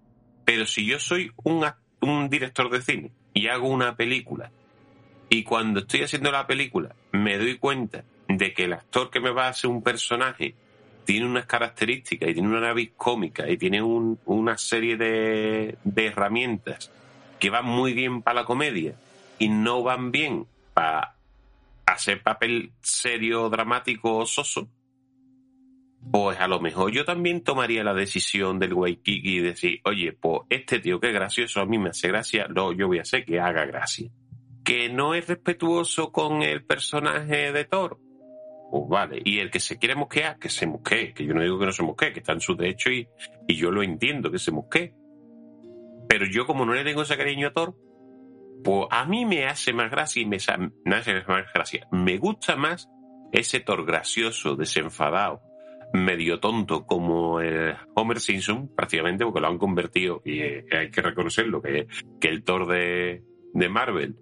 Pero 0.48 0.64
si 0.64 0.86
yo 0.86 0.98
soy 0.98 1.30
un, 1.44 1.62
un 2.00 2.30
director 2.30 2.70
de 2.70 2.80
cine 2.80 3.10
y 3.34 3.48
hago 3.48 3.68
una 3.68 3.96
película 3.96 4.50
y 5.28 5.42
cuando 5.42 5.80
estoy 5.80 6.04
haciendo 6.04 6.32
la 6.32 6.46
película 6.46 6.94
me 7.12 7.36
doy 7.36 7.58
cuenta 7.58 8.02
de 8.28 8.54
que 8.54 8.64
el 8.64 8.72
actor 8.72 9.10
que 9.10 9.20
me 9.20 9.30
va 9.30 9.44
a 9.44 9.50
hacer 9.50 9.68
un 9.68 9.82
personaje 9.82 10.54
tiene 11.04 11.26
unas 11.26 11.44
características 11.44 12.30
y 12.30 12.32
tiene 12.32 12.48
una 12.48 12.60
nariz 12.60 12.92
cómica 12.96 13.46
y 13.46 13.58
tiene 13.58 13.82
una 13.82 14.56
serie 14.56 14.96
de, 14.96 15.76
de 15.84 16.06
herramientas 16.06 16.90
que 17.38 17.50
van 17.50 17.66
muy 17.66 17.92
bien 17.92 18.22
para 18.22 18.40
la 18.40 18.46
comedia 18.46 18.94
y 19.38 19.50
no 19.50 19.82
van 19.82 20.10
bien 20.10 20.46
para 20.72 21.14
hacer 21.84 22.22
papel 22.22 22.72
serio, 22.80 23.50
dramático 23.50 24.16
o 24.16 24.24
soso, 24.24 24.66
pues 26.10 26.38
a 26.40 26.48
lo 26.48 26.60
mejor 26.60 26.92
yo 26.92 27.04
también 27.04 27.42
tomaría 27.42 27.84
la 27.84 27.94
decisión 27.94 28.58
del 28.58 28.74
Waikiki 28.74 29.36
y 29.36 29.40
decir, 29.40 29.80
oye, 29.84 30.12
pues 30.12 30.42
este 30.48 30.80
tío 30.80 31.00
que 31.00 31.08
es 31.08 31.14
gracioso, 31.14 31.60
a 31.60 31.66
mí 31.66 31.78
me 31.78 31.90
hace 31.90 32.08
gracia, 32.08 32.48
no, 32.48 32.72
yo 32.72 32.86
voy 32.86 32.98
a 32.98 33.02
hacer 33.02 33.24
que 33.24 33.40
haga 33.40 33.66
gracia. 33.66 34.10
Que 34.64 34.88
no 34.88 35.14
es 35.14 35.26
respetuoso 35.26 36.12
con 36.12 36.42
el 36.42 36.64
personaje 36.64 37.52
de 37.52 37.64
Thor, 37.64 37.98
pues 38.70 38.84
vale. 38.88 39.22
Y 39.24 39.38
el 39.38 39.50
que 39.50 39.60
se 39.60 39.78
quiere 39.78 39.94
mosquear, 39.94 40.38
que 40.38 40.50
se 40.50 40.66
mosquee, 40.66 41.14
que 41.14 41.24
yo 41.24 41.34
no 41.34 41.42
digo 41.42 41.58
que 41.58 41.66
no 41.66 41.72
se 41.72 41.82
mosquee, 41.82 42.12
que 42.12 42.20
está 42.20 42.32
en 42.32 42.40
su 42.40 42.54
derecho 42.54 42.90
y, 42.90 43.08
y 43.46 43.56
yo 43.56 43.70
lo 43.70 43.82
entiendo, 43.82 44.30
que 44.30 44.38
se 44.38 44.52
mosquee. 44.52 44.94
Pero 46.08 46.26
yo 46.26 46.46
como 46.46 46.64
no 46.64 46.74
le 46.74 46.84
tengo 46.84 47.02
ese 47.02 47.16
cariño 47.16 47.48
a 47.48 47.52
Thor, 47.52 47.76
pues 48.64 48.86
a 48.90 49.04
mí 49.04 49.24
me 49.24 49.46
hace 49.46 49.72
más 49.72 49.90
gracia 49.90 50.22
y 50.22 50.26
me, 50.26 50.36
hace 50.36 51.14
más 51.26 51.52
gracia. 51.54 51.86
Me 51.90 52.18
gusta 52.18 52.56
más 52.56 52.88
ese 53.32 53.60
Thor 53.60 53.84
gracioso, 53.84 54.56
desenfadado, 54.56 55.40
medio 55.92 56.40
tonto 56.40 56.86
como 56.86 57.40
el 57.40 57.74
Homer 57.94 58.20
Simpson, 58.20 58.68
prácticamente, 58.74 59.24
porque 59.24 59.40
lo 59.40 59.48
han 59.48 59.58
convertido, 59.58 60.22
y 60.24 60.40
eh, 60.40 60.66
hay 60.70 60.90
que 60.90 61.02
reconocerlo, 61.02 61.62
que, 61.62 61.86
que 62.20 62.28
el 62.28 62.42
Thor 62.44 62.66
de, 62.66 63.22
de 63.54 63.68
Marvel 63.68 64.16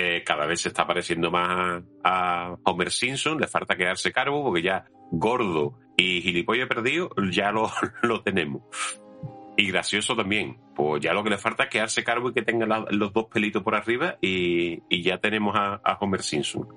eh, 0.00 0.22
cada 0.24 0.46
vez 0.46 0.60
se 0.60 0.68
está 0.68 0.86
pareciendo 0.86 1.28
más 1.28 1.82
a, 2.04 2.56
Homer 2.62 2.92
Simpson, 2.92 3.40
le 3.40 3.48
falta 3.48 3.76
quedarse 3.76 4.12
cargo, 4.12 4.44
porque 4.44 4.62
ya 4.62 4.84
gordo 5.10 5.74
y 5.96 6.20
gilipollas 6.20 6.68
perdido 6.68 7.10
ya 7.32 7.50
lo, 7.50 7.68
lo 8.02 8.22
tenemos. 8.22 8.62
Y 9.56 9.72
gracioso 9.72 10.14
también. 10.14 10.56
Pues 10.76 11.02
ya 11.02 11.12
lo 11.12 11.24
que 11.24 11.30
le 11.30 11.38
falta 11.38 11.64
es 11.64 11.70
quedarse 11.70 12.04
cargo 12.04 12.30
y 12.30 12.32
que 12.32 12.42
tenga 12.42 12.86
los 12.90 13.12
dos 13.12 13.24
pelitos 13.24 13.64
por 13.64 13.74
arriba 13.74 14.16
y, 14.20 14.84
y 14.88 15.02
ya 15.02 15.18
tenemos 15.18 15.56
a, 15.56 15.80
a 15.82 15.98
Homer 15.98 16.22
Simpson. 16.22 16.68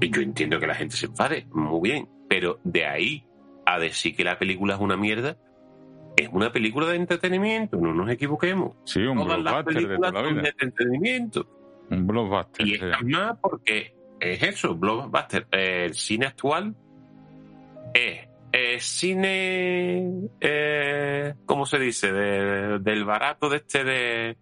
Y 0.00 0.10
yo 0.10 0.20
entiendo 0.20 0.58
que 0.58 0.66
la 0.66 0.74
gente 0.74 0.96
se 0.96 1.06
enfade, 1.06 1.46
muy 1.52 1.90
bien, 1.90 2.08
pero 2.30 2.60
de 2.62 2.86
ahí 2.86 3.24
a 3.66 3.80
decir 3.80 4.14
que 4.14 4.22
la 4.22 4.38
película 4.38 4.74
es 4.74 4.80
una 4.80 4.96
mierda, 4.96 5.36
es 6.16 6.28
una 6.32 6.52
película 6.52 6.86
de 6.86 6.94
entretenimiento, 6.94 7.76
no 7.76 7.92
nos 7.92 8.08
equivoquemos. 8.08 8.76
Sí, 8.84 9.00
un 9.00 9.24
blockbuster 9.24 9.88
de 9.88 9.96
toda 9.96 10.12
la 10.12 10.22
vida. 10.22 10.42
de 10.42 10.48
entretenimiento. 10.48 11.48
Un 11.90 12.06
blockbuster. 12.06 12.68
Y 12.68 12.74
es 12.74 12.82
más 13.02 13.36
porque 13.42 13.96
es 14.20 14.42
eso, 14.44 14.76
blockbuster. 14.76 15.48
El 15.50 15.94
cine 15.94 16.26
actual 16.26 16.76
es, 17.94 18.84
cine, 18.84 20.28
eh, 20.40 21.34
¿cómo 21.46 21.66
se 21.66 21.80
dice? 21.80 22.12
del 22.12 23.04
barato 23.04 23.48
de 23.48 23.56
este 23.56 23.82
de... 23.82 24.36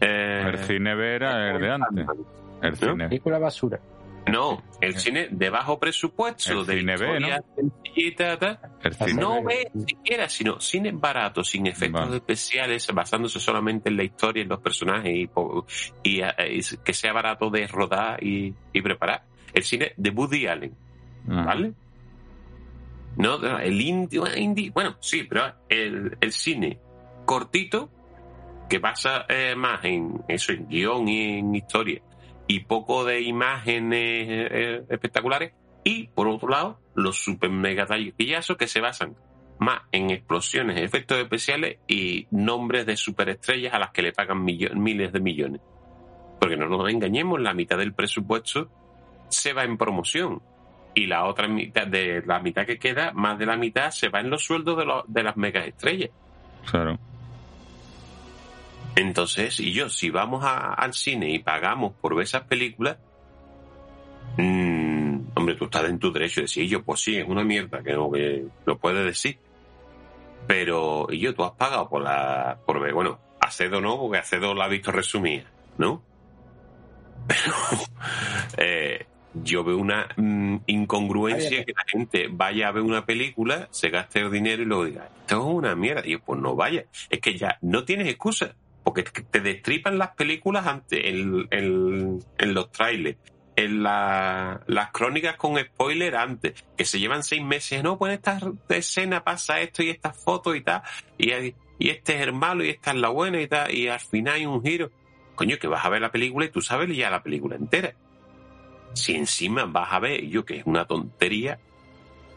Eh, 0.00 0.44
el 0.46 0.58
cine 0.60 0.94
Vera, 0.94 1.50
el 1.50 1.60
de 1.60 1.70
antes. 1.72 2.06
El 2.62 2.74
cine. 2.74 3.08
Película 3.08 3.38
basura. 3.38 3.78
No, 4.30 4.62
el 4.80 4.96
cine 4.98 5.28
de 5.30 5.50
bajo 5.50 5.78
presupuesto, 5.78 6.64
de 6.64 6.78
cine 6.78 6.96
B, 6.96 7.20
¿no? 7.20 7.28
El 8.82 8.94
cine 8.94 9.14
no 9.14 9.42
ve 9.42 9.70
siquiera, 9.86 10.28
sino 10.28 10.60
cine 10.60 10.90
barato, 10.92 11.44
sin 11.44 11.66
efectos 11.66 12.12
especiales, 12.12 12.86
basándose 12.92 13.38
solamente 13.38 13.88
en 13.88 13.96
la 13.96 14.02
historia, 14.02 14.42
en 14.42 14.48
los 14.48 14.60
personajes 14.60 15.12
y, 15.14 15.30
y, 16.02 16.22
que 16.84 16.92
sea 16.92 17.12
barato 17.12 17.50
de 17.50 17.66
rodar 17.68 18.22
y, 18.22 18.52
preparar. 18.82 19.24
el 19.54 19.62
cine 19.62 19.92
de 19.96 20.10
Woody 20.10 20.46
Allen, 20.46 20.74
¿vale? 21.24 21.72
No, 23.16 23.58
el 23.58 23.80
indie, 23.80 24.70
bueno, 24.70 24.96
sí, 25.00 25.22
pero 25.22 25.54
el, 25.68 26.18
el 26.20 26.32
cine 26.32 26.78
cortito 27.24 27.90
que 28.68 28.80
pasa 28.80 29.24
eh, 29.28 29.54
más 29.56 29.84
en 29.84 30.22
eso, 30.28 30.52
en 30.52 30.68
guion 30.68 31.08
y 31.08 31.38
en 31.38 31.54
historia, 31.54 32.02
y 32.46 32.60
poco 32.60 33.04
de 33.04 33.20
imágenes 33.22 34.26
eh, 34.28 34.84
espectaculares, 34.88 35.52
y 35.84 36.08
por 36.08 36.28
otro 36.28 36.48
lado, 36.48 36.80
los 36.94 37.16
super 37.22 37.50
mega 37.50 37.86
tallipillazos 37.86 38.56
que 38.56 38.66
se 38.66 38.80
basan 38.80 39.14
más 39.58 39.82
en 39.92 40.10
explosiones, 40.10 40.80
efectos 40.80 41.18
especiales 41.18 41.78
y 41.86 42.26
nombres 42.30 42.86
de 42.86 42.96
superestrellas 42.96 43.72
a 43.72 43.78
las 43.78 43.90
que 43.90 44.02
le 44.02 44.12
pagan 44.12 44.44
miles 44.44 45.12
de 45.12 45.20
millones. 45.20 45.60
Porque 46.40 46.56
no 46.56 46.68
nos 46.68 46.90
engañemos, 46.90 47.40
la 47.40 47.54
mitad 47.54 47.78
del 47.78 47.94
presupuesto 47.94 48.68
se 49.28 49.52
va 49.52 49.64
en 49.64 49.78
promoción 49.78 50.42
y 50.94 51.06
la 51.06 51.24
otra 51.24 51.48
mitad 51.48 51.86
de 51.86 52.22
la 52.26 52.40
mitad 52.40 52.66
que 52.66 52.78
queda, 52.78 53.12
más 53.12 53.38
de 53.38 53.46
la 53.46 53.56
mitad 53.56 53.90
se 53.90 54.08
va 54.08 54.20
en 54.20 54.30
los 54.30 54.44
sueldos 54.44 54.76
de, 54.78 54.86
de 55.06 55.22
las 55.22 55.36
mega 55.36 55.64
estrellas. 55.64 56.10
Claro. 56.70 56.98
Entonces, 58.96 59.60
y 59.60 59.72
yo, 59.72 59.90
si 59.90 60.08
vamos 60.08 60.42
al 60.44 60.94
cine 60.94 61.30
y 61.30 61.38
pagamos 61.38 61.92
por 62.00 62.14
ver 62.14 62.24
esas 62.24 62.44
películas, 62.44 62.96
mmm, 64.38 65.18
hombre, 65.34 65.54
tú 65.54 65.66
estás 65.66 65.84
en 65.84 65.98
tu 65.98 66.10
derecho 66.10 66.40
de 66.40 66.44
decir, 66.44 66.66
yo, 66.66 66.82
pues 66.82 67.00
sí, 67.00 67.16
es 67.16 67.28
una 67.28 67.44
mierda, 67.44 67.82
que, 67.82 67.92
no, 67.92 68.10
que 68.10 68.46
lo 68.64 68.78
puedes 68.78 69.04
decir. 69.04 69.38
Pero, 70.46 71.08
y 71.10 71.18
yo, 71.18 71.34
tú 71.34 71.44
has 71.44 71.52
pagado 71.52 71.88
por 71.90 72.02
la, 72.02 72.58
por 72.64 72.80
ver, 72.80 72.94
bueno, 72.94 73.18
Acedo 73.38 73.82
no, 73.82 73.98
porque 73.98 74.18
Acedo 74.18 74.54
la 74.54 74.64
ha 74.64 74.68
visto 74.68 74.90
resumida, 74.90 75.44
¿no? 75.76 76.02
Pero, 77.26 77.54
eh, 78.56 79.06
yo 79.34 79.62
veo 79.62 79.76
una 79.76 80.08
mm, 80.16 80.56
incongruencia 80.68 81.64
que 81.64 81.72
la 81.72 81.84
gente 81.86 82.28
vaya 82.30 82.68
a 82.68 82.72
ver 82.72 82.82
una 82.82 83.04
película, 83.04 83.68
se 83.70 83.90
gaste 83.90 84.20
el 84.20 84.30
dinero 84.30 84.62
y 84.62 84.64
luego 84.64 84.84
diga, 84.86 85.10
esto 85.20 85.36
es 85.36 85.44
una 85.44 85.76
mierda. 85.76 86.02
Y 86.06 86.12
yo, 86.12 86.20
pues 86.20 86.40
no 86.40 86.54
vaya. 86.54 86.86
Es 87.10 87.20
que 87.20 87.36
ya 87.36 87.58
no 87.60 87.84
tienes 87.84 88.08
excusa, 88.08 88.54
porque 88.86 89.02
te 89.02 89.40
destripan 89.40 89.98
las 89.98 90.10
películas 90.10 90.66
antes, 90.66 91.00
en, 91.02 92.54
los 92.54 92.70
trailers, 92.70 93.18
en 93.56 93.82
las 93.82 94.90
crónicas 94.92 95.36
con 95.36 95.58
spoiler 95.58 96.14
antes, 96.14 96.64
que 96.76 96.84
se 96.84 97.00
llevan 97.00 97.24
seis 97.24 97.42
meses, 97.42 97.82
no, 97.82 97.98
pues 97.98 98.14
esta 98.14 98.38
escena 98.68 99.24
pasa 99.24 99.60
esto 99.60 99.82
y 99.82 99.90
estas 99.90 100.16
fotos 100.16 100.56
y 100.56 100.60
tal, 100.60 100.82
y, 101.18 101.32
y 101.78 101.90
este 101.90 102.14
es 102.14 102.20
el 102.22 102.32
malo 102.32 102.64
y 102.64 102.70
esta 102.70 102.92
es 102.92 102.96
la 102.96 103.08
buena 103.08 103.42
y 103.42 103.48
tal, 103.48 103.74
y 103.74 103.88
al 103.88 104.00
final 104.00 104.34
hay 104.34 104.46
un 104.46 104.62
giro. 104.62 104.90
Coño, 105.34 105.58
que 105.58 105.66
vas 105.66 105.84
a 105.84 105.88
ver 105.90 106.00
la 106.00 106.12
película 106.12 106.46
y 106.46 106.50
tú 106.50 106.62
sabes 106.62 106.96
ya 106.96 107.10
la 107.10 107.22
película 107.22 107.56
entera 107.56 107.94
si 108.96 109.14
encima 109.14 109.64
vas 109.66 109.92
a 109.92 110.00
ver, 110.00 110.26
yo 110.26 110.44
que 110.44 110.58
es 110.58 110.66
una 110.66 110.86
tontería, 110.86 111.58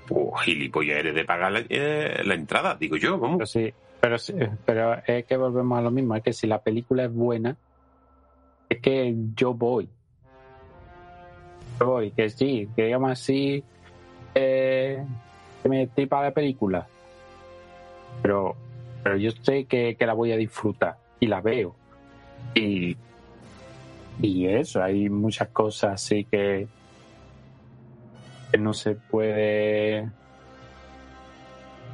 pues 0.08 0.42
gilipollas 0.44 0.98
eres 0.98 1.16
de 1.16 1.26
pagar 1.26 1.52
la, 1.52 1.60
eh, 1.70 2.22
entrada, 2.26 2.76
digo 2.76 2.98
yo, 2.98 3.18
vamos. 3.18 3.38
Pero 3.38 3.48
sí, 3.48 3.74
pero, 4.02 4.18
pero 4.66 4.96
es 5.06 5.26
que 5.26 5.38
volvemos 5.38 5.78
a 5.78 5.82
lo 5.82 5.92
mismo, 5.92 6.16
es 6.16 6.24
que 6.24 6.34
si 6.34 6.48
la 6.48 6.62
película 6.62 7.06
es 7.06 7.14
buena, 7.14 7.56
es 8.70 8.80
que 8.80 9.16
yo 9.36 9.54
voy. 9.54 9.90
Yo 11.80 11.86
voy, 11.86 12.12
que 12.12 12.30
sí, 12.30 12.68
que 12.76 12.86
digamos 12.86 13.12
así, 13.12 13.64
eh, 14.36 15.04
que 15.64 15.70
me 15.70 15.88
tripa 15.88 16.24
la 16.24 16.32
película. 16.32 16.88
Pero, 18.22 18.56
pero 19.04 19.18
yo 19.18 19.32
sé 19.32 19.66
que, 19.66 19.96
que 19.96 20.06
la 20.06 20.14
voy 20.14 20.32
a 20.32 20.38
disfrutar 20.38 20.98
y 21.20 21.28
la 21.28 21.42
veo. 21.42 21.76
Y 22.54 22.98
y 24.22 24.48
eso, 24.48 24.84
hay 24.84 25.10
muchas 25.10 25.48
cosas 25.50 25.94
así 25.94 26.26
que, 26.26 26.68
no 28.58 28.74
se 28.74 28.96
puede 28.96 30.10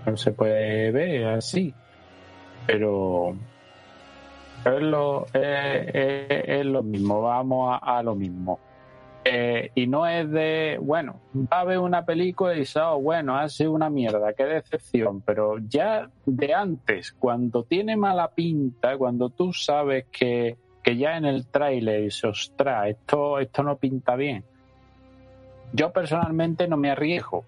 no 0.05 0.15
se 0.15 0.31
puede 0.31 0.91
ver 0.91 1.25
así 1.25 1.73
pero 2.65 3.35
es 4.65 4.81
lo, 4.81 5.25
es, 5.33 6.65
lo 6.65 6.83
mismo 6.83 7.21
vamos 7.21 7.79
a, 7.81 8.01
lo 8.03 8.15
mismo 8.15 8.59
eh, 9.23 9.71
y 9.75 9.87
no 9.87 10.07
es 10.07 10.29
de 10.29 10.77
bueno 10.81 11.19
va 11.35 11.61
a 11.61 11.63
ver 11.65 11.79
una 11.79 12.05
película 12.05 12.55
y 12.55 12.63
oh, 12.81 12.99
bueno 12.99 13.37
ha 13.37 13.47
sido 13.49 13.71
una 13.71 13.89
mierda 13.89 14.33
qué 14.33 14.45
decepción 14.45 15.21
pero 15.21 15.57
ya 15.59 16.09
de 16.25 16.53
antes 16.53 17.13
cuando 17.13 17.63
tiene 17.63 17.95
mala 17.95 18.29
pinta 18.29 18.97
cuando 18.97 19.29
tú 19.29 19.53
sabes 19.53 20.05
que 20.11 20.57
que 20.85 20.97
ya 20.97 21.17
en 21.17 21.25
el 21.25 21.47
tráiler 21.47 22.03
dice, 22.03 22.27
ostras, 22.27 22.89
esto, 22.89 23.39
esto 23.39 23.63
no 23.63 23.75
pinta 23.77 24.15
bien. 24.15 24.43
Yo 25.73 25.91
personalmente 25.91 26.67
no 26.67 26.77
me 26.77 26.91
arriesgo 26.91 27.43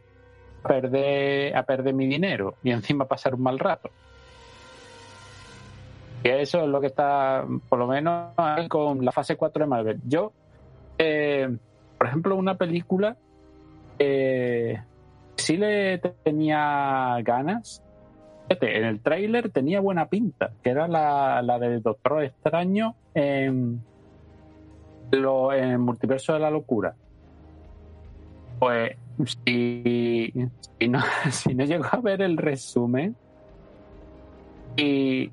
a 0.63 0.67
perder, 0.67 1.55
a 1.55 1.61
perder 1.61 1.93
mi 1.93 2.07
dinero 2.07 2.55
y 2.63 2.71
encima 2.71 3.05
pasar 3.05 3.35
un 3.35 3.43
mal 3.43 3.59
rato. 3.59 3.91
Y 6.23 6.29
eso 6.29 6.61
es 6.63 6.67
lo 6.67 6.81
que 6.81 6.87
está, 6.87 7.45
por 7.69 7.79
lo 7.79 7.87
menos, 7.87 8.33
con 8.69 9.03
la 9.05 9.11
fase 9.11 9.35
4 9.35 9.63
de 9.63 9.69
Marvel. 9.69 9.99
Yo, 10.05 10.33
eh, 10.97 11.47
por 11.97 12.07
ejemplo, 12.07 12.35
una 12.35 12.55
película, 12.55 13.15
eh, 13.99 14.81
sí 15.35 15.57
le 15.57 15.99
tenía 15.99 17.17
ganas 17.23 17.81
en 18.49 18.85
el 18.85 18.99
tráiler 19.01 19.49
tenía 19.49 19.79
buena 19.79 20.07
pinta, 20.07 20.51
que 20.63 20.69
era 20.69 20.87
la, 20.87 21.41
la 21.41 21.59
del 21.59 21.81
Doctor 21.81 22.23
Extraño 22.23 22.95
en, 23.13 23.81
lo, 25.11 25.53
en 25.53 25.71
el 25.71 25.79
multiverso 25.79 26.33
de 26.33 26.39
la 26.39 26.49
locura. 26.49 26.95
Pues 28.59 28.95
si, 29.45 30.33
si, 30.79 30.87
no, 30.87 30.99
si 31.31 31.53
no 31.55 31.65
llego 31.65 31.85
a 31.91 31.97
ver 31.97 32.21
el 32.21 32.37
resumen 32.37 33.15
y, 34.77 35.31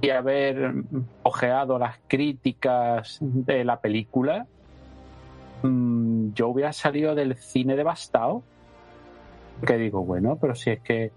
y 0.00 0.10
haber 0.10 0.74
ojeado 1.22 1.78
las 1.78 1.98
críticas 2.06 3.18
de 3.20 3.64
la 3.64 3.80
película, 3.80 4.46
mm, 5.62 6.32
yo 6.34 6.48
hubiera 6.48 6.72
salido 6.72 7.14
del 7.14 7.36
cine 7.36 7.76
devastado. 7.76 8.42
Que 9.66 9.78
digo, 9.78 10.04
bueno, 10.04 10.36
pero 10.36 10.54
si 10.54 10.70
es 10.70 10.80
que 10.80 11.12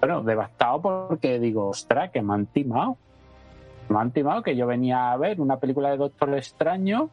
bueno, 0.00 0.22
devastado 0.22 0.80
porque 0.80 1.38
digo, 1.38 1.68
ostras, 1.68 2.10
que 2.10 2.22
me 2.22 2.34
han 2.34 2.46
timado. 2.46 2.96
Me 3.88 3.98
han 3.98 4.10
timado 4.12 4.42
que 4.42 4.54
yo 4.54 4.66
venía 4.66 5.12
a 5.12 5.16
ver 5.16 5.40
una 5.40 5.58
película 5.58 5.90
de 5.90 5.96
Doctor 5.96 6.34
Extraño 6.36 7.10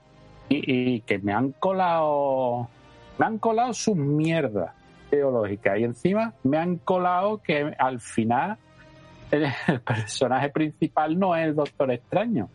y, 0.49 1.01
que 1.01 1.17
me 1.17 1.33
han 1.33 1.53
colado, 1.53 2.67
me 3.17 3.25
han 3.25 3.39
colado 3.39 3.73
sus 3.73 3.95
mierdas 3.95 4.73
teológicas 5.09 5.79
y 5.79 5.83
encima 5.83 6.33
me 6.43 6.57
han 6.57 6.77
colado 6.77 7.41
que 7.41 7.73
al 7.79 7.99
final 7.99 8.57
el, 9.35 9.81
personaje 9.81 10.49
principal 10.49 11.17
no 11.17 11.35
es 11.35 11.47
el 11.47 11.55
Doctor 11.55 11.91
Extraño. 11.91 12.49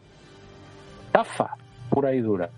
Tafa, 1.13 1.57
pura 1.89 2.15
y 2.15 2.21
dura. 2.21 2.51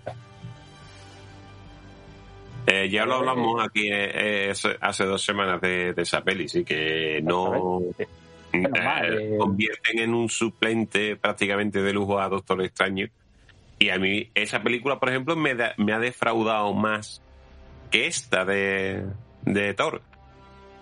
Eh, 2.65 2.89
ya 2.89 3.05
lo 3.05 3.15
hablamos 3.15 3.61
aquí 3.63 3.87
eh, 3.91 4.51
eh, 4.51 4.53
hace 4.79 5.05
dos 5.05 5.23
semanas 5.23 5.59
de, 5.59 5.93
esa 5.97 6.21
peli, 6.21 6.47
sí, 6.47 6.63
que 6.63 7.21
no 7.21 7.81
convierten 9.37 9.99
en 9.99 10.13
un 10.13 10.29
suplente 10.29 11.15
prácticamente 11.15 11.81
de 11.81 11.91
lujo 11.91 12.19
a 12.19 12.29
Doctor 12.29 12.61
Extraño. 12.61 13.07
Y 13.79 13.89
a 13.89 13.97
mí 13.97 14.29
esa 14.33 14.63
película, 14.63 14.99
por 14.99 15.09
ejemplo, 15.09 15.35
me, 15.35 15.51
ha 15.51 15.99
defraudado 15.99 16.73
más 16.73 17.21
que 17.91 18.07
esta 18.07 18.45
de, 18.45 19.03
de 19.41 19.73
Thor. 19.73 20.01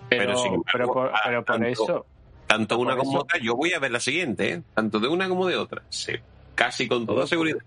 Pero, 0.08 0.62
pero, 0.70 0.86
por, 0.92 1.10
tanto, 1.44 1.66
eso... 1.66 2.06
Tanto 2.52 2.78
una 2.78 2.94
como 2.94 3.20
otra, 3.20 3.38
yo 3.40 3.56
voy 3.56 3.72
a 3.72 3.78
ver 3.78 3.92
la 3.92 3.98
siguiente, 3.98 4.62
tanto 4.74 5.00
de 5.00 5.08
una 5.08 5.26
como 5.26 5.46
de 5.46 5.56
otra. 5.56 5.80
Sí, 5.88 6.12
casi 6.54 6.86
con 6.86 7.06
toda 7.06 7.26
seguridad. 7.26 7.60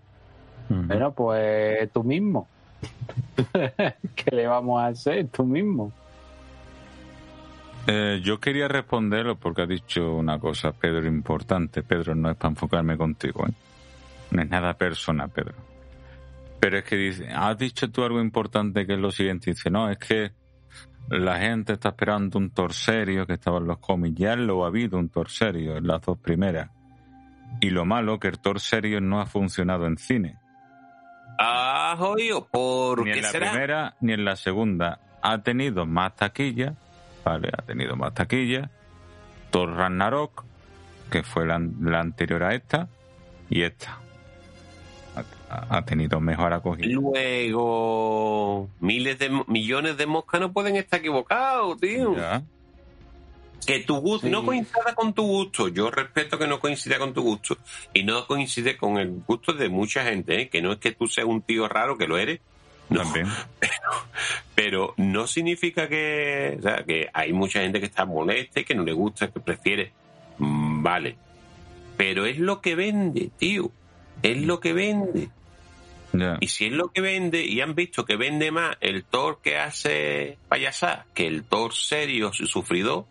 Bueno, 0.70 1.12
pues 1.12 1.92
tú 1.92 2.04
mismo. 2.04 2.48
¿Qué 3.52 4.36
le 4.36 4.46
vamos 4.46 4.80
a 4.80 4.88
hacer 4.90 5.28
tú 5.30 5.44
mismo? 5.44 5.92
Eh, 7.88 8.22
yo 8.24 8.40
quería 8.40 8.68
responderlo 8.68 9.38
porque 9.38 9.64
ha 9.64 9.66
dicho 9.66 10.18
una 10.18 10.38
cosa, 10.38 10.72
Pedro, 10.72 11.08
importante. 11.08 11.82
Pedro, 11.82 12.14
no 12.14 12.30
es 12.30 12.38
para 12.38 12.52
enfocarme 12.52 12.96
contigo. 12.96 13.44
¿eh? 13.48 13.54
No 14.30 14.44
es 14.44 14.50
nada 14.52 14.76
personal, 14.76 15.32
Pedro. 15.32 15.56
Pero 16.60 16.78
es 16.78 16.84
que 16.84 16.96
dice, 16.96 17.28
has 17.34 17.58
dicho 17.58 17.90
tú 17.90 18.04
algo 18.04 18.22
importante 18.22 18.86
que 18.86 18.94
es 18.94 19.00
lo 19.00 19.10
siguiente. 19.10 19.50
Dice, 19.50 19.72
no, 19.72 19.90
es 19.90 19.98
que 19.98 20.32
la 21.10 21.40
gente 21.40 21.74
está 21.74 21.90
esperando 21.90 22.38
un 22.40 22.50
torserio 22.50 23.26
que 23.26 23.34
estaba 23.34 23.58
en 23.60 23.68
los 23.68 23.80
cómics. 23.80 24.18
Ya 24.18 24.36
lo 24.36 24.64
ha 24.64 24.68
habido 24.68 24.98
un 24.98 25.10
torserio 25.10 25.78
en 25.78 25.88
las 25.88 26.02
dos 26.02 26.18
primeras. 26.18 26.70
Y 27.62 27.70
lo 27.70 27.86
malo 27.86 28.20
que 28.20 28.28
el 28.28 28.40
torserio 28.40 29.02
no 29.02 29.22
ha 29.22 29.26
funcionado 29.26 29.86
en 29.88 29.98
cine. 29.98 30.38
Ah, 31.40 31.96
jodido, 31.98 32.48
¿por 32.48 33.04
ni 33.04 33.12
en 33.12 33.22
la 33.22 33.32
primera 33.32 33.96
ni 34.00 34.14
en 34.14 34.24
la 34.24 34.36
segunda 34.36 35.00
ha 35.26 35.40
tenido 35.40 35.86
más 35.86 36.16
taquilla, 36.16 36.76
vale, 37.24 37.50
ha 37.52 37.62
tenido 37.64 37.96
más 37.96 38.14
taquilla. 38.14 38.70
Thor 39.50 39.76
Ragnarok, 39.76 40.46
que 41.10 41.24
fue 41.24 41.48
la, 41.48 41.56
anterior 41.56 42.44
a 42.44 42.54
esta, 42.54 42.88
y 43.50 43.64
esta. 43.64 43.98
Ha 45.70 45.86
tenido 45.86 46.20
mejor 46.20 46.54
acogida. 46.54 46.88
Luego, 46.88 48.70
miles 48.80 49.20
de 49.20 49.30
millones 49.48 49.98
de 49.98 50.06
moscas 50.06 50.42
no 50.42 50.52
pueden 50.52 50.76
estar 50.76 51.00
equivocados, 51.00 51.80
tío. 51.80 52.16
Que 53.66 53.80
tu 53.80 53.96
gusto 53.96 54.30
no 54.30 54.46
coincida 54.46 54.94
con 54.96 55.14
tu 55.14 55.24
gusto. 55.24 55.70
Yo 55.70 55.90
respeto 55.90 56.38
que 56.38 56.48
no 56.48 56.60
coincida 56.60 57.00
con 57.00 57.14
tu 57.14 57.24
gusto. 57.24 57.58
Y 57.94 58.04
no 58.04 58.28
coincide 58.28 58.78
con 58.78 58.98
el 58.98 59.24
gusto 59.26 59.54
de 59.54 59.70
mucha 59.70 60.04
gente, 60.04 60.42
¿eh? 60.42 60.50
que 60.50 60.62
no 60.62 60.74
es 60.74 60.80
que 60.80 60.92
tú 60.92 61.08
seas 61.08 61.26
un 61.26 61.42
tío 61.42 61.68
raro, 61.68 61.98
que 61.98 62.08
lo 62.08 62.18
eres. 62.18 62.40
No, 62.90 63.02
pero, 64.56 64.94
no 64.98 65.26
significa 65.26 65.90
que, 65.90 66.56
o 66.60 66.62
sea, 66.62 66.84
que 66.84 67.10
hay 67.12 67.34
mucha 67.34 67.62
gente 67.62 67.80
que 67.80 67.88
está 67.88 68.06
molesta 68.06 68.60
y 68.60 68.64
que 68.64 68.76
no 68.76 68.84
le 68.84 68.94
gusta, 68.94 69.32
que 69.32 69.40
prefiere. 69.40 69.92
Mm, 70.38 70.84
vale. 70.84 71.16
Pero 71.98 72.26
es 72.26 72.38
lo 72.38 72.62
que 72.62 72.76
vende, 72.76 73.32
tío. 73.38 73.72
Es 74.22 74.38
lo 74.38 74.60
que 74.60 74.74
vende. 74.74 75.30
Y 76.40 76.48
si 76.48 76.66
es 76.66 76.72
lo 76.72 76.90
que 76.90 77.02
vende, 77.02 77.44
y 77.46 77.62
han 77.62 77.76
visto 77.76 78.06
que 78.06 78.16
vende 78.16 78.52
más 78.52 78.78
el 78.82 79.04
Thor 79.04 79.40
que 79.44 79.58
hace 79.58 80.38
payasá 80.48 81.06
que 81.14 81.28
el 81.28 81.44
Thor 81.44 81.74
serio 81.74 82.32
y 82.40 82.48
sufrido 82.48 83.08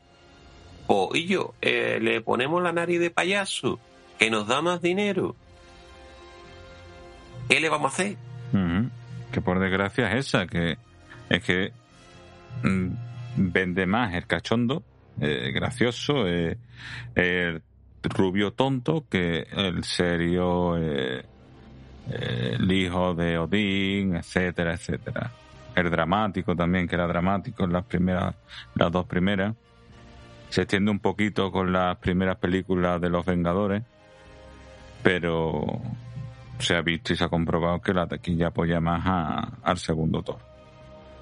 pues 0.87 1.09
y 1.15 1.27
yo, 1.27 1.55
eh, 1.63 1.99
le 2.01 2.21
ponemos 2.21 2.63
la 2.63 2.73
nariz 2.73 3.01
de 3.01 3.11
payaso, 3.11 3.81
que 4.19 4.31
nos 4.31 4.47
da 4.47 4.61
más 4.63 4.83
dinero. 4.83 5.35
¿Qué 7.49 7.61
le 7.61 7.69
vamos 7.69 7.93
a 7.93 7.95
hacer? 7.95 8.17
Que 9.33 9.41
por 9.41 9.59
desgracia 9.59 10.13
es 10.13 10.27
esa, 10.27 10.47
que 10.47 10.77
es 11.29 11.43
que 11.43 11.73
mm, 12.63 12.89
vende 13.37 13.87
más 13.87 14.15
el 14.15 14.27
cachondo, 14.27 14.83
eh, 15.21 15.51
gracioso, 15.53 16.27
eh, 16.27 16.57
el 17.15 17.63
rubio 18.03 18.53
tonto 18.53 19.07
que 19.09 19.47
el 19.53 19.85
serio, 19.85 20.77
eh, 22.11 22.57
el 22.59 22.71
hijo 22.71 23.15
de 23.15 23.39
Odín, 23.39 24.17
etcétera, 24.17 24.75
etcétera. 24.75 25.31
El 25.75 25.91
dramático 25.91 26.55
también, 26.55 26.87
que 26.87 26.95
era 26.95 27.07
dramático 27.07 27.65
en 27.65 27.73
las 27.73 27.85
primeras, 27.85 28.35
las 28.75 28.93
dos 28.93 29.07
primeras. 29.07 29.55
Se 30.49 30.63
extiende 30.63 30.91
un 30.91 31.01
poquito 31.01 31.51
con 31.51 31.73
las 31.73 31.97
primeras 31.97 32.37
películas 32.37 33.01
de 33.01 33.11
los 33.11 33.25
Vengadores, 33.25 33.83
pero 35.03 35.81
se 36.59 36.77
ha 36.77 36.83
visto 36.83 37.13
y 37.13 37.17
se 37.17 37.25
ha 37.25 37.29
comprobado 37.29 37.81
que 37.81 37.93
la 37.93 38.07
taquilla 38.07 38.49
apoya 38.49 38.81
más 38.81 39.51
al 39.63 39.79
segundo 39.79 40.23
Thor. 40.23 40.39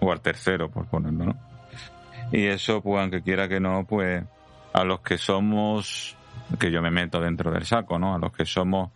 O 0.01 0.13
al 0.13 0.21
tercero, 0.21 0.71
por 0.71 0.87
ponerlo, 0.87 1.27
¿no? 1.27 1.37
Y 2.33 2.47
eso, 2.47 2.83
pues, 2.83 3.01
aunque 3.01 3.23
quiera 3.23 3.49
que 3.49 3.61
no, 3.61 3.87
pues, 3.87 4.23
a 4.73 4.85
los 4.85 5.01
que 5.01 5.17
somos 5.17 6.17
que 6.59 6.71
yo 6.71 6.83
me 6.83 6.91
meto 6.91 7.21
dentro 7.21 7.51
del 7.51 7.65
saco, 7.65 7.99
¿no? 7.99 8.15
A 8.15 8.19
los 8.19 8.33
que 8.33 8.45
somos 8.45 8.91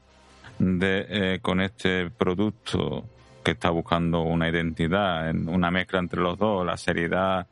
de, 0.59 1.07
eh, 1.09 1.39
con 1.43 1.61
este 1.61 2.11
producto 2.11 3.05
que 3.45 3.53
está 3.53 3.71
buscando 3.71 4.23
una 4.23 4.49
identidad, 4.49 5.33
una 5.35 5.71
mezcla 5.71 6.01
entre 6.01 6.21
los 6.21 6.37
dos, 6.39 6.67
la 6.67 6.77
seriedad 6.77 7.47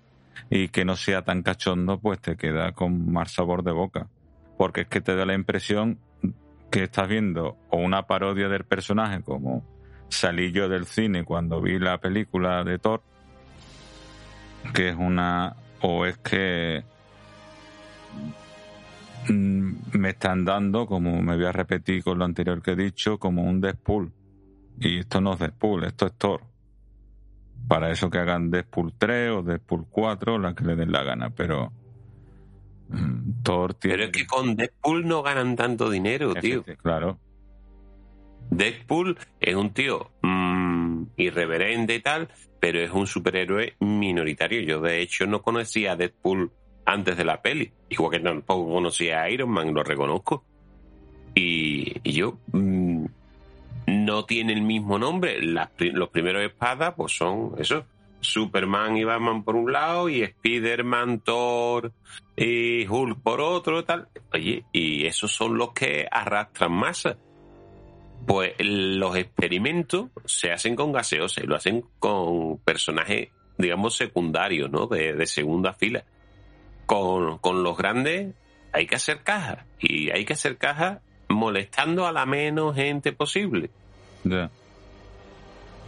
y 0.51 0.69
que 0.69 0.85
no 0.85 0.97
sea 0.97 1.23
tan 1.23 1.43
cachondo, 1.43 1.99
pues 1.99 2.21
te 2.21 2.37
queda 2.37 2.73
con 2.73 3.13
más 3.13 3.33
sabor 3.33 3.63
de 3.63 3.73
boca. 3.73 4.09
Porque 4.59 4.83
es 4.83 4.87
que 4.89 5.01
te 5.01 5.15
da 5.15 5.25
la 5.25 5.35
impresión 5.35 5.99
que 6.71 6.85
estás 6.85 7.09
viendo 7.09 7.57
o 7.71 7.77
una 7.77 8.07
parodia 8.07 8.49
del 8.49 8.65
personaje 8.65 9.23
como 9.23 9.65
salí 10.09 10.53
yo 10.53 10.69
del 10.69 10.87
cine 10.87 11.25
cuando 11.25 11.61
vi 11.61 11.79
la 11.79 11.99
película 11.99 12.65
de 12.65 12.79
Thor, 12.79 13.03
que 14.73 14.89
es 14.89 14.97
una, 14.97 15.55
o 15.81 16.07
es 16.07 16.19
que 16.19 16.83
me 19.29 20.11
están 20.11 20.45
dando, 20.45 20.87
como 20.87 21.23
me 21.23 21.37
voy 21.37 21.45
a 21.45 21.53
repetir 21.53 22.03
con 22.03 22.19
lo 22.19 22.25
anterior 22.25 22.63
que 22.63 22.73
he 22.73 22.77
dicho, 22.77 23.19
como 23.19 23.43
un 23.43 23.61
Deadpool. 23.61 24.13
Y 24.81 25.01
esto 25.01 25.21
no 25.21 25.35
es 25.35 25.39
Deadpool, 25.39 25.85
esto 25.85 26.07
es 26.07 26.13
Thor. 26.15 26.43
Para 27.69 27.91
eso 27.91 28.11
que 28.11 28.19
hagan 28.19 28.51
Deadpool 28.51 28.93
3 28.99 29.31
o 29.31 29.43
Deadpool 29.43 29.87
4, 29.91 30.39
la 30.39 30.55
que 30.55 30.65
le 30.65 30.77
den 30.77 30.93
la 30.93 31.03
gana, 31.03 31.31
pero 31.31 31.73
mm, 32.89 33.43
Thor 33.43 33.75
tiene... 33.75 33.97
Pero 33.97 34.07
es 34.07 34.13
que 34.13 34.27
con 34.27 34.57
Deadpool 34.57 35.07
no 35.07 35.23
ganan 35.23 35.57
tanto 35.57 35.89
dinero, 35.89 36.35
tío. 36.35 36.65
Claro. 36.83 37.19
Deadpool 38.51 39.17
es 39.41 39.55
un 39.55 39.73
tío 39.73 40.11
mm, 40.23 41.05
irreverente 41.17 41.95
y 41.95 42.01
tal, 42.01 42.29
pero 42.61 42.81
es 42.81 42.91
un 42.91 43.07
superhéroe 43.07 43.75
minoritario. 43.81 44.61
Yo 44.61 44.81
de 44.81 45.01
hecho 45.01 45.27
no 45.27 45.43
conocía 45.43 45.93
a 45.93 45.97
Deadpool 45.97 46.53
antes 46.85 47.17
de 47.17 47.25
la 47.25 47.41
peli. 47.41 47.71
Igual 47.89 48.13
que 48.13 48.21
tampoco 48.21 48.73
conocía 48.73 49.23
a 49.23 49.31
Iron 49.31 49.51
Man, 49.51 49.75
lo 49.75 49.83
reconozco. 49.83 50.45
Y, 51.35 52.01
yo 52.11 52.39
mm, 52.53 53.07
no 53.87 54.25
tiene 54.25 54.53
el 54.53 54.63
mismo 54.63 54.99
nombre. 54.99 55.39
los 55.43 56.09
primeros 56.11 56.43
espadas, 56.43 56.95
pues 56.97 57.17
son 57.17 57.55
eso. 57.59 57.85
Superman 58.21 58.97
y 58.97 59.05
Batman 59.05 59.45
por 59.45 59.55
un 59.55 59.71
lado 59.71 60.09
y 60.09 60.23
Spider-Man, 60.23 61.21
Thor 61.21 61.93
y 62.37 62.87
Hulk 62.87 63.21
por 63.21 63.41
otro, 63.43 63.85
tal. 63.85 64.09
Oye, 64.33 64.65
y 64.73 65.05
esos 65.05 65.31
son 65.31 65.59
los 65.59 65.73
que 65.73 66.09
arrastran 66.11 66.73
masa. 66.73 67.19
Pues 68.27 68.55
los 68.59 69.17
experimentos 69.17 70.09
se 70.25 70.51
hacen 70.51 70.75
con 70.75 70.93
gaseosa 70.93 71.43
y 71.43 71.47
lo 71.47 71.57
hacen 71.57 71.85
con 71.99 72.57
personajes, 72.61 73.29
digamos, 73.59 73.95
secundarios, 73.95 74.71
¿no? 74.71 74.87
de 74.87 75.27
segunda 75.27 75.75
fila 75.75 76.07
con, 76.87 77.63
los 77.63 77.77
grandes 77.77 78.35
hay 78.73 78.87
que 78.87 78.97
hacer 78.97 79.23
caja. 79.23 79.67
Y 79.79 80.11
hay 80.11 80.25
que 80.25 80.33
hacer 80.33 80.57
caja 80.57 81.01
molestando 81.29 82.07
a 82.07 82.13
la 82.13 82.27
menos 82.27 82.75
gente 82.75 83.13
posible. 83.13 83.71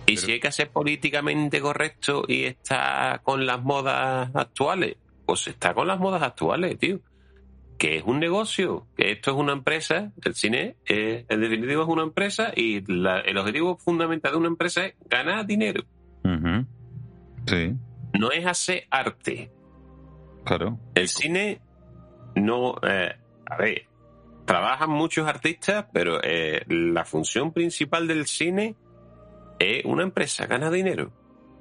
Y 0.07 0.17
si 0.19 0.33
hay 0.33 0.41
que 0.41 0.53
ser 0.53 0.71
políticamente 0.71 1.61
correcto 1.61 2.25
y 2.29 2.45
está 2.45 3.21
con 3.25 3.45
las 3.45 3.63
modas 3.63 4.31
actuales, 4.35 4.97
pues 5.25 5.49
está 5.49 5.75
con 5.75 5.89
las 5.89 5.99
modas 5.99 6.23
actuales, 6.23 6.79
tío. 6.79 7.01
Que 7.77 7.99
es 7.99 8.05
un 8.05 8.21
negocio, 8.21 8.87
que 8.97 9.11
esto 9.13 9.33
es 9.33 9.37
una 9.37 9.53
empresa, 9.53 10.13
el 10.25 10.35
cine 10.35 10.77
en 10.87 11.41
definitiva 11.41 11.83
es 11.83 11.89
una 11.89 12.05
empresa 12.05 12.53
y 12.55 12.85
el 12.87 13.37
objetivo 13.37 13.77
fundamental 13.77 14.33
de 14.33 14.39
una 14.39 14.49
empresa 14.49 14.87
es 14.87 14.95
ganar 15.11 15.45
dinero. 15.45 15.83
Sí. 17.47 17.75
No 18.19 18.31
es 18.31 18.47
hacer 18.47 18.87
arte, 18.91 19.51
Claro. 20.47 20.79
El 20.95 21.09
cine 21.09 21.61
no. 22.37 22.77
Eh, 22.89 23.13
a 23.47 23.57
ver, 23.57 23.87
trabajan 24.45 24.91
muchos 24.91 25.27
artistas, 25.27 25.87
pero 25.93 26.21
eh, 26.23 26.65
la 26.69 27.05
función 27.05 27.53
principal 27.53 28.07
del 28.07 28.27
cine 28.27 28.77
es 29.59 29.85
una 29.85 30.05
empresa, 30.05 30.47
gana 30.47 30.71
dinero. 30.71 31.11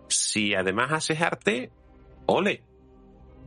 Si 0.07 0.53
además 0.53 0.91
haces 0.91 1.19
arte, 1.19 1.71
ole. 2.27 2.61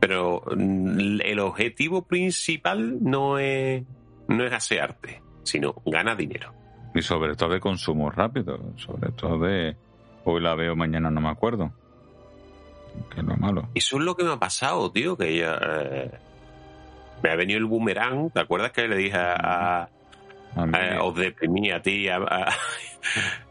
Pero 0.01 0.43
mm, 0.55 1.21
el 1.23 1.39
objetivo 1.39 2.05
principal 2.05 3.01
no 3.01 3.39
es, 3.39 3.83
no 4.27 4.43
es 4.45 4.51
hacer 4.51 4.81
arte, 4.81 5.23
sino 5.43 5.75
gana 5.85 6.15
dinero. 6.15 6.53
Y 6.93 7.01
sobre 7.01 7.35
todo 7.35 7.51
de 7.51 7.61
consumo 7.61 8.09
rápido, 8.09 8.73
sobre 8.75 9.11
todo 9.13 9.39
de 9.39 9.77
hoy 10.25 10.41
la 10.41 10.55
veo, 10.55 10.75
mañana 10.75 11.09
no 11.09 11.21
me 11.21 11.29
acuerdo 11.29 11.71
que 13.13 13.21
es 13.21 13.25
lo 13.25 13.35
malo. 13.37 13.69
Eso 13.75 13.97
es 13.97 14.03
lo 14.03 14.15
que 14.15 14.23
me 14.23 14.33
ha 14.33 14.39
pasado, 14.39 14.91
tío, 14.91 15.17
que 15.17 15.29
ella... 15.29 15.57
Eh, 15.61 16.11
me 17.21 17.31
ha 17.31 17.35
venido 17.35 17.59
el 17.59 17.65
boomerang, 17.65 18.29
¿te 18.31 18.39
acuerdas 18.39 18.71
que 18.71 18.87
le 18.87 18.95
dije 18.95 19.17
a... 19.17 19.89
a, 20.55 21.03
os 21.03 21.15
deprimí 21.15 21.71
a 21.71 21.81
ti 21.81 22.07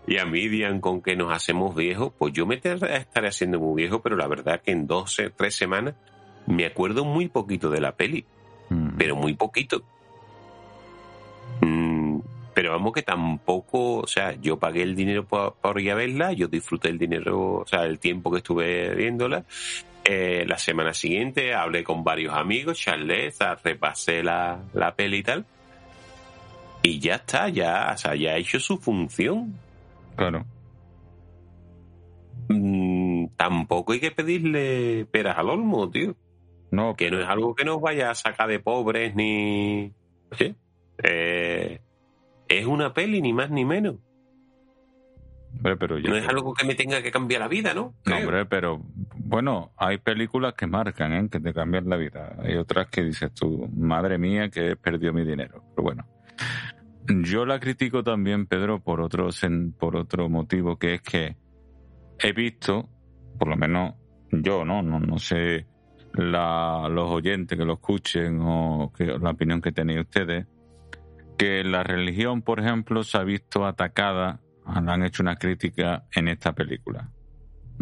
y 0.07 0.17
a 0.19 0.25
Midian 0.25 0.81
con 0.81 1.03
que 1.03 1.17
nos 1.17 1.33
hacemos 1.33 1.75
viejos, 1.75 2.13
pues 2.19 2.33
yo 2.33 2.47
me 2.47 2.57
estaré 2.57 3.29
haciendo 3.29 3.61
muy 3.61 3.83
viejo, 3.83 4.01
pero 4.01 4.17
la 4.17 4.27
verdad 4.27 4.61
que 4.63 4.73
en 4.73 4.87
dos, 4.87 5.21
tres 5.37 5.55
semanas 5.55 5.95
me 6.47 6.65
acuerdo 6.65 7.05
muy 7.05 7.29
poquito 7.29 7.69
de 7.71 7.81
la 7.81 7.93
peli, 7.93 8.25
mm. 8.71 8.97
pero 8.97 9.17
muy 9.17 9.35
poquito. 9.35 9.83
Mm, 11.61 11.88
pero 12.59 12.73
vamos 12.73 12.93
que 12.93 13.03
tampoco, 13.03 13.99
o 13.99 14.07
sea, 14.09 14.33
yo 14.33 14.59
pagué 14.59 14.83
el 14.83 14.97
dinero 14.97 15.25
por, 15.25 15.81
ir 15.81 15.93
a 15.93 15.95
verla, 15.95 16.33
yo 16.33 16.49
disfruté 16.49 16.89
el 16.89 16.99
dinero, 16.99 17.59
o 17.59 17.65
sea, 17.65 17.85
el 17.85 18.01
tiempo 18.01 18.33
que 18.33 18.39
estuve 18.39 18.97
viéndola. 18.97 19.45
Eh, 20.05 20.45
la 20.45 20.59
semana 20.59 20.93
siguiente 20.93 21.55
hablé 21.55 21.85
con 21.85 22.03
varios 22.03 22.35
amigos, 22.35 22.77
charlé, 22.77 23.33
repasé 23.63 24.25
la, 24.25 24.61
la 24.75 24.97
peli 24.97 25.19
y 25.19 25.23
tal. 25.23 25.47
Y 26.83 26.99
ya 26.99 27.15
está, 27.15 27.49
ya, 27.49 27.93
o 27.95 27.97
sea, 27.97 28.17
ya 28.17 28.33
ha 28.33 28.37
hecho 28.39 28.59
su 28.59 28.79
función. 28.79 29.55
Claro. 30.17 30.45
Mm, 32.49 33.27
tampoco 33.37 33.93
hay 33.93 34.01
que 34.01 34.11
pedirle 34.11 35.07
peras 35.13 35.39
al 35.39 35.51
olmo, 35.51 35.89
tío. 35.89 36.17
No. 36.73 36.97
Que 36.97 37.09
no 37.13 37.21
es 37.21 37.29
algo 37.29 37.55
que 37.55 37.65
nos 37.65 37.81
vaya 37.81 38.11
a 38.11 38.17
sacar 38.17 38.49
de 38.49 38.59
pobres 38.59 39.15
ni. 39.15 39.93
¿Sí? 40.37 40.57
Eh, 41.05 41.79
es 42.49 42.67
una 42.67 42.95
peli, 42.95 43.21
ni 43.21 43.33
más 43.33 43.51
ni 43.51 43.65
menos. 43.65 43.97
pero 45.63 45.99
no 45.99 46.17
es 46.17 46.29
algo 46.29 46.55
que 46.55 46.67
me 46.67 46.75
tenga 46.75 47.03
que 47.03 47.11
cambiar 47.11 47.41
la 47.41 47.49
vida, 47.49 47.75
¿no? 47.75 47.95
No, 48.05 48.17
hombre, 48.17 48.47
pero 48.47 48.83
bueno, 49.17 49.73
hay 49.77 49.99
películas 49.99 50.55
que 50.55 50.67
marcan, 50.67 51.13
¿eh? 51.13 51.29
que 51.31 51.41
te 51.41 51.53
cambian 51.53 51.89
la 51.89 51.97
vida. 51.97 52.37
Hay 52.43 52.57
otras 52.57 52.89
que 52.89 53.03
dices 53.03 53.33
tú, 53.33 53.69
madre 53.77 54.19
mía, 54.19 54.49
que 54.49 54.71
he 54.71 54.77
perdido 54.77 55.13
mi 55.13 55.25
dinero. 55.25 55.63
Pero 55.75 55.83
bueno, 55.83 56.07
yo 57.07 57.47
la 57.47 57.61
critico 57.61 58.03
también, 58.03 58.47
Pedro, 58.47 58.81
por 58.81 59.01
otro, 59.01 59.29
por 59.79 59.97
otro 59.97 60.29
motivo, 60.29 60.79
que 60.79 60.95
es 60.95 61.03
que 61.03 61.37
he 62.19 62.33
visto, 62.33 62.89
por 63.39 63.49
lo 63.49 63.57
menos 63.57 63.95
yo, 64.31 64.65
¿no? 64.65 64.83
No, 64.83 65.01
no 65.01 65.19
sé 65.19 65.67
la, 66.15 66.89
los 66.91 67.11
oyentes 67.11 67.57
que 67.57 67.65
lo 67.65 67.75
escuchen 67.75 68.41
o 68.43 68.93
que, 68.97 69.07
la 69.07 69.31
opinión 69.31 69.61
que 69.61 69.73
tenéis 69.73 70.01
ustedes, 70.01 70.47
que 71.39 71.65
la 71.65 71.83
religión, 71.83 72.43
por 72.43 72.61
ejemplo, 72.61 73.03
se 73.03 73.17
ha 73.17 73.25
visto 73.25 73.65
atacada, 73.65 74.41
han 74.65 75.03
hecho 75.03 75.23
una 75.23 75.37
crítica 75.37 76.05
en 76.15 76.29
esta 76.29 76.53
película. 76.53 77.11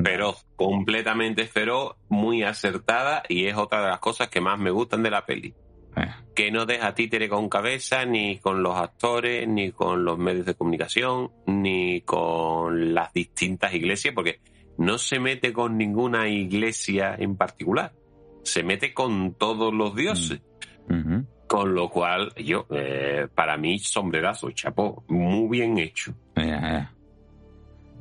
Pero 0.03 0.37
completamente 0.57 1.49
pero 1.53 1.97
muy 2.09 2.43
acertada 2.43 3.23
y 3.29 3.47
es 3.47 3.57
otra 3.57 3.81
de 3.83 3.89
las 3.89 3.99
cosas 3.99 4.29
que 4.29 4.41
más 4.41 4.59
me 4.59 4.71
gustan 4.71 5.03
de 5.03 5.11
la 5.11 5.25
peli. 5.25 5.55
Eh. 5.97 6.11
Que 6.35 6.51
no 6.51 6.67
deja 6.67 6.95
títere 6.95 7.29
con 7.29 7.49
cabeza 7.49 8.05
ni 8.05 8.39
con 8.39 8.63
los 8.63 8.77
actores, 8.77 9.49
ni 9.49 9.73
con 9.73 10.05
los 10.05 10.19
medios 10.19 10.45
de 10.45 10.55
comunicación, 10.55 11.33
ni 11.47 12.03
con 12.03 12.93
las 12.95 13.13
distintas 13.15 13.73
iglesias, 13.73 14.15
porque 14.15 14.41
no 14.77 14.99
se 14.99 15.19
mete 15.19 15.55
con 15.55 15.79
ninguna 15.79 16.29
iglesia 16.29 17.17
en 17.19 17.37
particular 17.37 17.95
se 18.47 18.63
mete 18.63 18.95
con 18.95 19.35
todos 19.35 19.75
los 19.75 19.95
dioses. 19.95 20.41
Mm. 20.89 21.21
Con 21.47 21.75
lo 21.75 21.89
cual, 21.89 22.33
yo, 22.35 22.67
eh, 22.71 23.29
para 23.33 23.57
mí, 23.57 23.79
sombrerazo, 23.79 24.51
chapó, 24.51 25.05
muy 25.09 25.49
bien 25.59 25.79
hecho. 25.79 26.13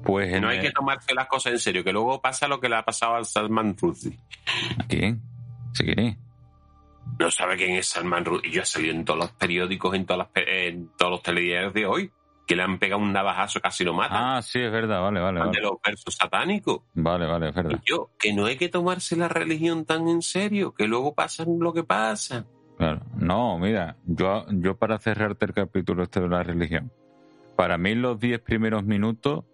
Pues 0.03 0.39
no 0.39 0.49
hay 0.49 0.59
que 0.59 0.71
tomarse 0.71 1.13
las 1.13 1.27
cosas 1.27 1.53
en 1.53 1.59
serio, 1.59 1.83
que 1.83 1.91
luego 1.91 2.21
pasa 2.21 2.47
lo 2.47 2.59
que 2.59 2.69
le 2.69 2.75
ha 2.75 2.83
pasado 2.83 3.15
al 3.15 3.25
Salman 3.25 3.75
Rushdie. 3.77 4.19
¿A 4.79 4.87
quién? 4.87 5.21
¿Se 5.73 5.83
quiere? 5.83 6.17
No 7.19 7.31
sabe 7.31 7.55
quién 7.57 7.75
es 7.75 7.87
Salman 7.87 8.25
Rushdie. 8.25 8.51
Yo 8.51 8.61
he 8.61 8.65
salido 8.65 8.93
en 8.93 9.05
todos 9.05 9.19
los 9.19 9.31
periódicos, 9.31 9.95
en, 9.95 10.05
todas 10.05 10.27
las, 10.35 10.47
en 10.47 10.89
todos 10.97 11.11
los 11.11 11.23
telediarios 11.23 11.73
de 11.73 11.85
hoy 11.85 12.11
que 12.45 12.55
le 12.55 12.63
han 12.63 12.77
pegado 12.77 13.01
un 13.01 13.11
navajazo 13.11 13.59
casi 13.59 13.83
lo 13.83 13.93
mata. 13.93 14.37
Ah, 14.37 14.41
sí, 14.41 14.59
es 14.59 14.71
verdad, 14.71 15.01
vale, 15.01 15.19
vale. 15.19 15.41
De 15.51 15.61
los 15.61 15.73
versos 15.83 16.15
satánicos. 16.15 16.81
Vale, 16.93 17.25
vale, 17.25 17.49
es 17.49 17.55
verdad. 17.55 17.79
Y 17.81 17.89
yo, 17.89 18.11
que 18.19 18.33
no 18.33 18.45
hay 18.45 18.57
que 18.57 18.69
tomarse 18.69 19.15
la 19.15 19.27
religión 19.27 19.85
tan 19.85 20.07
en 20.07 20.21
serio, 20.21 20.73
que 20.73 20.87
luego 20.87 21.15
pasa 21.15 21.45
lo 21.47 21.73
que 21.73 21.83
pasa. 21.83 22.45
No, 23.15 23.57
mira, 23.57 23.95
yo, 24.05 24.45
yo 24.49 24.75
para 24.77 24.99
cerrarte 24.99 25.45
el 25.45 25.53
capítulo 25.53 26.03
este 26.03 26.19
de 26.19 26.27
la 26.27 26.43
religión, 26.43 26.91
para 27.55 27.77
mí 27.77 27.95
los 27.95 28.19
diez 28.19 28.39
primeros 28.39 28.83
minutos 28.83 29.45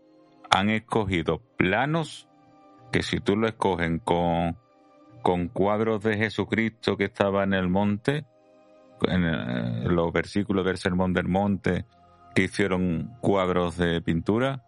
han 0.49 0.69
escogido 0.69 1.41
planos 1.57 2.27
que 2.91 3.03
si 3.03 3.19
tú 3.19 3.35
lo 3.37 3.47
escogen 3.47 3.99
con, 3.99 4.57
con 5.21 5.47
cuadros 5.47 6.03
de 6.03 6.17
Jesucristo 6.17 6.97
que 6.97 7.05
estaba 7.05 7.43
en 7.43 7.53
el 7.53 7.69
monte, 7.69 8.25
en, 9.03 9.95
los 9.95 10.11
versículos 10.11 10.65
del 10.65 10.77
Sermón 10.77 11.13
del 11.13 11.27
Monte, 11.27 11.85
que 12.35 12.43
hicieron 12.43 13.15
cuadros 13.21 13.77
de 13.77 14.01
pintura 14.01 14.63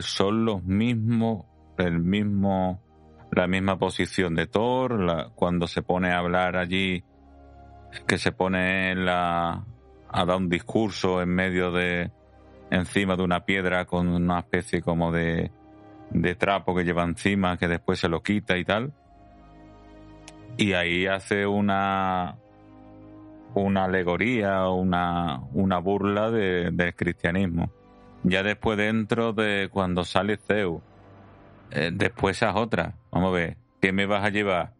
son 0.00 0.44
los 0.44 0.64
mismos, 0.64 1.46
el 1.78 2.00
mismo, 2.00 2.82
la 3.30 3.46
misma 3.46 3.78
posición 3.78 4.34
de 4.34 4.46
Thor, 4.46 5.32
cuando 5.34 5.66
se 5.66 5.82
pone 5.82 6.10
a 6.10 6.18
hablar 6.18 6.56
allí, 6.56 7.04
que 8.06 8.18
se 8.18 8.32
pone 8.32 8.94
la, 8.94 9.64
a 10.08 10.24
dar 10.24 10.36
un 10.36 10.48
discurso 10.48 11.22
en 11.22 11.28
medio 11.30 11.72
de, 11.72 12.10
encima 12.70 13.16
de 13.16 13.22
una 13.22 13.44
piedra 13.44 13.84
con 13.84 14.08
una 14.08 14.40
especie 14.40 14.80
como 14.80 15.12
de, 15.12 15.50
de 16.10 16.34
trapo 16.34 16.74
que 16.74 16.84
lleva 16.84 17.04
encima, 17.04 17.56
que 17.56 17.68
después 17.68 17.98
se 17.98 18.08
lo 18.08 18.22
quita 18.22 18.56
y 18.56 18.64
tal. 18.64 18.92
Y 20.56 20.72
ahí 20.72 21.06
hace 21.06 21.46
una, 21.46 22.36
una 23.54 23.84
alegoría 23.84 24.68
una, 24.68 25.40
una 25.52 25.78
burla 25.78 26.30
de, 26.30 26.70
del 26.72 26.94
cristianismo. 26.94 27.70
Ya 28.22 28.42
después 28.42 28.78
dentro 28.78 29.32
de 29.32 29.68
cuando 29.70 30.04
sale 30.04 30.36
Zeus, 30.36 30.80
eh, 31.70 31.90
después 31.92 32.36
esas 32.36 32.54
otras. 32.56 32.94
Vamos 33.10 33.30
a 33.30 33.32
ver, 33.32 33.56
¿qué 33.80 33.92
me 33.92 34.06
vas 34.06 34.24
a 34.24 34.30
llevar? 34.30 34.74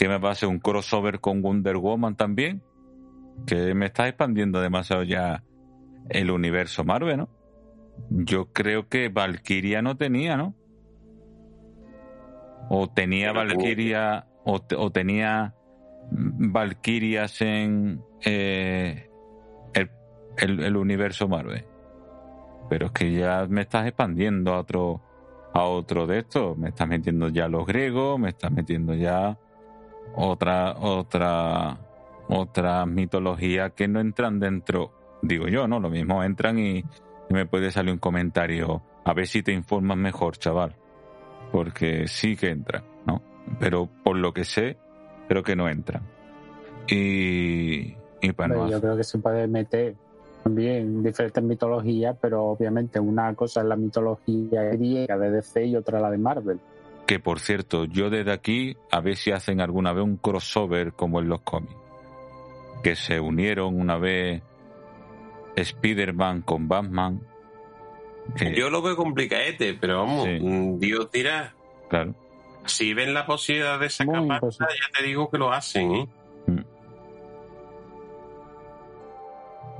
¿Qué 0.00 0.08
me 0.08 0.16
va 0.16 0.30
a 0.30 0.32
hacer 0.32 0.48
un 0.48 0.60
crossover 0.60 1.20
con 1.20 1.42
Wonder 1.42 1.76
Woman 1.76 2.16
también? 2.16 2.62
Que 3.46 3.74
me 3.74 3.84
está 3.84 4.08
expandiendo 4.08 4.58
demasiado 4.62 5.02
ya 5.02 5.44
el 6.08 6.30
universo 6.30 6.84
Marvel, 6.84 7.18
¿no? 7.18 7.28
Yo 8.08 8.50
creo 8.50 8.88
que 8.88 9.10
Valkyria 9.10 9.82
no 9.82 9.98
tenía, 9.98 10.38
¿no? 10.38 10.54
O 12.70 12.88
tenía 12.88 13.32
Valkyria, 13.32 14.26
o, 14.46 14.62
o 14.78 14.90
tenía 14.90 15.54
Valkyrias 16.10 17.42
en 17.42 18.02
eh, 18.24 19.10
el, 20.38 20.76
universo 20.78 21.28
Marvel. 21.28 21.66
Pero 22.70 22.86
es 22.86 22.92
que 22.92 23.12
ya 23.12 23.46
me 23.50 23.60
estás 23.60 23.86
expandiendo 23.86 24.54
a 24.54 24.60
otro, 24.60 25.02
a 25.52 25.64
otro 25.64 26.06
de 26.06 26.20
estos. 26.20 26.56
Me 26.56 26.70
estás 26.70 26.88
metiendo 26.88 27.28
ya 27.28 27.48
los 27.48 27.66
griegos, 27.66 28.18
me 28.18 28.30
estás 28.30 28.50
metiendo 28.50 28.94
ya 28.94 29.38
otra, 30.20 30.76
otra, 30.78 31.78
otra 32.28 32.86
mitología 32.86 33.70
que 33.70 33.88
no 33.88 34.00
entran 34.00 34.38
dentro. 34.38 34.92
Digo 35.22 35.48
yo, 35.48 35.66
¿no? 35.68 35.80
Lo 35.80 35.90
mismo 35.90 36.22
entran 36.22 36.58
y, 36.58 36.78
y 36.78 37.34
me 37.34 37.46
puede 37.46 37.70
salir 37.70 37.92
un 37.92 37.98
comentario. 37.98 38.82
A 39.04 39.12
ver 39.14 39.26
si 39.26 39.42
te 39.42 39.52
informas 39.52 39.96
mejor, 39.96 40.36
chaval. 40.38 40.76
Porque 41.52 42.06
sí 42.06 42.36
que 42.36 42.50
entran, 42.50 42.84
¿no? 43.06 43.22
Pero 43.58 43.88
por 44.04 44.16
lo 44.16 44.32
que 44.32 44.44
sé, 44.44 44.76
creo 45.28 45.42
que 45.42 45.56
no 45.56 45.68
entran. 45.68 46.02
Y, 46.88 47.96
y 48.20 48.32
bueno, 48.36 48.68
yo 48.68 48.80
creo 48.80 48.96
que 48.96 49.04
se 49.04 49.18
puede 49.18 49.46
meter 49.46 49.94
también 50.42 51.02
diferentes 51.02 51.42
mitologías, 51.42 52.16
pero 52.20 52.44
obviamente 52.44 52.98
una 52.98 53.34
cosa 53.34 53.60
es 53.60 53.66
la 53.66 53.76
mitología 53.76 54.62
griega 54.64 55.18
de 55.18 55.30
DC 55.30 55.66
y 55.66 55.76
otra 55.76 56.00
la 56.00 56.10
de 56.10 56.18
Marvel. 56.18 56.60
Que 57.10 57.18
por 57.18 57.40
cierto, 57.40 57.86
yo 57.86 58.08
desde 58.08 58.30
aquí 58.30 58.76
a 58.88 59.00
ver 59.00 59.16
si 59.16 59.32
hacen 59.32 59.60
alguna 59.60 59.92
vez 59.92 60.04
un 60.04 60.16
crossover 60.16 60.92
como 60.92 61.18
en 61.18 61.28
los 61.28 61.40
cómics. 61.40 61.74
Que 62.84 62.94
se 62.94 63.18
unieron 63.18 63.80
una 63.80 63.96
vez 63.96 64.44
Spider-Man 65.56 66.42
con 66.42 66.68
Batman. 66.68 67.20
Yo 68.54 68.70
lo 68.70 68.80
veo 68.80 68.94
complicadete, 68.94 69.74
pero 69.74 70.06
vamos, 70.06 70.28
Dios 70.78 71.10
tira. 71.10 71.52
Claro. 71.88 72.14
Si 72.66 72.94
ven 72.94 73.12
la 73.12 73.26
posibilidad 73.26 73.80
de 73.80 73.86
esa 73.86 74.06
capacidad, 74.06 74.68
ya 74.68 74.96
te 74.96 75.04
digo 75.04 75.28
que 75.32 75.38
lo 75.38 75.52
hacen, 75.52 75.92
¿eh? 75.92 76.08
Mm. 76.46 76.60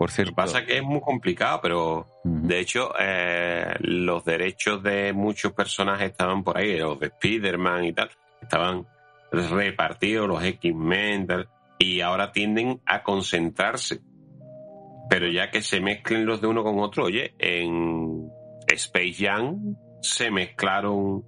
Por 0.01 0.11
cierto. 0.11 0.35
pasa 0.35 0.65
que 0.65 0.79
es 0.79 0.83
muy 0.83 1.03
complicado, 1.03 1.61
pero 1.63 2.09
de 2.25 2.59
hecho, 2.59 2.91
eh, 2.99 3.75
los 3.81 4.25
derechos 4.25 4.83
de 4.83 5.13
muchos 5.13 5.53
personajes 5.53 6.13
estaban 6.13 6.43
por 6.43 6.57
ahí, 6.57 6.79
los 6.79 6.99
de 6.99 7.09
Spider-Man 7.09 7.85
y 7.85 7.93
tal, 7.93 8.09
estaban 8.41 8.87
repartidos, 9.31 10.27
los 10.27 10.43
X-Men, 10.43 11.27
y 11.79 12.01
ahora 12.01 12.33
tienden 12.33 12.81
a 12.87 13.03
concentrarse. 13.03 14.01
Pero 15.11 15.29
ya 15.29 15.51
que 15.51 15.61
se 15.61 15.83
mezclen 15.83 16.25
los 16.25 16.41
de 16.41 16.47
uno 16.47 16.65
con 16.65 16.79
otro, 16.79 17.05
oye, 17.05 17.35
en 17.39 18.27
Space 18.69 19.17
Jam 19.19 19.77
se 20.01 20.31
mezclaron 20.31 21.27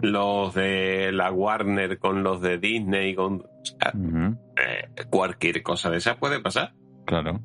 los 0.00 0.52
de 0.52 1.12
la 1.12 1.30
Warner 1.30 2.00
con 2.00 2.24
los 2.24 2.40
de 2.40 2.58
Disney, 2.58 3.14
con 3.14 3.44
eh, 3.86 4.88
cualquier 5.08 5.62
cosa 5.62 5.90
de 5.90 5.98
esa 5.98 6.16
puede 6.16 6.40
pasar. 6.40 6.74
Claro. 7.06 7.40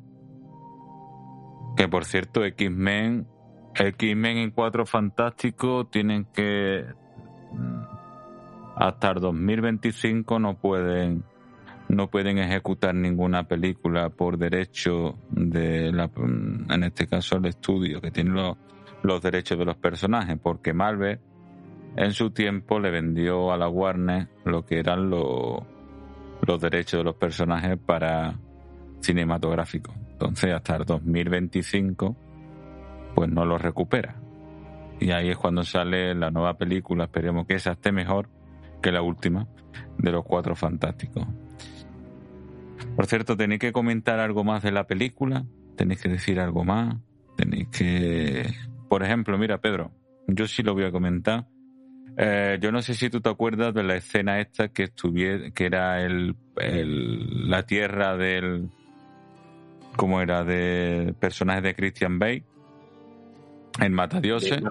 Que 1.76 1.88
por 1.88 2.04
cierto, 2.04 2.44
X-Men, 2.44 3.26
X-Men 3.74 4.36
en 4.38 4.50
Cuatro 4.50 4.86
Fantásticos 4.86 5.90
tienen 5.90 6.26
que 6.32 6.84
mm, 7.52 7.82
hasta 8.76 9.10
el 9.10 9.20
2025 9.20 10.38
no 10.38 10.58
pueden 10.58 11.24
no 11.88 12.08
pueden 12.08 12.38
ejecutar 12.38 12.94
ninguna 12.94 13.46
película 13.46 14.08
por 14.08 14.38
derecho 14.38 15.18
de 15.30 15.92
la, 15.92 16.10
en 16.16 16.82
este 16.82 17.06
caso 17.06 17.36
el 17.36 17.46
estudio 17.46 18.00
que 18.00 18.10
tiene 18.10 18.30
los, 19.02 19.22
derechos 19.22 19.58
de 19.58 19.64
los 19.64 19.76
personajes 19.76 20.38
porque 20.42 20.72
Marvel 20.72 21.20
en 21.96 22.12
su 22.12 22.30
tiempo 22.30 22.80
le 22.80 22.90
vendió 22.90 23.52
a 23.52 23.58
la 23.58 23.68
Warner 23.68 24.28
lo 24.44 24.64
que 24.64 24.78
eran 24.78 25.10
los, 25.10 25.62
los 26.46 26.60
derechos 26.60 27.00
de 27.00 27.04
los 27.04 27.16
personajes 27.16 27.78
para 27.78 28.34
cinematográficos. 29.00 29.94
Entonces 30.24 30.54
hasta 30.54 30.76
el 30.76 30.84
2025 30.86 32.16
pues 33.14 33.30
no 33.30 33.44
lo 33.44 33.58
recupera. 33.58 34.16
Y 34.98 35.10
ahí 35.10 35.28
es 35.28 35.36
cuando 35.36 35.64
sale 35.64 36.14
la 36.14 36.30
nueva 36.30 36.56
película, 36.56 37.04
esperemos 37.04 37.46
que 37.46 37.56
esa 37.56 37.72
esté 37.72 37.92
mejor 37.92 38.30
que 38.82 38.90
la 38.90 39.02
última 39.02 39.46
de 39.98 40.12
los 40.12 40.24
Cuatro 40.24 40.56
Fantásticos. 40.56 41.26
Por 42.96 43.06
cierto, 43.06 43.36
tenéis 43.36 43.60
que 43.60 43.72
comentar 43.72 44.18
algo 44.18 44.44
más 44.44 44.62
de 44.62 44.72
la 44.72 44.86
película, 44.86 45.44
tenéis 45.76 46.00
que 46.00 46.08
decir 46.08 46.40
algo 46.40 46.64
más, 46.64 46.96
tenéis 47.36 47.68
que... 47.68 48.46
Por 48.88 49.02
ejemplo, 49.02 49.36
mira 49.36 49.58
Pedro, 49.58 49.92
yo 50.26 50.46
sí 50.46 50.62
lo 50.62 50.72
voy 50.72 50.84
a 50.84 50.90
comentar 50.90 51.48
eh, 52.16 52.58
yo 52.60 52.70
no 52.70 52.80
sé 52.80 52.94
si 52.94 53.10
tú 53.10 53.20
te 53.20 53.28
acuerdas 53.28 53.74
de 53.74 53.82
la 53.82 53.96
escena 53.96 54.40
esta 54.40 54.68
que 54.68 54.84
estuviera, 54.84 55.50
que 55.50 55.66
era 55.66 56.00
el, 56.00 56.36
la 56.56 57.64
tierra 57.64 58.16
del 58.16 58.70
como 59.96 60.20
era 60.20 60.44
de 60.44 61.14
personaje 61.18 61.62
de 61.62 61.74
Christian 61.74 62.18
Bale, 62.18 62.44
en 63.80 63.92
Matadioses. 63.92 64.62
¿no? 64.62 64.70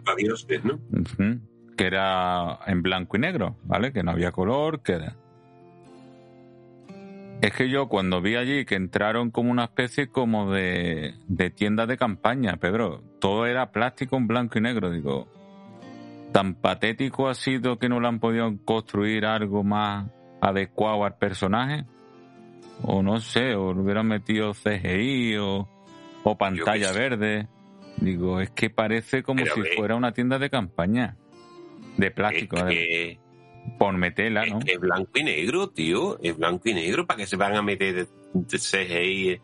que 1.75 1.85
era 1.85 2.59
en 2.67 2.81
blanco 2.81 3.17
y 3.17 3.19
negro, 3.19 3.57
¿vale? 3.63 3.91
Que 3.91 4.03
no 4.03 4.11
había 4.11 4.31
color, 4.31 4.81
que 4.81 4.93
era... 4.93 5.15
Es 7.41 7.51
que 7.51 7.69
yo 7.69 7.89
cuando 7.89 8.21
vi 8.21 8.35
allí 8.35 8.63
que 8.63 8.75
entraron 8.75 9.29
como 9.29 9.51
una 9.51 9.65
especie 9.65 10.07
como 10.07 10.51
de, 10.51 11.15
de 11.27 11.49
tienda 11.49 11.85
de 11.85 11.97
campaña, 11.97 12.55
Pedro, 12.55 13.03
todo 13.19 13.45
era 13.45 13.71
plástico 13.71 14.15
en 14.15 14.27
blanco 14.27 14.59
y 14.59 14.61
negro, 14.61 14.91
digo, 14.91 15.27
tan 16.31 16.55
patético 16.55 17.27
ha 17.27 17.35
sido 17.35 17.79
que 17.79 17.89
no 17.89 17.99
le 17.99 18.07
han 18.07 18.21
podido 18.21 18.49
construir 18.63 19.25
algo 19.25 19.63
más 19.63 20.09
adecuado 20.39 21.03
al 21.03 21.17
personaje, 21.17 21.85
o 22.81 23.03
no 23.03 23.19
sé, 23.19 23.55
o 23.55 23.69
hubieran 23.69 24.07
metido 24.07 24.53
CGI 24.53 25.37
o, 25.37 25.67
o 26.23 26.37
pantalla 26.37 26.91
verde. 26.91 27.47
Digo, 27.97 28.41
es 28.41 28.49
que 28.49 28.69
parece 28.69 29.23
como 29.23 29.45
si 29.45 29.61
fuera 29.75 29.95
una 29.95 30.13
tienda 30.13 30.39
de 30.39 30.49
campaña 30.49 31.15
de 31.97 32.11
plástico. 32.11 32.57
Es 32.67 33.17
por 33.77 33.95
meterla, 33.97 34.45
¿no? 34.45 34.59
Es, 34.65 34.79
blanco 34.79 35.11
y 35.15 35.23
negro, 35.23 35.69
tío. 35.69 36.19
Es 36.21 36.37
blanco 36.37 36.69
y 36.69 36.73
negro. 36.73 37.05
¿Para 37.05 37.17
que 37.17 37.27
se 37.27 37.37
van 37.37 37.55
a 37.55 37.61
meter 37.61 38.07
CGI? 38.45 39.39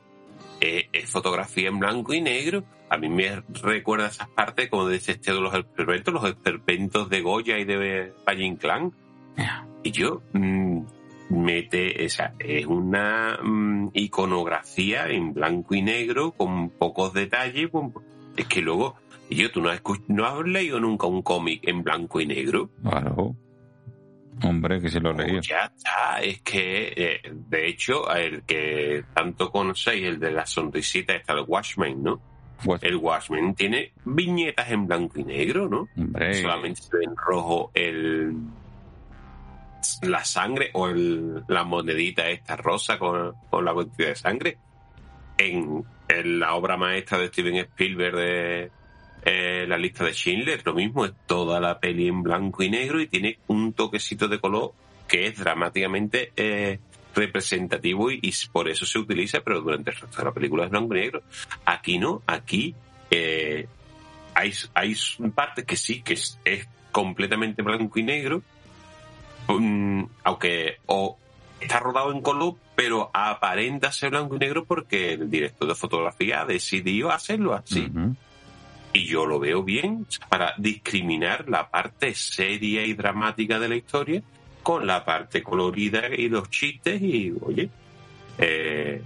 Es, 0.60 1.10
fotografía 1.10 1.70
en 1.70 1.80
blanco 1.80 2.14
y 2.14 2.22
negro. 2.22 2.64
A 2.90 2.98
mí 2.98 3.08
me 3.08 3.44
recuerda 3.62 4.08
esas 4.08 4.28
partes 4.30 4.70
como 4.70 4.90
dice 4.90 5.14
este 5.14 5.32
de 5.32 5.40
los 5.40 5.54
experimentos, 5.54 6.14
los 6.14 6.30
experimentos 6.30 7.10
de 7.10 7.22
Goya 7.22 7.60
y 7.60 7.66
de 7.66 8.14
Valle 8.28 8.58
Clan. 8.58 8.92
Y 9.84 9.92
yo, 9.92 10.22
mmm, 10.34 10.82
mete, 11.30 12.04
esa, 12.06 12.34
es 12.40 12.66
una 12.66 13.38
mm, 13.42 13.92
iconografía 13.94 15.08
en 15.08 15.34
blanco 15.34 15.76
y 15.76 15.82
negro 15.82 16.32
con 16.32 16.70
pocos 16.70 17.14
detalles. 17.14 17.70
es 18.36 18.46
que 18.48 18.62
luego, 18.62 18.96
yo, 19.30 19.52
¿tú 19.52 19.62
no 19.62 19.70
has, 19.70 19.82
no 20.08 20.26
has 20.26 20.46
leído 20.46 20.80
nunca 20.80 21.08
un 21.08 21.22
cómic 21.22 21.68
en 21.68 21.84
blanco 21.84 22.20
y 22.20 22.26
negro? 22.26 22.70
Claro. 22.82 23.36
Hombre, 24.44 24.80
que 24.80 24.90
se 24.90 25.00
lo 25.00 25.12
leí. 25.14 25.40
ya 25.42 25.66
está, 25.76 26.22
es 26.22 26.42
que, 26.42 26.94
eh, 26.96 27.22
de 27.34 27.68
hecho, 27.68 28.10
el 28.14 28.44
que 28.44 29.04
tanto 29.14 29.52
conocéis, 29.52 30.06
el 30.06 30.20
de 30.20 30.32
la 30.32 30.46
sonrisita, 30.46 31.14
está 31.14 31.34
el 31.34 31.44
Watchmen, 31.46 32.02
¿no? 32.02 32.22
El 32.82 32.98
Watchmen 32.98 33.56
tiene 33.56 33.94
viñetas 34.04 34.70
en 34.72 34.88
blanco 34.88 35.20
y 35.20 35.24
negro, 35.24 35.68
¿no? 35.70 35.88
Hombre. 35.98 36.42
Solamente 36.42 36.82
se 36.82 36.98
ve 36.98 37.04
en 37.06 37.16
rojo 37.16 37.72
el 37.74 38.34
la 40.04 40.24
sangre 40.24 40.70
o 40.74 40.88
la 40.88 41.64
monedita 41.64 42.30
esta 42.30 42.56
rosa 42.56 42.98
con, 42.98 43.34
con 43.50 43.66
la 43.66 43.74
cantidad 43.74 44.10
de 44.10 44.16
sangre. 44.16 44.58
En, 45.38 45.86
la 46.24 46.56
obra 46.56 46.76
maestra 46.76 47.20
de 47.20 47.28
Steven 47.28 47.56
Spielberg 47.58 48.16
de, 48.16 48.72
eh, 49.24 49.66
la 49.68 49.78
lista 49.78 50.04
de 50.04 50.14
Schindler, 50.14 50.62
lo 50.66 50.74
mismo, 50.74 51.06
es 51.06 51.14
toda 51.28 51.60
la 51.60 51.80
peli 51.80 52.08
en 52.08 52.24
blanco 52.24 52.64
y 52.64 52.70
negro 52.72 53.00
y 53.00 53.06
tiene 53.08 53.38
un 53.46 53.74
toquecito 53.74 54.28
de 54.28 54.40
color 54.40 54.74
que 55.08 55.28
es 55.28 55.38
dramáticamente 55.38 56.32
eh, 56.36 56.80
representativo 57.14 58.12
y, 58.12 58.34
por 58.52 58.70
eso 58.70 58.86
se 58.86 59.00
utiliza, 59.00 59.42
pero 59.42 59.62
durante 59.62 59.92
el 59.92 59.98
resto 59.98 60.18
de 60.18 60.24
la 60.24 60.34
película 60.34 60.66
es 60.66 60.72
blanco 60.72 60.96
y 60.96 61.00
negro. 61.00 61.22
Aquí 61.66 61.98
no, 61.98 62.22
aquí 62.26 62.74
eh, 63.12 63.68
hay, 64.34 64.54
hay 64.74 64.96
parte 65.36 65.64
que 65.64 65.76
sí, 65.76 66.02
que 66.02 66.14
es, 66.14 66.40
completamente 66.92 67.62
blanco 67.62 68.00
y 68.00 68.04
negro, 68.04 68.42
mm, 69.58 70.04
aunque 70.24 70.78
o 70.86 71.18
está 71.60 71.80
rodado 71.80 72.12
en 72.12 72.22
color, 72.22 72.56
pero 72.76 73.10
aparenta 73.14 73.92
ser 73.92 74.12
blanco 74.12 74.36
y 74.36 74.40
negro 74.40 74.66
porque 74.66 75.14
el 75.14 75.30
director 75.30 75.68
de 75.68 75.76
fotografía 75.76 76.46
decidió 76.46 77.12
hacerlo 77.12 77.54
así. 77.54 77.92
Y 78.92 79.06
yo 79.06 79.26
lo 79.26 79.40
veo 79.40 79.64
bien 79.64 80.08
para 80.30 80.54
discriminar 80.58 81.48
la 81.48 81.70
parte 81.70 82.16
seria 82.16 82.86
y 82.86 82.94
dramática 82.94 83.60
de 83.60 83.70
la 83.70 83.76
historia 83.76 84.24
con 84.64 84.88
la 84.88 85.06
parte 85.06 85.44
colorida 85.44 86.08
y 86.16 86.30
los 86.30 86.50
chistes 86.50 87.02
y, 87.02 87.34
oye, 87.42 87.70
eh, 88.38 89.02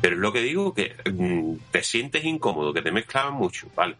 pero 0.00 0.14
es 0.14 0.20
lo 0.20 0.32
que 0.32 0.40
digo, 0.40 0.72
que 0.72 0.94
mm, 1.12 1.70
te 1.70 1.82
sientes 1.82 2.24
incómodo, 2.24 2.72
que 2.72 2.82
te 2.82 2.92
mezclaban 2.92 3.34
mucho, 3.34 3.68
¿vale? 3.74 3.96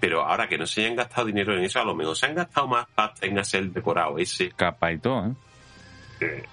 Pero 0.00 0.22
ahora 0.22 0.48
que 0.48 0.58
no 0.58 0.66
se 0.66 0.82
hayan 0.82 0.96
gastado 0.96 1.26
dinero 1.26 1.56
en 1.56 1.64
eso, 1.64 1.80
a 1.80 1.84
lo 1.84 1.94
mejor 1.94 2.16
se 2.16 2.26
han 2.26 2.34
gastado 2.34 2.66
más 2.66 2.86
pasta 2.94 3.26
en 3.26 3.38
hacer 3.38 3.62
el 3.62 3.72
decorado 3.72 4.18
ese. 4.18 4.50
Capa 4.50 4.92
y 4.92 4.98
todo, 4.98 5.26
¿eh? 5.26 5.32
eh 6.20 6.44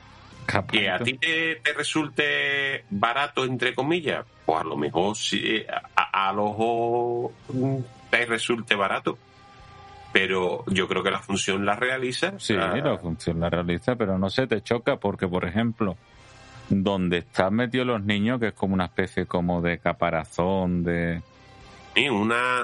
que 0.72 0.90
a 0.90 1.00
ti 1.00 1.14
te, 1.18 1.60
resulte 1.76 2.86
barato, 2.90 3.46
entre 3.46 3.74
comillas, 3.74 4.26
pues 4.46 4.62
a 4.62 4.64
lo 4.64 4.76
mejor 4.76 5.16
sí, 5.16 5.64
a, 5.96 6.30
a 6.30 6.34
los 6.34 7.32
te 8.10 8.26
resulte 8.26 8.76
barato. 8.76 9.18
Pero 10.12 10.64
yo 10.68 10.88
creo 10.88 11.02
que 11.02 11.10
la 11.10 11.20
función 11.20 11.66
la 11.66 11.76
realiza. 11.76 12.38
Sí, 12.38 12.54
la, 12.54 12.98
función 13.00 13.40
la 13.40 13.50
realiza, 13.50 13.96
pero 13.96 14.20
no 14.20 14.30
se 14.30 14.46
te 14.46 14.62
choca 14.62 14.98
porque, 14.98 15.28
por 15.28 15.44
ejemplo, 15.46 15.98
donde 16.70 17.20
están 17.20 17.56
metidos 17.56 17.88
los 17.88 18.04
niños, 18.04 18.40
que 18.40 18.50
es 18.50 18.54
como 18.54 18.76
una 18.76 18.86
especie 18.86 19.26
como 19.26 19.62
de 19.62 19.80
caparazón, 19.80 20.84
de... 20.84 21.22
Sí, 21.96 22.10
una... 22.10 22.62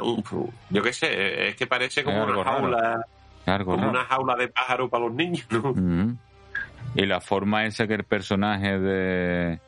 yo 0.70 0.82
qué 0.82 0.94
sé, 0.94 1.50
es 1.50 1.56
que 1.56 1.68
parece 1.68 2.04
como 2.04 2.24
una 2.24 2.44
jaula... 2.44 3.06
como 3.64 3.90
una 3.90 4.06
jaula 4.06 4.36
de 4.36 4.48
pájaro 4.48 4.90
para 4.90 5.06
los 5.06 5.14
niños, 5.14 5.46
¿no? 5.52 5.74
Mm. 5.74 6.18
Y 6.96 7.06
la 7.06 7.22
forma 7.22 7.66
esa 7.66 7.88
que 7.88 7.94
el 7.94 8.04
personaje 8.04 8.80
de, 8.80 9.60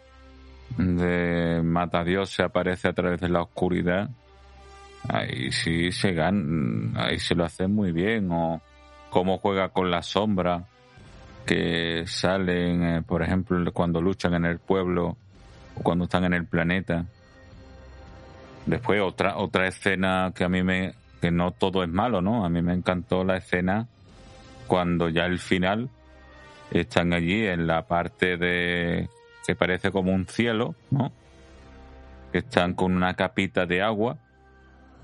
de 0.77 1.61
Matadios 1.63 2.31
se 2.31 2.43
aparece 2.43 2.87
a 2.87 2.93
través 2.93 3.19
de 3.19 3.29
la 3.29 3.43
oscuridad, 3.43 4.09
ahí 5.07 5.51
sí 5.51 5.91
se 5.91 6.13
gana, 6.13 7.05
ahí 7.05 7.19
se 7.19 7.35
lo 7.35 7.45
hace 7.45 7.67
muy 7.67 7.91
bien. 7.91 8.29
O 8.31 8.61
cómo 9.11 9.37
juega 9.37 9.69
con 9.69 9.91
la 9.91 10.01
sombra 10.01 10.63
que 11.45 12.05
salen, 12.07 12.83
eh, 12.83 13.01
por 13.03 13.21
ejemplo, 13.21 13.71
cuando 13.71 14.01
luchan 14.01 14.33
en 14.33 14.45
el 14.45 14.57
pueblo 14.57 15.17
o 15.75 15.83
cuando 15.83 16.05
están 16.05 16.23
en 16.23 16.33
el 16.33 16.45
planeta. 16.47 17.05
Después 18.65 19.01
otra 19.01 19.37
otra 19.37 19.67
escena 19.67 20.31
que 20.35 20.43
a 20.43 20.49
mí 20.49 20.63
me 20.63 20.93
que 21.19 21.31
no 21.31 21.51
todo 21.51 21.83
es 21.83 21.89
malo, 21.89 22.21
¿no? 22.21 22.45
A 22.45 22.49
mí 22.49 22.61
me 22.61 22.73
encantó 22.73 23.23
la 23.23 23.37
escena 23.37 23.87
cuando 24.67 25.09
ya 25.09 25.25
el 25.25 25.39
final 25.39 25.89
están 26.71 27.13
allí 27.13 27.45
en 27.45 27.67
la 27.67 27.85
parte 27.87 28.37
de 28.37 29.09
que 29.45 29.55
parece 29.55 29.91
como 29.91 30.13
un 30.13 30.27
cielo, 30.27 30.75
¿no? 30.89 31.11
Están 32.33 32.73
con 32.73 32.95
una 32.95 33.13
capita 33.15 33.65
de 33.65 33.81
agua. 33.81 34.17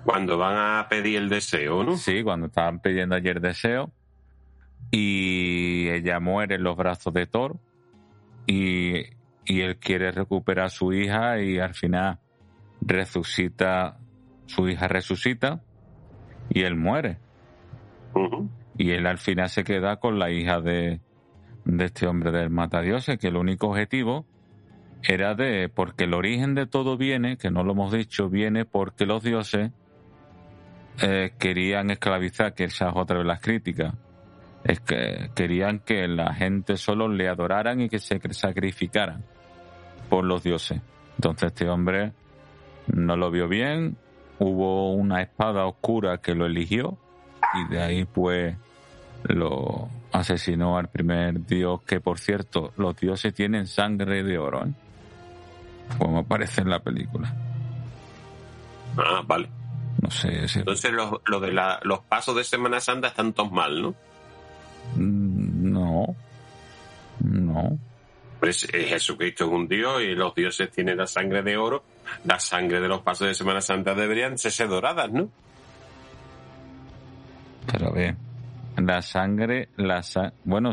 Cuando 0.06 0.38
van 0.38 0.56
a 0.56 0.88
pedir 0.90 1.18
el 1.18 1.30
deseo, 1.30 1.84
¿no? 1.84 1.98
Sí, 1.98 2.24
cuando 2.24 2.48
estaban 2.48 2.80
pidiendo 2.80 3.16
ayer 3.16 3.42
deseo. 3.42 3.92
Y 4.90 5.90
ella 5.90 6.20
muere 6.20 6.56
en 6.56 6.64
los 6.64 6.78
brazos 6.78 7.14
de 7.14 7.28
Thor. 7.28 7.58
Y, 8.46 9.00
y 9.46 9.62
él 9.62 9.78
quiere 9.78 10.12
recuperar 10.12 10.68
a 10.68 10.70
su 10.70 10.94
hija 10.94 11.42
y 11.42 11.60
al 11.60 11.74
final 11.74 12.20
resucita, 12.88 13.98
su 14.46 14.68
hija 14.70 14.88
resucita 14.88 15.62
y 16.50 16.64
él 16.64 16.76
muere. 16.76 17.20
Y 18.78 18.92
él 18.92 19.06
al 19.06 19.18
final 19.18 19.50
se 19.50 19.64
queda 19.64 19.98
con 19.98 20.18
la 20.18 20.32
hija 20.32 20.62
de, 20.62 21.02
de 21.66 21.86
este 21.86 22.08
hombre 22.08 22.32
del 22.32 22.50
matadioses, 22.50 23.20
que 23.20 23.28
el 23.28 23.36
único 23.36 23.68
objetivo 23.68 24.26
era 25.04 25.36
de, 25.36 25.70
porque 25.70 26.06
el 26.06 26.14
origen 26.14 26.56
de 26.56 26.66
todo 26.66 26.98
viene, 26.98 27.38
que 27.38 27.52
no 27.52 27.64
lo 27.64 27.74
hemos 27.74 27.92
dicho, 27.92 28.30
viene 28.30 28.66
porque 28.66 29.06
los 29.06 29.24
dioses 29.24 29.72
eh, 31.02 31.34
querían 31.38 31.92
esclavizar, 31.92 32.54
que 32.54 32.66
esa 32.66 32.90
es 32.90 32.96
otra 32.96 33.20
de 33.20 33.26
las 33.26 33.42
críticas, 33.42 33.94
es 34.64 34.80
que 34.80 35.30
querían 35.36 35.80
que 35.80 36.08
la 36.08 36.34
gente 36.34 36.78
solo 36.78 37.08
le 37.08 37.28
adoraran 37.28 37.82
y 37.82 37.90
que 37.90 38.00
se 38.00 38.20
sacrificaran 38.32 39.24
por 40.10 40.24
los 40.24 40.44
dioses. 40.44 40.82
Entonces 41.16 41.48
este 41.48 41.70
hombre 41.70 42.14
no 42.88 43.16
lo 43.16 43.32
vio 43.32 43.48
bien, 43.48 43.98
hubo 44.40 44.94
una 44.94 45.22
espada 45.22 45.66
oscura 45.66 46.20
que 46.20 46.36
lo 46.36 46.46
eligió 46.46 46.98
y 47.54 47.74
de 47.74 47.82
ahí 47.82 48.06
pues 48.06 48.56
lo 49.24 49.90
asesinó 50.12 50.78
al 50.78 50.90
primer 50.90 51.46
dios, 51.46 51.82
que 51.84 52.00
por 52.00 52.20
cierto, 52.20 52.74
los 52.78 52.96
dioses 52.96 53.34
tienen 53.34 53.68
sangre 53.68 54.24
de 54.24 54.38
oro, 54.38 54.66
¿eh? 54.66 54.72
como 55.98 56.20
aparece 56.20 56.62
en 56.62 56.70
la 56.70 56.80
película. 56.80 57.34
Ah, 58.98 59.22
vale. 59.26 59.50
No 60.02 60.12
sé. 60.12 60.46
Entonces 60.60 60.92
lo, 60.92 61.22
lo 61.26 61.40
de 61.40 61.52
la, 61.52 61.80
los 61.84 62.00
pasos 62.00 62.36
de 62.36 62.44
Semana 62.44 62.80
Santa 62.80 63.08
están 63.08 63.34
todos 63.34 63.52
mal, 63.52 63.82
¿no? 63.82 63.96
Mm, 64.96 65.72
no. 65.72 66.16
No. 67.20 67.80
Pues 68.40 68.68
Jesucristo 68.70 69.46
es 69.46 69.52
un 69.52 69.68
dios 69.68 70.02
y 70.04 70.14
los 70.14 70.36
dioses 70.36 70.70
tienen 70.70 70.98
la 70.98 71.08
sangre 71.08 71.42
de 71.42 71.58
oro. 71.58 71.84
La 72.26 72.40
sangre 72.40 72.80
de 72.80 72.88
los 72.88 73.02
pasos 73.02 73.28
de 73.28 73.34
Semana 73.34 73.62
Santa 73.62 73.94
deberían 73.94 74.38
ser 74.38 74.68
doradas, 74.68 75.12
¿no? 75.12 75.30
Pero 77.72 77.92
bien 77.92 78.28
la 78.78 79.02
sangre, 79.02 79.70
la 79.78 80.04
bueno, 80.44 80.72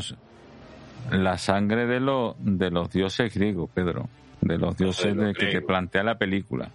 la 1.11 1.39
sangre 1.39 1.87
de, 1.87 2.01
lo, 2.01 2.37
de 2.39 2.71
los 2.71 2.91
dioses 2.91 3.33
griegos, 3.35 3.71
Pedro. 3.73 4.09
de 4.41 4.59
los 4.59 4.77
dioses 4.77 5.17
de 5.17 5.33
que, 5.33 5.61
plantea 5.63 6.03
la 6.03 6.19
película. 6.19 6.71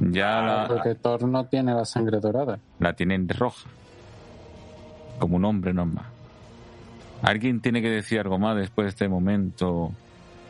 Ya 0.00 0.42
la, 0.42 0.68
porque 0.68 0.94
Thor 0.94 1.26
no 1.26 1.46
tiene 1.46 1.72
la 1.72 1.84
sangre 1.84 2.18
dorada. 2.20 2.58
La 2.80 2.92
tiene 2.92 3.24
roja. 3.28 3.68
Como 5.18 5.36
un 5.36 5.44
hombre 5.44 5.72
normal. 5.72 6.04
¿Alguien 7.22 7.60
tiene 7.60 7.80
que 7.80 7.88
decir 7.88 8.20
algo 8.20 8.38
más 8.38 8.56
después 8.56 8.86
de 8.86 8.90
este 8.90 9.08
momento 9.08 9.92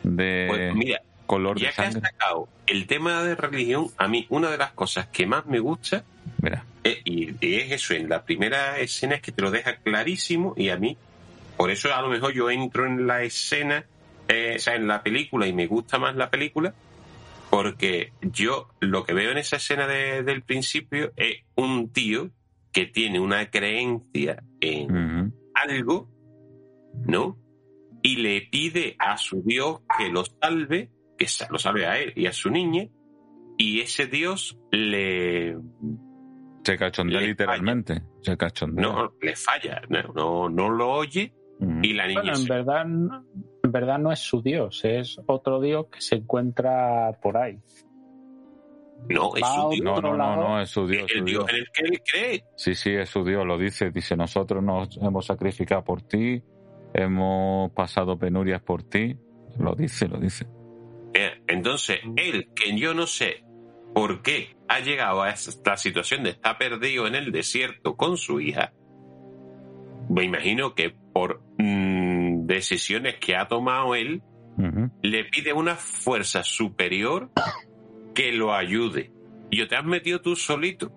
de 0.03 0.47
pues 0.49 0.75
mira, 0.75 1.01
color 1.27 1.59
ya 1.59 1.67
de 1.67 1.73
sangre? 1.73 2.01
que 2.01 2.07
has 2.07 2.11
sacado 2.11 2.49
el 2.65 2.87
tema 2.87 3.23
de 3.23 3.35
religión, 3.35 3.89
a 3.97 4.07
mí 4.07 4.25
una 4.29 4.49
de 4.49 4.57
las 4.57 4.71
cosas 4.71 5.07
que 5.07 5.27
más 5.27 5.45
me 5.45 5.59
gusta 5.59 6.03
Mira. 6.41 6.65
Es, 6.83 6.99
y, 7.05 7.35
es 7.41 7.71
eso, 7.71 7.93
en 7.93 8.09
la 8.09 8.23
primera 8.23 8.79
escena 8.79 9.15
es 9.15 9.21
que 9.21 9.31
te 9.31 9.41
lo 9.41 9.51
deja 9.51 9.77
clarísimo 9.77 10.53
y 10.57 10.69
a 10.69 10.77
mí, 10.77 10.97
por 11.55 11.71
eso 11.71 11.93
a 11.93 12.01
lo 12.01 12.09
mejor 12.09 12.33
yo 12.33 12.49
entro 12.49 12.85
en 12.85 13.07
la 13.07 13.23
escena, 13.23 13.85
eh, 14.27 14.53
o 14.57 14.59
sea, 14.59 14.75
en 14.75 14.87
la 14.87 15.03
película 15.03 15.47
y 15.47 15.53
me 15.53 15.67
gusta 15.67 15.97
más 15.97 16.15
la 16.15 16.29
película, 16.29 16.73
porque 17.49 18.11
yo 18.21 18.69
lo 18.79 19.03
que 19.03 19.13
veo 19.13 19.31
en 19.31 19.37
esa 19.37 19.55
escena 19.55 19.87
de, 19.87 20.23
del 20.23 20.43
principio 20.43 21.13
es 21.15 21.43
un 21.55 21.91
tío 21.91 22.29
que 22.71 22.85
tiene 22.85 23.19
una 23.19 23.49
creencia 23.49 24.43
en 24.61 25.33
algo, 25.55 26.09
¿no? 27.05 27.37
Y 28.03 28.17
le 28.17 28.41
pide 28.41 28.95
a 28.99 29.17
su 29.17 29.41
Dios 29.43 29.79
que 29.97 30.09
lo 30.09 30.23
salve, 30.25 30.91
que 31.17 31.27
lo 31.49 31.59
salve 31.59 31.85
a 31.85 31.99
él 31.99 32.13
y 32.15 32.27
a 32.27 32.33
su 32.33 32.49
niña, 32.49 32.87
y 33.57 33.81
ese 33.81 34.07
Dios 34.07 34.59
le 34.71 35.57
se 36.67 36.77
cachondea 36.77 37.21
literalmente. 37.21 38.03
Se 38.21 38.35
cachondea. 38.35 38.85
No, 38.85 39.13
le 39.21 39.35
falla. 39.37 39.81
No, 39.87 40.49
no, 40.49 40.69
lo 40.69 40.91
oye 40.91 41.33
y 41.81 41.93
la 41.93 42.07
niña. 42.07 42.21
Bueno, 42.23 42.37
en 42.37 42.45
verdad, 42.45 42.81
en 42.81 43.71
verdad 43.71 43.99
no 43.99 44.11
es 44.11 44.19
su 44.19 44.41
Dios, 44.41 44.81
es 44.83 45.17
otro 45.27 45.61
Dios 45.61 45.85
que 45.89 46.01
se 46.01 46.15
encuentra 46.15 47.17
por 47.21 47.37
ahí. 47.37 47.57
No, 49.09 49.33
es 49.37 49.47
su 49.47 49.69
Dios. 49.69 49.81
No, 49.81 50.01
no, 50.01 50.17
no, 50.17 50.61
es 50.61 50.69
su 50.69 50.85
Dios. 50.85 51.09
El 51.15 51.23
Dios 51.23 51.45
en 51.49 51.55
el 51.55 51.67
que 51.71 51.85
él 51.85 52.01
cree. 52.03 52.43
Sí, 52.57 52.75
sí, 52.75 52.91
es 52.91 53.09
su 53.09 53.23
Dios, 53.23 53.45
lo 53.45 53.57
dice. 53.57 53.89
Dice, 53.91 54.17
nosotros 54.17 54.61
nos 54.61 54.97
hemos 54.97 55.25
sacrificado 55.25 55.85
por 55.85 56.01
ti, 56.01 56.43
hemos 56.93 57.71
pasado 57.71 58.19
penurias 58.19 58.61
por 58.61 58.83
ti. 58.83 59.15
Lo 59.57 59.73
dice, 59.73 60.09
lo 60.09 60.19
dice. 60.19 60.45
Entonces, 61.47 61.99
él, 62.15 62.49
que 62.55 62.77
yo 62.77 62.93
no 62.93 63.07
sé 63.07 63.43
por 63.93 64.21
qué 64.21 64.55
ha 64.67 64.79
llegado 64.79 65.23
a 65.23 65.29
esta 65.29 65.77
situación 65.77 66.23
de 66.23 66.31
estar 66.31 66.57
perdido 66.57 67.07
en 67.07 67.15
el 67.15 67.31
desierto 67.31 67.95
con 67.95 68.17
su 68.17 68.39
hija, 68.39 68.73
me 70.09 70.23
imagino 70.23 70.75
que 70.75 70.95
por 71.13 71.41
mm, 71.57 72.45
decisiones 72.45 73.15
que 73.15 73.35
ha 73.35 73.47
tomado 73.47 73.95
él, 73.95 74.21
le 75.03 75.25
pide 75.25 75.53
una 75.53 75.75
fuerza 75.75 76.43
superior 76.43 77.29
que 78.15 78.31
lo 78.31 78.55
ayude. 78.55 79.11
Y 79.51 79.57
yo 79.57 79.67
te 79.67 79.75
has 79.75 79.85
metido 79.85 80.19
tú 80.19 80.35
solito. 80.35 80.91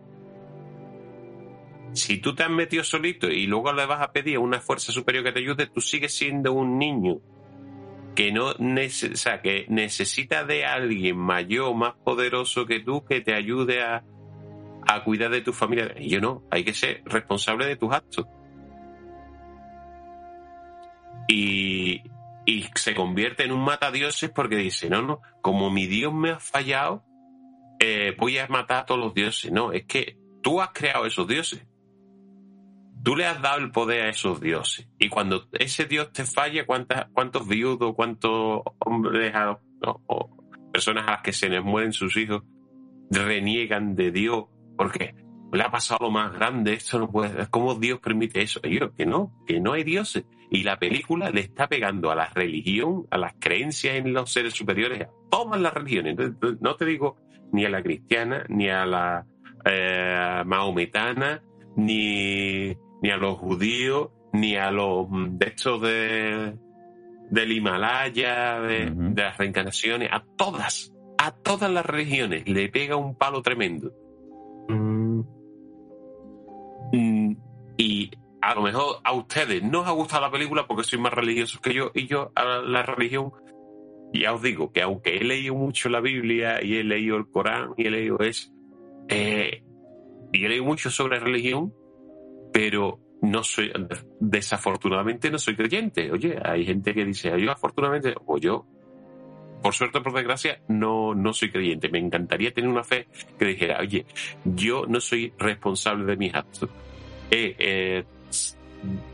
Si 1.92 2.18
tú 2.18 2.34
te 2.34 2.44
has 2.44 2.50
metido 2.50 2.82
solito 2.84 3.28
y 3.28 3.46
luego 3.46 3.72
le 3.72 3.84
vas 3.84 4.00
a 4.00 4.12
pedir 4.12 4.38
una 4.38 4.60
fuerza 4.60 4.92
superior 4.92 5.24
que 5.24 5.32
te 5.32 5.40
ayude, 5.40 5.66
tú 5.66 5.82
sigues 5.82 6.14
siendo 6.14 6.52
un 6.54 6.78
niño 6.78 7.20
que 8.20 8.32
no 8.32 8.52
que 9.42 9.64
necesita 9.70 10.44
de 10.44 10.66
alguien 10.66 11.16
mayor, 11.16 11.74
más 11.74 11.94
poderoso 12.04 12.66
que 12.66 12.80
tú, 12.80 13.02
que 13.02 13.22
te 13.22 13.34
ayude 13.34 13.80
a, 13.80 14.04
a 14.86 15.04
cuidar 15.04 15.30
de 15.30 15.40
tu 15.40 15.54
familia. 15.54 15.94
Y 15.98 16.10
yo 16.10 16.20
no, 16.20 16.42
hay 16.50 16.62
que 16.62 16.74
ser 16.74 17.00
responsable 17.06 17.64
de 17.64 17.76
tus 17.76 17.90
actos. 17.90 18.26
Y, 21.28 22.02
y 22.44 22.66
se 22.74 22.94
convierte 22.94 23.44
en 23.44 23.52
un 23.52 23.64
matadioses 23.64 24.28
porque 24.28 24.56
dice, 24.56 24.90
no, 24.90 25.00
no, 25.00 25.22
como 25.40 25.70
mi 25.70 25.86
Dios 25.86 26.12
me 26.12 26.32
ha 26.32 26.40
fallado, 26.40 27.02
eh, 27.78 28.14
voy 28.18 28.36
a 28.36 28.46
matar 28.48 28.82
a 28.82 28.84
todos 28.84 29.00
los 29.00 29.14
dioses. 29.14 29.50
No, 29.50 29.72
es 29.72 29.86
que 29.86 30.18
tú 30.42 30.60
has 30.60 30.72
creado 30.74 31.06
esos 31.06 31.26
dioses. 31.26 31.66
Tú 33.02 33.16
le 33.16 33.26
has 33.26 33.40
dado 33.40 33.58
el 33.58 33.70
poder 33.70 34.02
a 34.02 34.08
esos 34.10 34.40
dioses. 34.40 34.88
Y 34.98 35.08
cuando 35.08 35.48
ese 35.52 35.86
dios 35.86 36.12
te 36.12 36.24
falla, 36.24 36.66
¿cuántas, 36.66 37.06
¿cuántos 37.12 37.48
viudos, 37.48 37.94
cuántos 37.94 38.62
hombres 38.78 39.32
personas 40.72 41.08
a 41.08 41.12
las 41.12 41.22
que 41.22 41.32
se 41.32 41.48
les 41.48 41.62
mueren 41.62 41.92
sus 41.92 42.16
hijos 42.16 42.42
reniegan 43.10 43.94
de 43.94 44.10
Dios? 44.10 44.44
Porque 44.76 45.14
le 45.52 45.62
ha 45.62 45.70
pasado 45.70 46.06
lo 46.06 46.10
más 46.10 46.32
grande, 46.32 46.74
esto 46.74 46.98
no 46.98 47.10
puede 47.10 47.46
¿Cómo 47.48 47.74
Dios 47.74 48.00
permite 48.00 48.42
eso? 48.42 48.60
Y 48.62 48.78
yo, 48.78 48.94
que 48.94 49.06
no, 49.06 49.32
que 49.46 49.60
no 49.60 49.72
hay 49.72 49.82
dioses. 49.82 50.24
Y 50.50 50.62
la 50.64 50.78
película 50.78 51.30
le 51.30 51.40
está 51.40 51.68
pegando 51.68 52.10
a 52.10 52.14
la 52.14 52.26
religión, 52.26 53.06
a 53.10 53.18
las 53.18 53.34
creencias 53.38 53.96
en 53.96 54.12
los 54.12 54.32
seres 54.32 54.52
superiores, 54.54 55.02
a 55.02 55.10
todas 55.30 55.60
las 55.60 55.72
religiones. 55.72 56.16
No 56.60 56.76
te 56.76 56.84
digo 56.84 57.16
ni 57.52 57.64
a 57.64 57.70
la 57.70 57.82
cristiana, 57.82 58.44
ni 58.48 58.68
a 58.68 58.84
la 58.84 59.26
eh, 59.64 60.42
maometana, 60.44 61.42
ni 61.76 62.76
ni 63.02 63.10
a 63.10 63.16
los 63.16 63.38
judíos, 63.38 64.10
ni 64.32 64.56
a 64.56 64.70
los 64.70 65.08
mm, 65.08 65.38
de 65.38 65.46
estos 65.46 65.80
de, 65.82 66.56
del 67.30 67.52
Himalaya, 67.52 68.60
de, 68.60 68.92
las 69.16 69.36
reencarnaciones, 69.38 70.10
a 70.12 70.24
todas, 70.36 70.92
a 71.18 71.32
todas 71.32 71.70
las 71.70 71.84
religiones 71.86 72.48
le 72.48 72.68
pega 72.68 72.96
un 72.96 73.14
palo 73.14 73.42
tremendo. 73.42 73.92
Mm. 74.68 75.20
Y 77.76 78.10
a 78.42 78.54
lo 78.54 78.62
mejor 78.62 78.96
a 79.04 79.12
ustedes 79.12 79.62
no 79.62 79.80
os 79.80 79.88
ha 79.88 79.92
gustado 79.92 80.22
la 80.22 80.30
película 80.30 80.66
porque 80.66 80.84
sois 80.84 81.00
más 81.00 81.12
religiosos 81.12 81.60
que 81.60 81.72
yo 81.72 81.90
y 81.94 82.06
yo 82.06 82.32
a 82.34 82.44
la 82.44 82.82
religión 82.82 83.32
ya 84.12 84.32
os 84.32 84.42
digo 84.42 84.72
que 84.72 84.82
aunque 84.82 85.16
he 85.16 85.24
leído 85.24 85.54
mucho 85.54 85.88
la 85.88 86.00
Biblia 86.00 86.62
y 86.62 86.76
he 86.76 86.84
leído 86.84 87.16
el 87.16 87.28
Corán 87.28 87.70
y 87.76 87.86
he 87.86 87.90
leído 87.90 88.18
eso 88.18 88.50
eh, 89.08 89.62
y 90.32 90.44
he 90.44 90.48
leído 90.48 90.64
mucho 90.64 90.90
sobre 90.90 91.20
religión 91.20 91.72
pero 92.52 92.98
no 93.22 93.44
soy, 93.44 93.72
desafortunadamente 94.18 95.30
no 95.30 95.38
soy 95.38 95.56
creyente. 95.56 96.10
Oye, 96.10 96.38
hay 96.42 96.64
gente 96.64 96.94
que 96.94 97.04
dice, 97.04 97.32
yo 97.40 97.50
afortunadamente, 97.50 98.14
o 98.26 98.38
yo, 98.38 98.66
por 99.62 99.74
suerte 99.74 100.00
por 100.00 100.14
desgracia, 100.14 100.60
no, 100.68 101.14
no 101.14 101.32
soy 101.32 101.50
creyente. 101.50 101.88
Me 101.90 101.98
encantaría 101.98 102.52
tener 102.52 102.70
una 102.70 102.84
fe 102.84 103.08
que 103.38 103.44
dijera, 103.44 103.78
oye, 103.80 104.06
yo 104.44 104.86
no 104.86 105.00
soy 105.00 105.32
responsable 105.38 106.04
de 106.04 106.16
mis 106.16 106.34
actos. 106.34 106.70
Eh, 107.30 107.54
eh, 107.58 108.04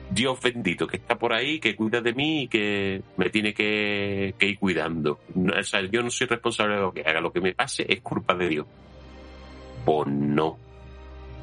Dios 0.09 0.41
bendito 0.41 0.87
que 0.87 0.99
está 0.99 1.18
por 1.18 1.32
ahí, 1.32 1.59
que 1.59 1.74
cuida 1.74 2.01
de 2.01 2.14
mí 2.14 2.43
y 2.43 2.49
que 2.49 3.03
me 3.16 3.28
tiene 3.30 3.53
que, 3.53 4.34
que 4.39 4.47
ir 4.47 4.59
cuidando. 4.59 5.18
O 5.34 5.62
sea, 5.64 5.82
yo 5.82 6.03
no 6.03 6.11
soy 6.11 6.28
responsable 6.28 6.76
de 6.76 6.80
lo 6.80 6.93
que 6.93 7.01
haga. 7.01 7.20
Lo 7.20 7.32
que 7.32 7.41
me 7.41 7.55
pase 7.55 7.84
es 7.89 8.01
culpa 8.01 8.34
de 8.34 8.49
Dios. 8.49 8.66
Pues 9.84 10.09
no 10.09 10.65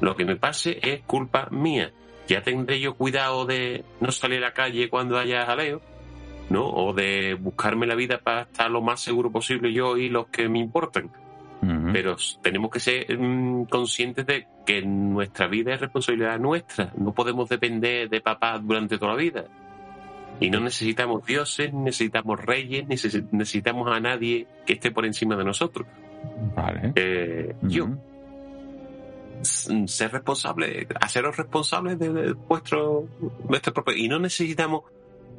lo 0.00 0.16
que 0.16 0.24
me 0.24 0.36
pase 0.36 0.78
es 0.82 1.02
culpa 1.02 1.48
mía. 1.50 1.92
Ya 2.26 2.42
tendré 2.42 2.80
yo 2.80 2.94
cuidado 2.94 3.44
de 3.44 3.84
no 4.00 4.10
salir 4.10 4.38
a 4.38 4.48
la 4.48 4.52
calle 4.54 4.88
cuando 4.88 5.18
haya 5.18 5.44
jaleo, 5.46 5.82
¿no? 6.50 6.66
O 6.66 6.92
de 6.92 7.34
buscarme 7.34 7.86
la 7.86 7.94
vida 7.94 8.18
para 8.18 8.42
estar 8.42 8.70
lo 8.70 8.80
más 8.80 9.00
seguro 9.00 9.30
posible 9.30 9.72
yo 9.72 9.96
y 9.96 10.08
los 10.08 10.28
que 10.28 10.48
me 10.48 10.58
importan. 10.58 11.10
Pero 11.94 12.16
tenemos 12.42 12.70
que 12.70 12.78
ser 12.78 13.18
mm, 13.18 13.64
conscientes 13.66 14.26
de 14.26 14.46
que 14.66 14.82
nuestra 14.82 15.46
vida 15.46 15.72
es 15.72 15.80
responsabilidad 15.80 16.38
nuestra. 16.38 16.92
No 16.96 17.14
podemos 17.14 17.48
depender 17.48 18.10
de 18.10 18.20
papá 18.20 18.58
durante 18.58 18.98
toda 18.98 19.12
la 19.12 19.18
vida. 19.18 19.44
Y 20.40 20.50
no 20.50 20.60
necesitamos 20.60 21.24
dioses, 21.24 21.72
necesitamos 21.72 22.44
reyes, 22.44 22.86
necesitamos 22.86 23.90
a 23.90 24.00
nadie 24.00 24.46
que 24.66 24.74
esté 24.74 24.90
por 24.90 25.06
encima 25.06 25.36
de 25.36 25.44
nosotros. 25.44 25.86
Vale. 26.54 26.92
Eh, 26.96 27.54
yo 27.62 27.88
ser 29.42 30.12
responsable, 30.12 30.86
haceros 31.00 31.36
responsables 31.36 31.98
de, 31.98 32.32
vuestro, 32.32 33.06
propio. 33.74 33.96
Y 33.96 34.08
no 34.08 34.18
necesitamos 34.18 34.82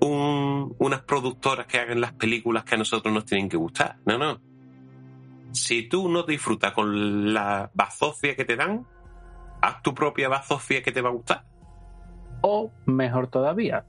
un, 0.02 0.76
unas 0.78 1.02
productoras 1.02 1.66
que 1.68 1.80
hagan 1.80 2.02
las 2.02 2.14
películas 2.14 2.64
que 2.64 2.76
a 2.76 2.78
nosotros 2.78 3.14
nos 3.14 3.26
tienen 3.26 3.50
que 3.50 3.58
gustar. 3.58 3.98
No, 4.06 4.18
no. 4.18 4.40
Si 5.52 5.88
tú 5.88 6.10
no 6.10 6.24
disfrutas 6.24 6.74
con 6.74 7.34
la 7.34 7.72
bazofia 7.74 8.36
que 8.36 8.46
te 8.46 8.56
dan, 8.56 8.86
haz 9.62 9.82
tu 9.82 9.94
propia 9.94 10.30
bazofia 10.30 10.84
que 10.84 10.92
te 10.92 11.02
va 11.02 11.10
a 11.10 11.14
gustar. 11.14 11.46
O 12.42 12.72
mejor 12.86 13.28
todavía, 13.28 13.86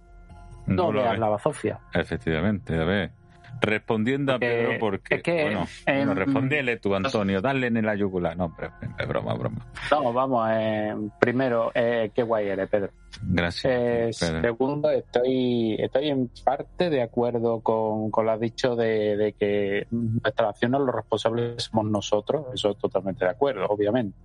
no, 0.67 0.93
veas 0.93 1.19
la 1.19 1.29
bazofia. 1.29 1.81
Efectivamente, 1.93 2.79
a 2.79 2.85
ver. 2.85 3.13
Respondiendo 3.61 4.35
a 4.35 4.39
Pedro, 4.39 4.79
porque. 4.79 5.23
bueno, 5.25 5.67
em, 5.87 6.11
respondele 6.11 6.77
tú, 6.77 6.95
Antonio, 6.95 7.41
dale 7.41 7.69
en 7.69 7.85
la 7.85 7.95
yugular. 7.95 8.37
No, 8.37 8.55
pero, 8.57 8.73
es 8.99 9.09
broma, 9.09 9.35
broma. 9.35 9.67
No, 9.91 10.13
vamos, 10.13 10.49
eh, 10.53 10.95
primero, 11.19 11.71
eh, 11.75 12.11
qué 12.15 12.23
guay 12.23 12.49
eres, 12.49 12.69
Pedro. 12.69 12.91
Gracias. 13.23 13.65
Eh, 13.65 14.09
segundo, 14.13 14.91
estoy, 14.91 15.77
estoy 15.79 16.11
en 16.11 16.31
parte 16.45 16.91
de 16.91 17.03
acuerdo 17.03 17.61
con, 17.61 18.11
con 18.11 18.27
lo 18.27 18.33
has 18.33 18.41
dicho 18.41 18.77
de, 18.77 19.17
de 19.17 19.33
que 19.33 19.87
nuestra 19.91 20.51
acción 20.51 20.73
los 20.73 20.95
responsables 20.95 21.63
somos 21.63 21.91
nosotros. 21.91 22.47
Eso 22.55 22.75
totalmente 22.75 23.25
de 23.25 23.31
acuerdo, 23.31 23.67
obviamente. 23.67 24.17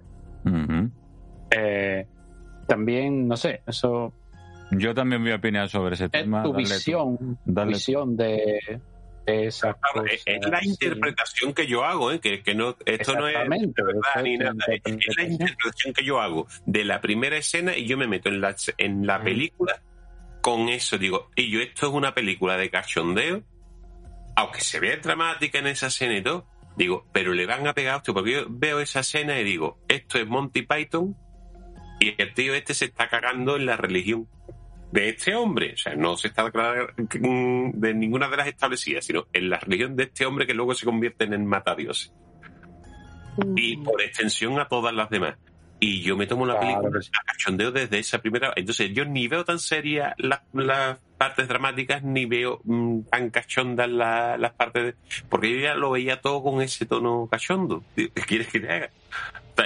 también, 2.68 3.28
no 3.28 3.38
sé, 3.38 3.62
eso 3.66 4.14
yo 4.72 4.96
también 4.96 5.22
voy 5.22 5.34
a 5.34 5.36
opinar 5.36 5.70
sobre 5.70 5.96
ese 5.96 6.08
tema. 6.08 6.44
Tu 6.44 6.54
visión, 6.54 7.38
visión 7.46 8.16
de, 8.16 8.80
Esa 9.26 9.78
es, 10.26 10.26
la 10.50 10.64
interpretación 10.64 11.54
que 11.54 11.68
yo 11.68 11.86
hago, 11.86 12.12
¿eh? 12.12 12.20
que, 12.20 12.42
que 12.42 12.56
no, 12.56 12.76
esto 12.86 13.14
no 13.16 13.28
es 13.28 13.36
verdad 13.36 14.24
ni 14.24 14.38
nada. 14.38 14.56
Es 14.68 15.16
la 15.16 15.24
interpretación 15.24 15.94
que 15.94 16.04
yo 16.04 16.20
hago 16.20 16.48
de 16.66 16.84
la 16.84 17.02
primera 17.02 17.38
escena 17.38 17.78
y 17.78 17.86
yo 17.86 17.98
me 17.98 18.08
meto 18.08 18.30
en 18.30 18.42
la, 18.42 18.56
en 18.78 19.06
la 19.06 19.22
película 19.22 19.82
con 20.42 20.70
eso. 20.70 20.98
Digo, 20.98 21.30
y 21.36 21.52
yo, 21.52 21.62
esto 21.62 21.88
es 21.88 21.94
una 21.94 22.16
película 22.16 22.58
de 22.58 22.72
cachondeo, 22.72 23.44
aunque 24.36 24.62
se 24.62 24.80
vea 24.80 24.98
dramática 24.98 25.60
en 25.60 25.68
esa 25.68 25.88
escena 25.88 26.18
y 26.18 26.24
todo, 26.24 26.48
digo, 26.76 27.08
pero 27.14 27.34
le 27.34 27.46
van 27.46 27.68
a 27.68 27.74
pegar 27.74 27.98
esto, 27.98 28.14
porque 28.14 28.32
yo 28.32 28.46
veo 28.50 28.80
esa 28.80 29.02
escena 29.02 29.40
y 29.40 29.44
digo, 29.44 29.80
esto 29.88 30.18
es 30.18 30.28
Monty 30.28 30.64
Python 30.64 31.16
y 32.00 32.20
el 32.20 32.34
tío 32.34 32.56
este 32.56 32.74
se 32.74 32.86
está 32.86 33.08
cagando 33.08 33.56
en 33.56 33.68
la 33.68 33.78
religión 33.78 34.28
de 34.92 35.10
este 35.10 35.36
hombre. 35.36 35.74
O 35.74 35.78
sea, 35.78 35.96
no 35.96 36.18
se 36.18 36.28
está 36.28 36.44
mm, 36.46 37.72
de 37.74 37.94
ninguna 37.94 38.28
de 38.30 38.38
las 38.38 38.48
establecidas, 38.48 39.06
sino 39.06 39.28
en 39.34 39.50
la 39.50 39.58
religión 39.60 39.96
de 39.96 40.04
este 40.04 40.26
hombre 40.26 40.46
que 40.46 40.54
luego 40.54 40.74
se 40.74 40.86
convierte 40.86 41.24
en 41.26 41.34
el 41.34 41.44
matadios. 41.44 42.14
Y 43.56 43.78
por 43.78 44.02
extensión 44.02 44.60
a 44.60 44.68
todas 44.68 44.94
las 44.94 45.10
demás. 45.10 45.36
Y 45.80 46.02
yo 46.02 46.16
me 46.16 46.28
tomo 46.28 46.46
la 46.46 46.60
película 46.60 47.00
a 47.00 47.24
cachondeo 47.26 47.72
desde 47.72 47.98
esa 47.98 48.22
primera. 48.22 48.54
Entonces, 48.56 48.92
yo 48.94 49.04
ni 49.04 49.28
veo 49.28 49.44
tan 49.44 49.58
serias 49.58 50.14
las, 50.18 50.42
partes 51.18 51.48
dramáticas, 51.48 52.04
ni 52.04 52.26
veo 52.26 52.62
mm, 52.64 53.02
tan 53.10 53.32
cachondas 53.32 53.90
las 53.90 54.52
partes. 54.52 54.84
De, 54.84 54.96
porque 55.28 55.52
yo 55.52 55.60
ya 55.60 55.74
lo 55.74 55.92
veía 55.92 56.22
todo 56.22 56.44
con 56.44 56.62
ese 56.62 56.86
tono 56.86 57.28
cachondo. 57.32 57.84
¿Qué 57.96 58.10
quieres 58.12 58.48
que 58.50 58.60
te 58.60 58.72
haga? 58.72 58.90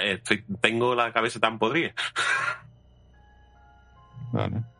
Estoy, 0.04 0.42
tengo 0.60 0.94
la 0.94 1.12
cabeza 1.12 1.38
tan 1.38 1.58
podrida. 1.58 1.92
Vale. 4.32 4.75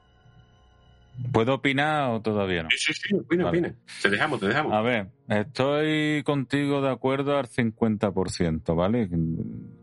¿Puedo 1.33 1.55
opinar 1.55 2.11
o 2.11 2.21
todavía 2.21 2.63
no? 2.63 2.69
Sí, 2.71 2.93
sí, 2.93 2.93
sí, 2.95 3.15
opina, 3.15 3.49
opina. 3.49 3.75
Te 4.03 4.11
dejamos, 4.11 4.41
te 4.41 4.49
dejamos. 4.49 4.73
A 4.73 4.83
ver, 4.83 5.09
estoy 5.29 6.23
contigo 6.25 6.83
de 6.83 6.91
acuerdo 6.91 7.39
al 7.39 7.47
50%, 7.47 8.75
¿vale? 8.75 9.09
Con 9.09 9.81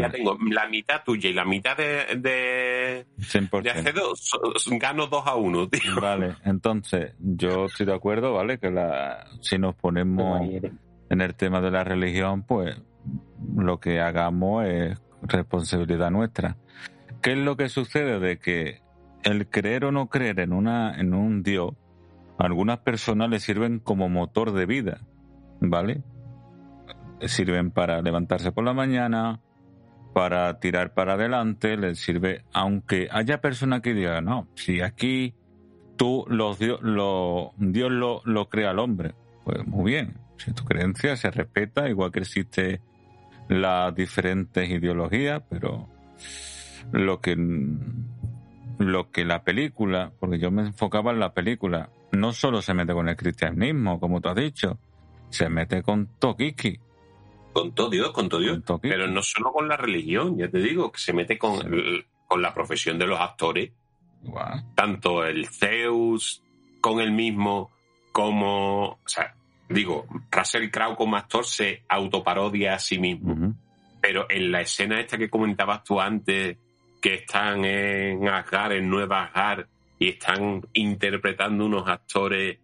ya 0.00 0.10
tengo 0.10 0.38
la 0.50 0.68
mitad 0.68 1.02
tuya 1.04 1.30
y 1.30 1.32
la 1.32 1.44
mitad 1.44 1.76
de, 1.76 2.16
de, 2.16 3.06
100%. 3.18 3.62
de 3.62 3.70
Acedo, 3.70 4.12
gano 4.78 5.06
2 5.06 5.26
a 5.26 5.34
1, 5.34 5.68
tío. 5.68 6.00
Vale, 6.00 6.36
entonces, 6.44 7.14
yo 7.18 7.66
estoy 7.66 7.86
de 7.86 7.94
acuerdo, 7.94 8.34
¿vale? 8.34 8.58
Que 8.58 8.70
la, 8.70 9.26
si 9.40 9.58
nos 9.58 9.74
ponemos 9.74 10.40
en 11.10 11.20
el 11.20 11.34
tema 11.34 11.60
de 11.60 11.70
la 11.70 11.84
religión, 11.84 12.44
pues 12.44 12.80
lo 13.56 13.80
que 13.80 14.00
hagamos 14.00 14.66
es 14.66 14.98
responsabilidad 15.22 16.10
nuestra. 16.10 16.56
¿Qué 17.22 17.32
es 17.32 17.38
lo 17.38 17.56
que 17.56 17.68
sucede? 17.68 18.20
De 18.20 18.38
que 18.38 18.80
el 19.28 19.48
creer 19.48 19.84
o 19.84 19.92
no 19.92 20.08
creer 20.08 20.40
en, 20.40 20.52
una, 20.52 20.98
en 20.98 21.14
un 21.14 21.42
Dios, 21.42 21.72
a 22.38 22.44
algunas 22.44 22.78
personas 22.78 23.28
le 23.28 23.40
sirven 23.40 23.78
como 23.78 24.08
motor 24.08 24.52
de 24.52 24.66
vida, 24.66 25.00
¿vale? 25.60 26.02
Sirven 27.20 27.70
para 27.70 28.00
levantarse 28.00 28.52
por 28.52 28.64
la 28.64 28.72
mañana, 28.72 29.40
para 30.14 30.58
tirar 30.60 30.94
para 30.94 31.14
adelante, 31.14 31.76
les 31.76 31.98
sirve, 31.98 32.44
aunque 32.52 33.08
haya 33.10 33.40
personas 33.40 33.82
que 33.82 33.94
digan, 33.94 34.24
no, 34.24 34.48
si 34.54 34.80
aquí 34.80 35.34
tú, 35.96 36.24
los 36.28 36.58
Dios, 36.58 36.80
lo, 36.82 37.52
Dios 37.58 37.90
lo, 37.90 38.22
lo 38.24 38.48
crea 38.48 38.70
al 38.70 38.78
hombre, 38.78 39.14
pues 39.44 39.66
muy 39.66 39.92
bien, 39.92 40.14
si 40.36 40.52
tu 40.52 40.64
creencia 40.64 41.16
se 41.16 41.30
respeta, 41.30 41.88
igual 41.88 42.12
que 42.12 42.20
existe 42.20 42.80
las 43.48 43.94
diferentes 43.94 44.68
ideologías, 44.68 45.42
pero 45.48 45.88
lo 46.92 47.20
que 47.20 47.36
lo 48.78 49.10
que 49.10 49.24
la 49.24 49.42
película, 49.42 50.12
porque 50.18 50.38
yo 50.38 50.50
me 50.50 50.62
enfocaba 50.62 51.12
en 51.12 51.20
la 51.20 51.34
película, 51.34 51.90
no 52.12 52.32
solo 52.32 52.62
se 52.62 52.74
mete 52.74 52.92
con 52.92 53.08
el 53.08 53.16
cristianismo, 53.16 54.00
como 54.00 54.20
tú 54.20 54.28
has 54.28 54.36
dicho, 54.36 54.78
se 55.30 55.48
mete 55.48 55.82
con 55.82 56.06
Tokiki. 56.18 56.78
Con 57.52 57.72
todo 57.74 57.90
Dios, 57.90 58.12
con 58.12 58.28
todo 58.28 58.40
Dios. 58.40 58.60
Pero 58.82 59.08
no 59.08 59.22
solo 59.22 59.52
con 59.52 59.68
la 59.68 59.76
religión, 59.76 60.38
ya 60.38 60.48
te 60.48 60.58
digo, 60.58 60.92
que 60.92 61.00
se 61.00 61.12
mete 61.12 61.38
con, 61.38 61.60
con 62.26 62.42
la 62.42 62.54
profesión 62.54 62.98
de 62.98 63.06
los 63.06 63.20
actores. 63.20 63.72
Tanto 64.74 65.24
el 65.24 65.46
Zeus 65.48 66.42
con 66.80 67.00
el 67.00 67.12
mismo, 67.12 67.70
como, 68.12 68.86
o 68.86 68.98
sea, 69.06 69.34
digo, 69.68 70.06
Russell 70.30 70.70
Crowe 70.70 70.96
como 70.96 71.16
actor 71.16 71.44
se 71.44 71.84
autoparodia 71.88 72.74
a 72.74 72.78
sí 72.78 72.98
mismo. 72.98 73.54
Pero 74.00 74.26
en 74.30 74.52
la 74.52 74.60
escena 74.60 75.00
esta 75.00 75.18
que 75.18 75.28
comentabas 75.28 75.82
tú 75.82 76.00
antes, 76.00 76.56
que 77.00 77.14
están 77.14 77.64
en 77.64 78.28
Asgard, 78.28 78.72
en 78.72 78.88
Nueva 78.88 79.24
Asgard, 79.24 79.66
y 79.98 80.10
están 80.10 80.62
interpretando 80.72 81.66
unos 81.66 81.88
actores 81.88 82.58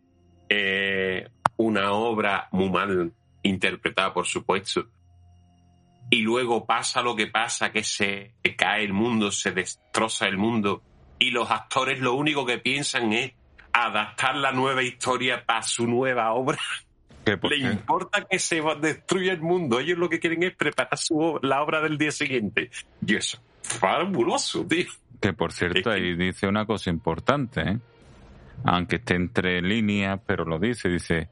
eh, 0.49 1.29
una 1.57 1.93
obra 1.93 2.49
muy 2.53 2.71
mal 2.71 3.13
interpretada, 3.43 4.13
por 4.13 4.27
supuesto. 4.27 4.87
Y 6.11 6.23
luego 6.23 6.67
pasa 6.67 7.03
lo 7.03 7.17
que 7.17 7.29
pasa, 7.29 7.73
que 7.73 7.83
se 7.83 8.35
cae 8.57 8.85
el 8.85 8.93
mundo, 8.93 9.31
se 9.31 9.53
destroza 9.53 10.27
el 10.27 10.37
mundo, 10.37 10.83
y 11.19 11.31
los 11.31 11.51
actores 11.51 12.01
lo 12.01 12.15
único 12.15 12.45
que 12.45 12.59
piensan 12.59 13.13
es 13.13 13.33
adaptar 13.73 14.37
la 14.37 14.53
nueva 14.53 14.83
historia 14.83 15.45
para 15.45 15.63
su 15.63 15.87
nueva 15.87 16.33
obra. 16.33 16.59
Le 17.25 17.57
importa 17.57 18.27
que 18.29 18.39
se 18.39 18.63
destruya 18.81 19.33
el 19.33 19.41
mundo. 19.41 19.81
Ellos 19.81 19.97
lo 19.97 20.11
que 20.11 20.21
quieren 20.21 20.43
es 20.43 20.55
preparar 20.55 20.99
su, 20.99 21.39
la 21.43 21.63
obra 21.63 21.81
del 21.81 21.97
día 21.97 22.11
siguiente. 22.11 22.71
Y 23.05 23.17
eso 23.17 23.41
fabuloso, 23.65 24.65
tío. 24.67 24.87
Que 25.21 25.33
por 25.33 25.53
cierto, 25.53 25.91
ahí 25.91 26.15
dice 26.15 26.47
una 26.47 26.67
cosa 26.67 26.91
importante, 26.91 27.61
¿eh? 27.63 27.79
aunque 28.65 28.97
esté 28.97 29.15
entre 29.15 29.63
líneas, 29.63 30.21
pero 30.25 30.45
lo 30.45 30.59
dice, 30.59 30.89
dice, 30.89 31.29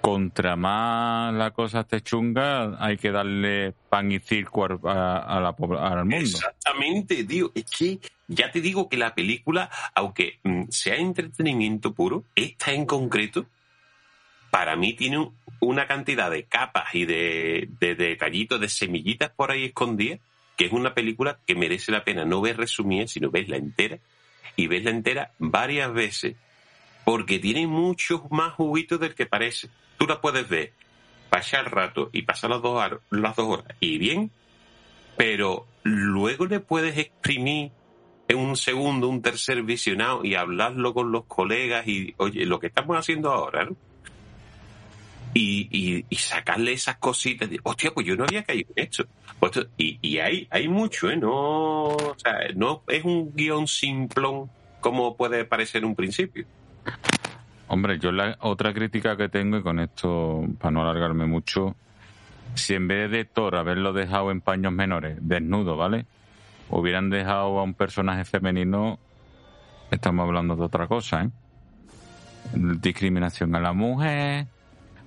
contra 0.00 0.56
más 0.56 1.34
la 1.34 1.50
cosa 1.50 1.80
esté 1.80 2.00
chunga, 2.00 2.82
hay 2.82 2.96
que 2.96 3.10
darle 3.10 3.74
pan 3.90 4.10
y 4.10 4.20
circo 4.20 4.64
a, 4.64 5.40
la, 5.40 5.54
al 5.80 6.04
mundo. 6.04 6.16
Exactamente, 6.16 7.24
tío. 7.24 7.52
Es 7.54 7.64
que 7.64 7.98
ya 8.28 8.50
te 8.50 8.60
digo 8.60 8.88
que 8.88 8.96
la 8.96 9.14
película, 9.14 9.70
aunque 9.94 10.38
mm, 10.42 10.64
sea 10.70 10.96
entretenimiento 10.96 11.92
puro, 11.92 12.24
esta 12.34 12.72
en 12.72 12.86
concreto, 12.86 13.46
para 14.50 14.76
mí 14.76 14.94
tiene 14.94 15.30
una 15.60 15.86
cantidad 15.86 16.30
de 16.30 16.44
capas 16.44 16.94
y 16.94 17.04
de, 17.04 17.68
de 17.80 17.94
detallitos, 17.94 18.60
de 18.60 18.68
semillitas 18.68 19.30
por 19.30 19.50
ahí 19.50 19.66
escondidas, 19.66 20.20
que 20.56 20.66
es 20.66 20.72
una 20.72 20.94
película 20.94 21.38
que 21.46 21.54
merece 21.54 21.92
la 21.92 22.04
pena 22.04 22.24
no 22.24 22.40
ver 22.40 22.56
resumida, 22.56 23.06
sino 23.06 23.30
verla 23.30 23.56
entera 23.56 23.98
y 24.56 24.66
verla 24.66 24.90
entera 24.90 25.32
varias 25.38 25.92
veces, 25.92 26.36
porque 27.04 27.38
tiene 27.38 27.66
muchos 27.66 28.22
más 28.30 28.54
juguitos 28.54 28.98
del 28.98 29.14
que 29.14 29.26
parece. 29.26 29.68
Tú 29.98 30.06
la 30.06 30.20
puedes 30.20 30.48
ver, 30.48 30.72
pasar 31.28 31.66
el 31.66 31.70
rato 31.70 32.10
y 32.12 32.22
pasar 32.22 32.50
las 32.50 32.62
dos, 32.62 32.82
las 33.10 33.36
dos 33.36 33.58
horas 33.58 33.76
y 33.80 33.98
bien, 33.98 34.30
pero 35.16 35.66
luego 35.82 36.46
le 36.46 36.60
puedes 36.60 36.96
exprimir 36.96 37.70
en 38.28 38.38
un 38.38 38.56
segundo, 38.56 39.08
un 39.08 39.22
tercer 39.22 39.62
visionado 39.62 40.24
y 40.24 40.34
hablarlo 40.34 40.94
con 40.94 41.12
los 41.12 41.24
colegas 41.26 41.86
y, 41.86 42.14
oye, 42.16 42.44
lo 42.44 42.58
que 42.58 42.66
estamos 42.66 42.96
haciendo 42.96 43.30
ahora, 43.30 43.66
¿no? 43.66 43.76
Y, 45.38 46.06
y, 46.08 46.16
sacarle 46.16 46.72
esas 46.72 46.96
cositas 46.96 47.50
de, 47.50 47.60
hostia, 47.62 47.90
pues 47.92 48.06
yo 48.06 48.16
no 48.16 48.24
había 48.24 48.42
caído 48.42 48.70
en 48.74 48.84
esto. 48.84 49.04
Pues 49.38 49.52
y, 49.76 49.98
y 50.00 50.18
hay, 50.18 50.48
hay 50.50 50.66
mucho, 50.66 51.10
¿eh? 51.10 51.16
No, 51.16 51.88
o 51.88 52.16
sea, 52.16 52.38
no 52.54 52.82
es 52.88 53.04
un 53.04 53.34
guion 53.34 53.66
simplón 53.66 54.50
como 54.80 55.14
puede 55.14 55.44
parecer 55.44 55.82
en 55.82 55.88
un 55.88 55.94
principio. 55.94 56.46
Hombre, 57.68 57.98
yo 57.98 58.12
la 58.12 58.38
otra 58.40 58.72
crítica 58.72 59.16
que 59.16 59.28
tengo, 59.28 59.58
y 59.58 59.62
con 59.62 59.78
esto, 59.78 60.44
para 60.58 60.70
no 60.70 60.82
alargarme 60.82 61.26
mucho, 61.26 61.76
si 62.54 62.72
en 62.72 62.88
vez 62.88 63.10
de 63.10 63.26
Thor 63.26 63.56
haberlo 63.56 63.92
dejado 63.92 64.30
en 64.30 64.40
paños 64.40 64.72
menores, 64.72 65.18
desnudo, 65.20 65.76
¿vale? 65.76 66.06
Hubieran 66.70 67.10
dejado 67.10 67.58
a 67.58 67.62
un 67.62 67.74
personaje 67.74 68.24
femenino, 68.24 68.98
estamos 69.90 70.26
hablando 70.26 70.56
de 70.56 70.62
otra 70.62 70.86
cosa, 70.86 71.24
¿eh? 71.24 71.30
Discriminación 72.54 73.54
a 73.54 73.60
la 73.60 73.72
mujer, 73.72 74.46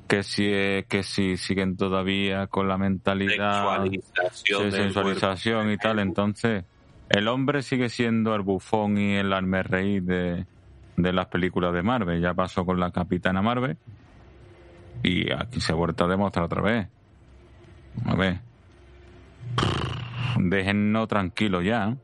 que 0.09 0.23
si 0.23 0.49
que 0.89 1.03
si 1.03 1.37
siguen 1.37 1.77
todavía 1.77 2.47
con 2.47 2.67
la 2.67 2.79
mentalidad 2.79 3.83
de 3.83 4.71
sensualización 4.71 5.71
y 5.71 5.77
tal, 5.77 5.99
entonces 5.99 6.65
el 7.09 7.27
hombre 7.27 7.61
sigue 7.61 7.89
siendo 7.89 8.33
el 8.33 8.41
bufón 8.41 8.97
y 8.97 9.13
el 9.17 9.31
arme 9.31 9.61
rey 9.61 9.99
de, 9.99 10.47
de 10.97 11.13
las 11.13 11.27
películas 11.27 11.73
de 11.73 11.83
Marvel. 11.83 12.19
Ya 12.19 12.33
pasó 12.33 12.65
con 12.65 12.79
la 12.79 12.89
Capitana 12.89 13.43
Marvel 13.43 13.77
y 15.03 15.31
aquí 15.31 15.61
se 15.61 15.73
ha 15.73 15.75
vuelto 15.75 16.05
a 16.05 16.07
demostrar 16.07 16.45
otra 16.45 16.63
vez. 16.63 16.87
A 18.05 18.15
ver. 18.15 18.39
Déjennos 20.39 21.07
tranquilos 21.07 21.63
ya. 21.63 21.95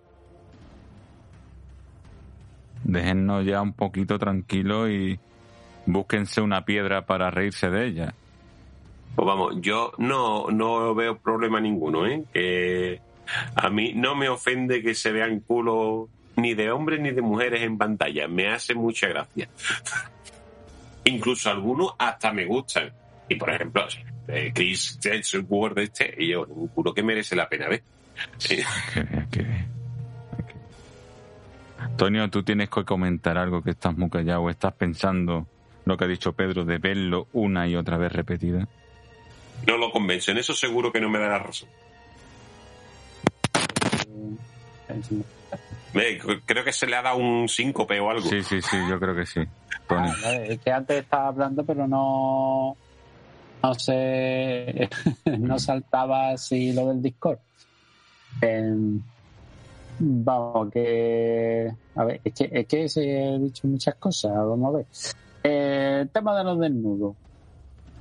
Déjennos 2.84 3.44
ya 3.46 3.64
un 3.64 3.74
poquito 3.74 4.20
tranquilos 4.20 4.92
y, 4.92 5.20
búsquense 5.86 6.42
una 6.42 6.66
piedra 6.66 7.06
para 7.06 7.32
reírse 7.32 7.70
de 7.70 7.86
ella. 7.86 8.14
Pues 9.16 9.26
vamos, 9.26 9.56
yo 9.62 9.94
no, 9.98 10.50
no 10.52 10.94
veo 10.94 11.18
problema 11.18 11.60
ninguno, 11.62 12.06
¿eh? 12.06 12.24
Que 12.34 13.00
a 13.56 13.70
mí 13.70 13.94
no 13.94 14.16
me 14.16 14.30
ofende 14.30 14.82
que 14.82 14.94
se 14.94 15.12
vean 15.12 15.40
culos 15.40 16.10
ni 16.36 16.54
de 16.54 16.70
hombres 16.72 17.00
ni 17.00 17.12
de 17.12 17.22
mujeres 17.22 17.62
en 17.62 17.78
pantalla. 17.78 18.28
Me 18.28 18.50
hace 18.50 18.76
mucha 18.76 19.08
gracia. 19.08 19.48
Incluso 21.06 21.50
algunos 21.50 21.94
hasta 21.98 22.34
me 22.34 22.46
gustan. 22.46 22.92
Y 23.30 23.36
por 23.36 23.50
ejemplo, 23.52 23.88
eh, 24.28 24.52
Chris 24.54 25.00
de 25.02 25.18
este, 25.84 26.16
y 26.18 26.30
yo 26.30 26.46
juro 26.74 26.94
que 26.94 27.04
merece 27.04 27.36
la 27.36 27.48
pena 27.48 27.70
ver. 27.70 27.84
Antonio, 31.80 32.30
tú 32.30 32.44
tienes 32.44 32.70
que 32.70 32.84
comentar 32.84 33.38
algo 33.38 33.62
que 33.62 33.70
estás 33.72 33.96
muy 33.96 34.10
callado 34.10 34.42
o 34.42 34.50
estás 34.50 34.74
pensando 34.74 35.48
lo 35.86 35.98
que 35.98 36.04
ha 36.04 36.08
dicho 36.08 36.34
Pedro 36.34 36.66
de 36.66 36.78
verlo 36.78 37.28
una 37.34 37.68
y 37.68 37.76
otra 37.76 37.98
vez 37.98 38.12
repetida. 38.12 38.68
No 39.68 39.78
lo 39.78 39.92
convenzo, 39.92 40.32
en 40.32 40.40
eso 40.40 40.54
seguro 40.54 40.92
que 40.92 41.00
no 41.00 41.10
me 41.10 41.20
da 41.20 41.30
la 41.30 41.40
razón. 41.40 41.70
Creo 46.46 46.64
que 46.64 46.74
se 46.74 46.88
le 46.88 46.96
ha 46.96 47.02
dado 47.02 47.18
un 47.18 47.48
síncope 47.48 48.00
o 48.00 48.10
algo. 48.10 48.28
Sí, 48.28 48.44
sí, 48.44 48.62
sí, 48.62 48.78
yo 48.90 49.00
creo 49.00 49.16
que 49.16 49.26
sí. 49.26 49.42
Ah, 49.90 50.36
es 50.48 50.60
que 50.60 50.72
antes 50.72 51.04
estaba 51.04 51.28
hablando, 51.28 51.64
pero 51.64 51.88
no. 51.88 52.76
No 53.64 53.74
sé. 53.76 54.90
no 55.40 55.58
saltaba 55.58 56.32
así 56.32 56.74
lo 56.74 56.90
del 56.90 57.02
Discord. 57.02 57.40
vamos, 60.00 60.72
que. 60.72 61.72
A 61.96 62.04
ver, 62.04 62.22
es 62.24 62.34
que, 62.34 62.50
es 62.52 62.68
que 62.68 62.90
se 62.90 63.04
he 63.04 63.40
dicho 63.40 63.68
muchas 63.68 63.96
cosas. 63.96 64.34
Vamos 64.36 64.74
a 64.74 64.78
ver. 64.78 64.86
Eh, 65.48 66.00
el 66.02 66.10
tema 66.10 66.36
de 66.36 66.44
los 66.44 66.60
desnudos. 66.60 67.16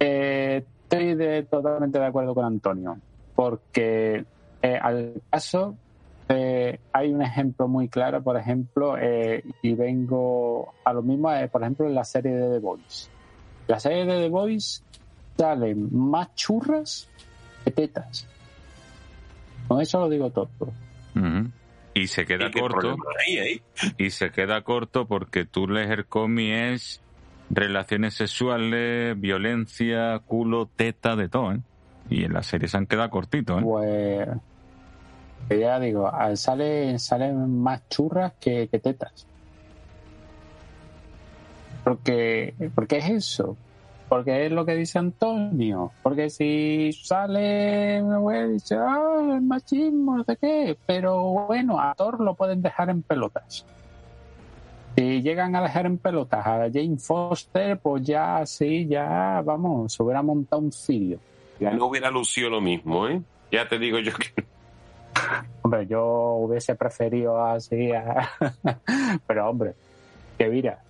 Eh, 0.00 0.64
estoy 0.82 1.14
de, 1.14 1.42
totalmente 1.42 1.98
de 1.98 2.06
acuerdo 2.06 2.34
con 2.34 2.46
Antonio. 2.46 2.96
Porque 3.34 4.24
eh, 4.62 4.78
al 4.80 5.20
caso 5.30 5.76
eh, 6.30 6.78
hay 6.92 7.12
un 7.12 7.20
ejemplo 7.20 7.68
muy 7.68 7.88
claro, 7.88 8.22
por 8.22 8.38
ejemplo, 8.38 8.96
eh, 8.98 9.44
y 9.60 9.74
vengo 9.74 10.72
a 10.84 10.94
lo 10.94 11.02
mismo, 11.02 11.30
eh, 11.32 11.48
por 11.48 11.62
ejemplo, 11.62 11.86
en 11.86 11.94
la 11.94 12.04
serie 12.04 12.32
de 12.32 12.54
The 12.54 12.58
Boys. 12.60 13.10
La 13.66 13.78
serie 13.78 14.06
de 14.06 14.22
The 14.22 14.28
Boys 14.30 14.82
salen 15.36 15.88
más 15.92 16.34
churras 16.34 17.10
que 17.64 17.72
tetas. 17.72 18.26
Con 19.68 19.82
eso 19.82 20.00
lo 20.00 20.08
digo 20.08 20.30
todo. 20.30 20.48
Y 21.92 22.06
se 22.06 22.24
queda 22.24 22.50
corto. 22.50 22.96
Y 23.98 24.10
se 24.10 24.30
queda 24.30 24.62
corto 24.62 25.06
porque 25.06 25.44
tú 25.44 25.68
lees 25.68 25.90
el 25.90 26.06
cómic 26.06 26.52
es 26.52 27.03
relaciones 27.54 28.14
sexuales, 28.14 29.18
violencia, 29.20 30.20
culo, 30.26 30.66
teta, 30.66 31.16
de 31.16 31.28
todo, 31.28 31.54
Y 32.10 32.24
en 32.24 32.32
la 32.32 32.42
serie 32.42 32.68
se 32.68 32.76
han 32.76 32.86
quedado 32.86 33.10
cortitos, 33.10 33.62
¿eh? 33.62 34.26
Pues 35.48 35.60
ya 35.60 35.78
digo, 35.78 36.10
sale, 36.36 36.98
salen 36.98 37.62
más 37.62 37.86
churras 37.88 38.32
que, 38.40 38.68
tetas. 38.68 39.26
Porque, 41.82 42.54
porque 42.74 42.98
es 42.98 43.10
eso. 43.10 43.56
Porque 44.08 44.46
es 44.46 44.52
lo 44.52 44.64
que 44.64 44.74
dice 44.74 44.98
Antonio. 44.98 45.92
Porque 46.02 46.30
si 46.30 46.92
sale 46.92 48.02
una 48.02 48.20
web 48.20 48.50
y 48.50 48.52
dice, 48.54 48.76
ah, 48.76 49.34
el 49.34 49.42
machismo, 49.42 50.16
no 50.16 50.24
sé 50.24 50.36
qué. 50.36 50.78
Pero 50.86 51.22
bueno, 51.46 51.78
a 51.78 51.94
Thor 51.94 52.20
lo 52.20 52.34
pueden 52.34 52.62
dejar 52.62 52.88
en 52.88 53.02
pelotas. 53.02 53.66
Si 54.96 55.22
llegan 55.22 55.56
a 55.56 55.62
dejar 55.62 55.86
en 55.86 55.98
pelotas 55.98 56.46
a 56.46 56.70
Jane 56.72 56.98
Foster, 56.98 57.78
pues 57.78 58.02
ya 58.04 58.44
sí, 58.46 58.86
ya 58.86 59.42
vamos, 59.44 59.92
se 59.92 60.02
hubiera 60.02 60.22
montado 60.22 60.62
un 60.62 60.72
cirio. 60.72 61.18
Ya 61.58 61.70
no 61.72 61.86
hubiera 61.86 62.10
lucido 62.10 62.50
lo 62.50 62.60
mismo, 62.60 63.08
¿eh? 63.08 63.20
Ya 63.50 63.68
te 63.68 63.78
digo 63.78 63.98
yo 63.98 64.12
que 64.14 64.44
Hombre, 65.62 65.86
yo 65.86 66.04
hubiese 66.36 66.74
preferido 66.74 67.42
así, 67.44 67.90
pero 69.26 69.50
hombre, 69.50 69.74
que 70.38 70.48
mira, 70.48 70.82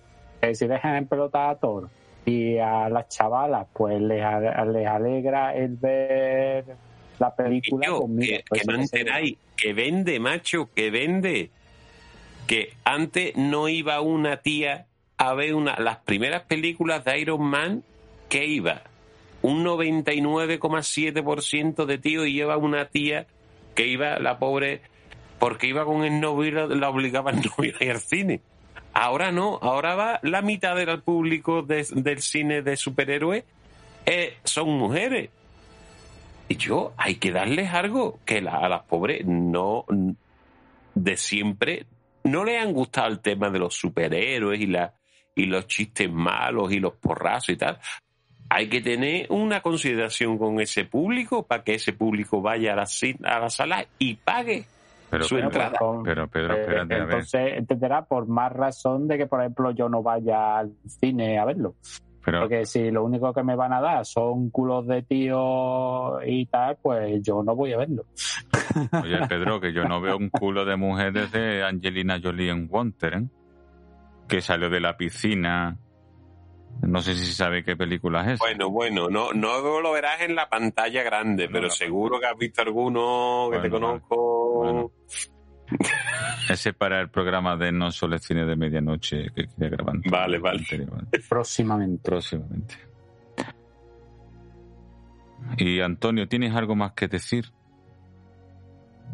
si 0.53 0.67
dejan 0.67 0.95
en 0.95 1.07
pelota 1.07 1.49
a 1.49 1.55
Thor 1.55 1.89
y 2.25 2.57
a 2.57 2.89
las 2.89 3.07
chavalas, 3.09 3.67
pues 3.73 4.01
les, 4.01 4.23
les 4.67 4.87
alegra 4.87 5.55
el 5.55 5.75
ver 5.75 6.65
la 7.19 7.35
película 7.35 7.87
conmigo. 7.87 8.37
Que, 8.37 8.43
pues 8.47 8.67
no 8.67 8.75
enteráis, 8.75 9.37
que 9.55 9.73
vende, 9.73 10.19
macho, 10.19 10.69
que 10.73 10.91
vende. 10.91 11.51
Que 12.47 12.73
antes 12.83 13.35
no 13.35 13.69
iba 13.69 14.01
una 14.01 14.37
tía 14.37 14.87
a 15.17 15.33
ver 15.33 15.55
una, 15.55 15.79
las 15.79 15.97
primeras 15.97 16.43
películas 16.43 17.03
de 17.05 17.19
Iron 17.19 17.43
Man, 17.43 17.83
que 18.29 18.45
iba 18.45 18.83
un 19.41 19.63
99,7% 19.63 21.85
de 21.85 21.97
tío 21.97 22.25
y 22.25 22.33
lleva 22.33 22.57
una 22.57 22.85
tía 22.85 23.25
que 23.75 23.87
iba 23.87 24.19
la 24.19 24.39
pobre, 24.39 24.81
porque 25.39 25.67
iba 25.67 25.85
con 25.85 26.03
el 26.03 26.19
novio 26.19 26.67
la 26.67 26.89
obligaba 26.89 27.31
el 27.31 27.37
novio 27.57 27.73
a 27.79 27.83
ir 27.83 27.91
al 27.91 27.99
cine. 27.99 28.41
Ahora 28.93 29.31
no, 29.31 29.59
ahora 29.61 29.95
va 29.95 30.19
la 30.23 30.41
mitad 30.41 30.75
del 30.75 31.01
público 31.01 31.61
del 31.61 32.21
cine 32.21 32.61
de 32.61 32.77
superhéroes 32.77 33.43
eh, 34.05 34.37
son 34.43 34.69
mujeres. 34.69 35.29
Y 36.47 36.57
yo, 36.57 36.93
hay 36.97 37.15
que 37.15 37.31
darles 37.31 37.73
algo 37.73 38.19
que 38.23 38.37
a 38.37 38.69
las 38.69 38.83
pobres 38.83 39.25
no, 39.25 39.85
de 40.93 41.17
siempre, 41.17 41.87
no 42.25 42.43
le 42.43 42.59
han 42.59 42.73
gustado 42.73 43.07
el 43.07 43.19
tema 43.19 43.49
de 43.49 43.59
los 43.59 43.75
superhéroes 43.75 44.59
y, 44.59 44.67
la, 44.67 44.93
y 45.33 45.45
los 45.45 45.67
chistes 45.67 46.11
malos 46.11 46.71
y 46.71 46.79
los 46.79 46.93
porrazos 46.93 47.49
y 47.49 47.57
tal 47.57 47.79
hay 48.49 48.69
que 48.69 48.81
tener 48.81 49.27
una 49.29 49.61
consideración 49.61 50.37
con 50.37 50.59
ese 50.59 50.85
público 50.85 51.43
para 51.43 51.63
que 51.63 51.75
ese 51.75 51.93
público 51.93 52.41
vaya 52.41 52.73
a 52.73 52.75
la, 52.75 52.85
a 53.23 53.39
la 53.39 53.49
sala 53.49 53.85
y 53.97 54.15
pague 54.15 54.65
su 55.21 55.37
entrada. 55.37 55.77
pero 56.03 56.27
Pedro, 56.27 56.55
eh, 56.55 56.85
entonces 56.89 57.53
entenderá 57.57 58.05
por 58.05 58.27
más 58.27 58.51
razón 58.51 59.07
de 59.07 59.17
que, 59.17 59.27
por 59.27 59.41
ejemplo, 59.41 59.71
yo 59.71 59.89
no 59.89 60.03
vaya 60.03 60.57
al 60.57 60.73
cine 60.85 61.39
a 61.39 61.45
verlo. 61.45 61.75
Porque 62.25 62.65
si 62.65 62.91
lo 62.91 63.03
único 63.03 63.33
que 63.33 63.43
me 63.43 63.55
van 63.55 63.73
a 63.73 63.81
dar 63.81 64.05
son 64.05 64.49
culos 64.49 64.87
de 64.87 65.03
tío 65.03 66.21
y 66.25 66.45
tal, 66.47 66.77
pues 66.81 67.21
yo 67.21 67.43
no 67.43 67.55
voy 67.55 67.73
a 67.73 67.77
verlo. 67.77 68.05
Oye, 69.03 69.19
Pedro, 69.27 69.59
que 69.59 69.73
yo 69.73 69.83
no 69.83 70.01
veo 70.01 70.17
un 70.17 70.29
culo 70.29 70.65
de 70.65 70.75
mujeres 70.75 71.31
de 71.31 71.63
Angelina 71.63 72.19
Jolie 72.21 72.51
en 72.51 72.67
Wanter, 72.69 73.13
¿eh? 73.13 73.27
que 74.27 74.41
salió 74.41 74.69
de 74.69 74.79
la 74.79 74.97
piscina 74.97 75.77
no 76.81 77.01
sé 77.01 77.15
si 77.15 77.31
sabe 77.31 77.63
qué 77.63 77.75
película 77.75 78.31
es. 78.31 78.39
Bueno, 78.39 78.69
bueno, 78.69 79.09
no, 79.09 79.31
no 79.33 79.81
lo 79.81 79.91
verás 79.91 80.21
en 80.21 80.35
la 80.35 80.49
pantalla 80.49 81.03
grande, 81.03 81.47
pero 81.49 81.69
seguro 81.69 82.19
que 82.19 82.27
has 82.27 82.37
visto 82.37 82.61
alguno 82.61 83.49
que 83.51 83.59
te 83.59 83.69
conozco. 83.69 84.91
Ese 86.49 86.73
para 86.73 87.01
el 87.01 87.09
programa 87.09 87.55
de 87.57 87.71
No 87.71 87.91
Solo 87.91 88.17
Cine 88.19 88.45
de 88.45 88.55
Medianoche 88.55 89.29
que 89.35 89.47
quería 89.47 89.69
grabar. 89.69 89.95
Vale, 90.09 90.37
vale. 90.37 90.63
Próximamente. 91.27 92.03
Próximamente. 92.03 92.75
Y 95.57 95.79
Antonio, 95.79 96.27
¿tienes 96.27 96.53
algo 96.55 96.75
más 96.75 96.93
que 96.93 97.07
decir? 97.07 97.45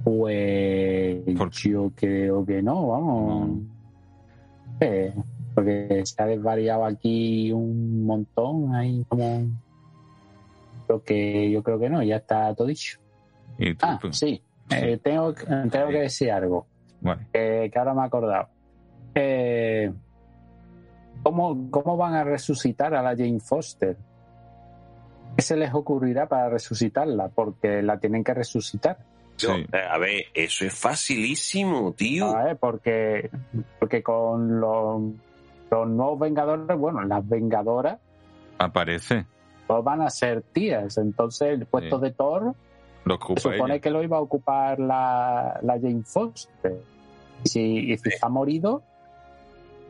Pues 0.04 1.24
yo 1.64 1.92
creo 1.96 2.46
que 2.46 2.62
no, 2.62 2.88
vamos. 2.88 3.60
Eh, 4.80 5.14
porque 5.54 6.02
se 6.06 6.24
ha 6.24 6.26
desvariado 6.26 6.86
aquí 6.86 7.52
un 7.52 8.06
montón, 8.06 8.74
ahí 8.74 9.06
como 9.08 9.48
lo 10.88 11.04
que 11.04 11.52
yo 11.52 11.62
creo 11.62 11.80
que 11.80 11.90
no, 11.90 12.02
ya 12.02 12.18
está 12.18 12.54
todo 12.56 12.68
dicho. 12.68 13.00
ah, 13.82 14.00
sí, 14.12 14.42
eh, 14.72 15.00
tengo, 15.02 15.34
tengo 15.72 15.90
que 15.90 16.02
decir 16.02 16.32
algo 16.32 16.68
que 17.32 17.72
ahora 17.76 17.94
me 17.94 18.02
he 18.02 18.06
acordado. 18.06 18.50
Eh, 19.16 19.92
¿cómo, 21.24 21.70
¿Cómo 21.72 21.98
van 21.98 22.14
a 22.14 22.24
resucitar 22.24 22.94
a 22.94 23.02
la 23.02 23.12
Jane 23.12 23.40
Foster? 23.40 23.98
¿Qué 25.36 25.42
se 25.42 25.58
les 25.58 25.74
ocurrirá 25.74 26.28
para 26.28 26.50
resucitarla? 26.50 27.30
Porque 27.30 27.82
la 27.82 28.00
tienen 28.00 28.24
que 28.24 28.34
resucitar. 28.34 28.98
A 29.90 29.98
ver, 29.98 30.26
eso 30.36 30.66
es 30.66 30.74
facilísimo, 30.74 31.94
tío. 31.94 32.36
porque, 32.60 33.32
porque 33.80 34.04
con 34.04 34.60
los 34.60 35.02
los 35.72 35.88
nuevos 35.88 36.20
Vengadores, 36.20 36.78
bueno, 36.78 37.02
las 37.04 37.28
Vengadoras. 37.28 37.98
Aparece. 38.58 39.26
Todos 39.68 39.84
van 39.84 40.02
a 40.02 40.10
ser 40.10 40.42
tías. 40.42 40.98
Entonces, 40.98 41.54
el 41.54 41.66
puesto 41.66 41.98
de 41.98 42.12
Thor. 42.12 42.54
Lo 43.06 43.20
se 43.36 43.42
supone 43.42 43.80
que 43.80 43.90
lo 43.90 44.04
iba 44.04 44.18
a 44.18 44.22
ocupar 44.22 44.80
la, 44.80 45.60
la 45.64 45.74
Jane 45.74 46.04
Foster. 46.04 46.78
Y 47.44 47.50
si, 47.50 47.98
si 47.98 48.10
ha 48.22 48.30
morido, 48.30 48.84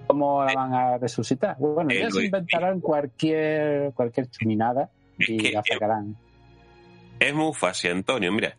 ¿cómo 0.08 0.44
la 0.44 0.54
van 0.54 0.74
a 0.74 0.98
resucitar? 0.98 1.58
Bueno, 1.60 1.92
ya 1.92 2.10
se 2.10 2.26
inventarán 2.26 2.80
cualquier, 2.80 3.92
cualquier 3.94 4.30
chuminada 4.30 4.90
y 5.18 5.52
la 5.52 5.62
sacarán. 5.64 6.16
Es 7.20 7.34
muy 7.34 7.54
fácil, 7.54 7.92
Antonio. 7.92 8.32
Mira, 8.32 8.56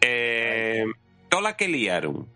eh, 0.00 0.84
toda 1.28 1.42
la 1.42 1.56
que 1.56 1.68
liaron 1.68 2.26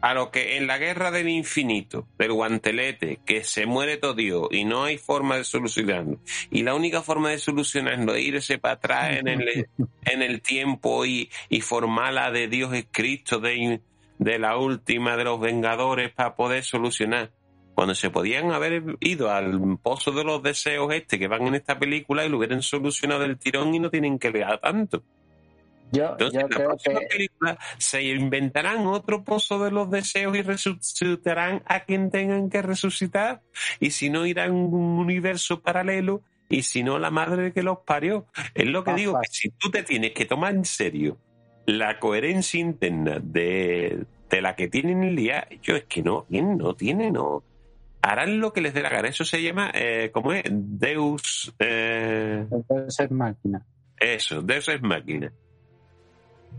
a 0.00 0.14
lo 0.14 0.30
que 0.30 0.56
en 0.56 0.66
la 0.66 0.78
guerra 0.78 1.10
del 1.10 1.28
infinito, 1.28 2.06
del 2.18 2.32
guantelete, 2.32 3.20
que 3.24 3.44
se 3.44 3.66
muere 3.66 3.96
todo 3.96 4.14
Dios 4.14 4.48
y 4.50 4.64
no 4.64 4.84
hay 4.84 4.98
forma 4.98 5.36
de 5.36 5.44
solucionarlo, 5.44 6.20
y 6.50 6.62
la 6.62 6.74
única 6.74 7.02
forma 7.02 7.30
de 7.30 7.38
solucionarlo 7.38 8.14
es 8.14 8.24
irse 8.24 8.58
para 8.58 8.74
atrás 8.74 9.16
en 9.18 9.28
el, 9.28 9.68
en 10.04 10.22
el 10.22 10.40
tiempo 10.40 11.04
y, 11.04 11.30
y 11.48 11.60
formar 11.60 12.12
la 12.12 12.30
de 12.30 12.48
Dios 12.48 12.72
es 12.74 12.86
Cristo, 12.90 13.40
de, 13.40 13.80
de 14.18 14.38
la 14.38 14.56
última 14.56 15.16
de 15.16 15.24
los 15.24 15.40
Vengadores 15.40 16.12
para 16.12 16.34
poder 16.34 16.64
solucionar. 16.64 17.32
cuando 17.74 17.94
se 17.94 18.10
podían 18.10 18.50
haber 18.50 18.96
ido 19.00 19.30
al 19.30 19.78
pozo 19.82 20.10
de 20.10 20.24
los 20.24 20.42
deseos 20.42 20.92
este 20.92 21.18
que 21.18 21.28
van 21.28 21.46
en 21.46 21.54
esta 21.54 21.78
película 21.78 22.24
y 22.24 22.28
lo 22.28 22.38
hubieran 22.38 22.62
solucionado 22.62 23.24
el 23.24 23.38
tirón 23.38 23.74
y 23.74 23.78
no 23.78 23.90
tienen 23.90 24.18
que 24.18 24.30
leer 24.30 24.58
tanto. 24.58 25.02
Yo, 25.92 26.10
Entonces, 26.12 26.42
en 26.42 26.50
la 26.50 26.56
próxima 26.56 27.00
película 27.08 27.58
se 27.78 28.02
inventarán 28.02 28.86
otro 28.86 29.24
pozo 29.24 29.62
de 29.62 29.70
los 29.70 29.90
deseos 29.90 30.36
y 30.36 30.42
resucitarán 30.42 31.62
a 31.66 31.80
quien 31.80 32.10
tengan 32.10 32.50
que 32.50 32.62
resucitar. 32.62 33.42
Y 33.80 33.90
si 33.90 34.10
no, 34.10 34.26
irán 34.26 34.50
a 34.50 34.54
un 34.54 34.98
universo 34.98 35.60
paralelo. 35.60 36.22
Y 36.50 36.62
si 36.62 36.82
no, 36.82 36.98
la 36.98 37.10
madre 37.10 37.52
que 37.52 37.62
los 37.62 37.78
parió. 37.86 38.26
Es 38.54 38.66
lo 38.66 38.84
que 38.84 38.94
digo, 38.94 39.18
que 39.20 39.28
si 39.30 39.50
tú 39.50 39.70
te 39.70 39.82
tienes 39.82 40.12
que 40.12 40.24
tomar 40.24 40.54
en 40.54 40.64
serio 40.64 41.18
la 41.66 41.98
coherencia 41.98 42.60
interna 42.60 43.20
de, 43.22 44.04
de 44.30 44.42
la 44.42 44.56
que 44.56 44.68
tienen 44.68 45.04
el 45.04 45.16
día, 45.16 45.46
yo 45.62 45.76
es 45.76 45.84
que 45.84 46.02
no, 46.02 46.26
no 46.30 46.74
tiene, 46.74 47.10
no. 47.10 47.44
Harán 48.00 48.40
lo 48.40 48.52
que 48.52 48.62
les 48.62 48.72
dé 48.72 48.82
la 48.82 48.88
gana. 48.88 49.08
Eso 49.08 49.24
se 49.24 49.42
llama, 49.42 49.70
eh, 49.74 50.10
¿cómo 50.12 50.32
es? 50.32 50.44
Deus. 50.50 51.54
Eh... 51.58 52.46
Deus 52.68 53.00
es 53.00 53.10
máquina. 53.10 53.66
Eso, 53.98 54.40
Deus 54.40 54.68
es 54.68 54.80
máquina 54.80 55.32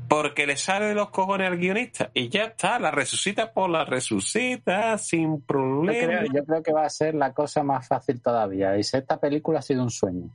porque 0.10 0.48
le 0.48 0.58
sale 0.58 0.88
de 0.88 0.96
los 0.96 1.12
cojones 1.12 1.48
al 1.48 1.58
guionista 1.58 2.10
y 2.14 2.30
ya 2.30 2.46
está, 2.46 2.80
la 2.80 2.92
resucita 2.92 3.54
por 3.54 3.70
la 3.70 3.86
resucita 3.86 4.98
sin 4.98 5.42
problema. 5.42 6.24
Yo 6.34 6.44
creo, 6.44 6.64
que 6.64 6.74
va 6.74 6.86
a 6.86 6.90
ser 6.90 7.14
la 7.14 7.32
cosa 7.32 7.64
más 7.64 7.88
fácil 7.88 8.20
todavía. 8.20 8.76
Y 8.76 8.82
esta 8.82 9.20
película 9.20 9.60
ha 9.60 9.62
sido 9.62 9.84
un 9.84 9.92
sueño. 9.92 10.30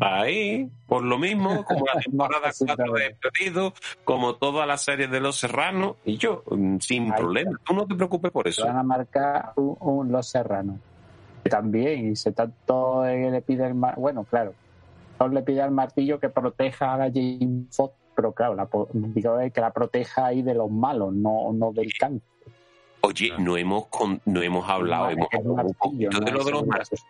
Ahí, 0.00 0.70
por 0.86 1.04
lo 1.04 1.18
mismo, 1.18 1.62
como 1.64 1.84
la 1.86 2.00
temporada 2.04 2.50
4 2.58 2.92
de 2.94 3.16
Perdido, 3.20 3.74
como 4.04 4.36
todas 4.36 4.66
las 4.66 4.82
series 4.82 5.10
de 5.10 5.20
Los 5.20 5.36
Serranos, 5.36 5.96
y 6.04 6.16
yo, 6.16 6.42
mm, 6.50 6.78
sin 6.78 7.12
problema, 7.12 7.60
tú 7.64 7.74
no 7.74 7.86
te 7.86 7.94
preocupes 7.94 8.30
por 8.30 8.48
eso. 8.48 8.64
Van 8.64 8.78
a 8.78 8.82
marcar 8.82 9.52
un, 9.56 10.10
Los 10.10 10.28
Serranos. 10.28 10.76
También, 11.48 12.12
y 12.12 12.16
se 12.16 12.32
tanto 12.32 13.04
le 13.04 13.42
pide 13.42 13.66
el 13.66 13.74
bueno, 13.74 14.24
claro, 14.24 14.54
le 15.30 15.42
pide 15.42 15.60
al 15.60 15.70
martillo 15.70 16.18
que 16.18 16.28
proteja 16.28 16.94
a 16.94 16.96
la 16.96 17.04
Jane 17.04 17.66
Foster 17.70 18.01
pero 18.14 18.32
claro, 18.32 18.54
la, 18.54 18.68
digo 18.92 19.38
que 19.52 19.60
la 19.60 19.72
proteja 19.72 20.26
ahí 20.26 20.42
de 20.42 20.54
los 20.54 20.70
malos, 20.70 21.12
no, 21.12 21.52
no 21.52 21.72
del 21.72 21.92
cáncer. 21.98 22.22
Oye, 23.00 23.32
no 23.38 23.56
hemos 23.56 23.86
no 24.26 24.42
hemos 24.42 24.68
hablado, 24.68 25.10
hemos 25.10 25.28
hablado 25.32 25.64
un 25.64 25.74
poquito 25.74 26.20
de 26.20 26.30
lo 26.30 26.44
de 26.44 26.50
los 26.52 26.64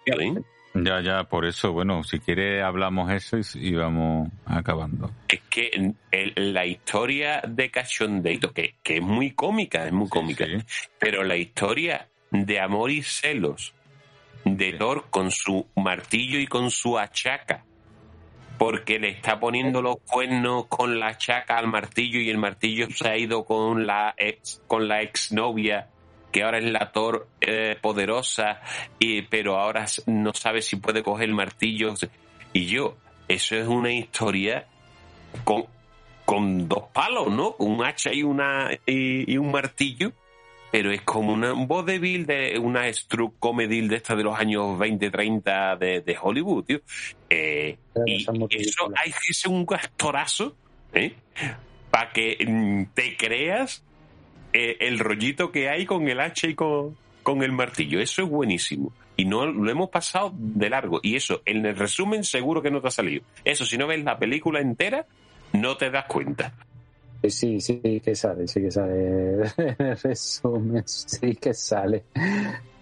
¿eh? 0.06 0.42
Ya, 0.74 1.02
ya, 1.02 1.24
por 1.24 1.44
eso, 1.44 1.72
bueno, 1.72 2.02
si 2.02 2.18
quiere 2.18 2.62
hablamos 2.62 3.10
eso 3.12 3.36
y, 3.58 3.74
vamos 3.74 4.30
acabando. 4.46 5.10
Es 5.28 5.42
que 5.50 5.92
la 6.36 6.64
historia 6.64 7.42
de 7.46 7.70
Cachondeito, 7.70 8.52
que, 8.52 8.76
que 8.82 8.96
es 8.96 9.02
muy 9.02 9.32
cómica, 9.32 9.84
es 9.84 9.92
muy 9.92 10.08
cómica, 10.08 10.46
pero 10.98 11.24
la 11.24 11.36
historia 11.36 12.08
de 12.30 12.58
amor 12.58 12.90
y 12.90 13.02
celos 13.02 13.74
de 14.46 14.72
Thor 14.72 15.04
con 15.10 15.30
su 15.30 15.66
martillo 15.76 16.38
y 16.40 16.46
con 16.46 16.70
su 16.70 16.98
achaca, 16.98 17.66
porque 18.62 19.00
le 19.00 19.08
está 19.08 19.40
poniendo 19.40 19.82
los 19.82 19.96
cuernos 20.08 20.66
con 20.68 21.00
la 21.00 21.18
chaca 21.18 21.58
al 21.58 21.66
martillo 21.66 22.20
y 22.20 22.30
el 22.30 22.38
martillo 22.38 22.86
se 22.94 23.08
ha 23.08 23.18
ido 23.18 23.44
con 23.44 23.88
la 23.88 24.14
ex, 24.16 24.62
con 24.68 24.86
la 24.86 25.02
exnovia 25.02 25.88
que 26.30 26.44
ahora 26.44 26.58
es 26.58 26.70
la 26.70 26.92
Thor 26.92 27.26
eh, 27.40 27.76
poderosa 27.80 28.60
y 29.00 29.22
pero 29.22 29.58
ahora 29.58 29.86
no 30.06 30.32
sabe 30.32 30.62
si 30.62 30.76
puede 30.76 31.02
coger 31.02 31.30
el 31.30 31.34
martillo 31.34 31.92
y 32.52 32.66
yo 32.66 32.94
eso 33.26 33.56
es 33.56 33.66
una 33.66 33.90
historia 33.92 34.68
con 35.42 35.66
con 36.24 36.68
dos 36.68 36.84
palos, 36.92 37.32
¿no? 37.32 37.56
Un 37.58 37.84
hacha 37.84 38.12
y 38.12 38.22
una 38.22 38.70
y 38.86 39.36
un 39.38 39.50
martillo 39.50 40.12
pero 40.72 40.90
es 40.90 41.02
como 41.02 41.34
una, 41.34 41.52
un 41.52 41.68
vodevil 41.68 42.24
de 42.24 42.58
una 42.58 42.90
struck 42.90 43.34
comedy 43.38 43.86
de 43.86 43.96
esta 43.96 44.16
de 44.16 44.22
los 44.22 44.38
años 44.38 44.78
20, 44.78 45.10
30 45.10 45.76
de, 45.76 46.00
de 46.00 46.18
Hollywood, 46.20 46.64
tío. 46.64 46.80
Eh, 47.28 47.76
y 48.06 48.16
eso 48.16 48.32
hay 48.96 49.12
que 49.12 49.34
ser 49.34 49.52
un 49.52 49.66
gastorazo, 49.66 50.56
¿eh? 50.94 51.14
Para 51.90 52.10
que 52.10 52.38
mm, 52.48 52.94
te 52.94 53.18
creas 53.18 53.84
eh, 54.54 54.78
el 54.80 54.98
rollito 54.98 55.52
que 55.52 55.68
hay 55.68 55.84
con 55.84 56.08
el 56.08 56.18
hacha 56.18 56.46
y 56.46 56.54
con, 56.54 56.96
con 57.22 57.42
el 57.42 57.52
martillo. 57.52 58.00
Eso 58.00 58.22
es 58.22 58.30
buenísimo. 58.30 58.94
Y 59.14 59.26
no 59.26 59.44
lo 59.44 59.70
hemos 59.70 59.90
pasado 59.90 60.32
de 60.34 60.70
largo. 60.70 61.00
Y 61.02 61.16
eso, 61.16 61.42
en 61.44 61.66
el 61.66 61.76
resumen, 61.76 62.24
seguro 62.24 62.62
que 62.62 62.70
no 62.70 62.80
te 62.80 62.88
ha 62.88 62.92
salido. 62.92 63.22
Eso, 63.44 63.66
si 63.66 63.76
no 63.76 63.86
ves 63.86 64.02
la 64.02 64.18
película 64.18 64.60
entera, 64.60 65.04
no 65.52 65.76
te 65.76 65.90
das 65.90 66.06
cuenta. 66.06 66.54
Sí, 67.28 67.60
sí 67.60 68.00
que 68.04 68.14
sale, 68.14 68.48
sí 68.48 68.60
que 68.60 68.70
sale. 68.70 69.42
En 69.56 69.96
resumen, 69.96 70.82
sí 70.86 71.34
que 71.36 71.54
sale. 71.54 72.04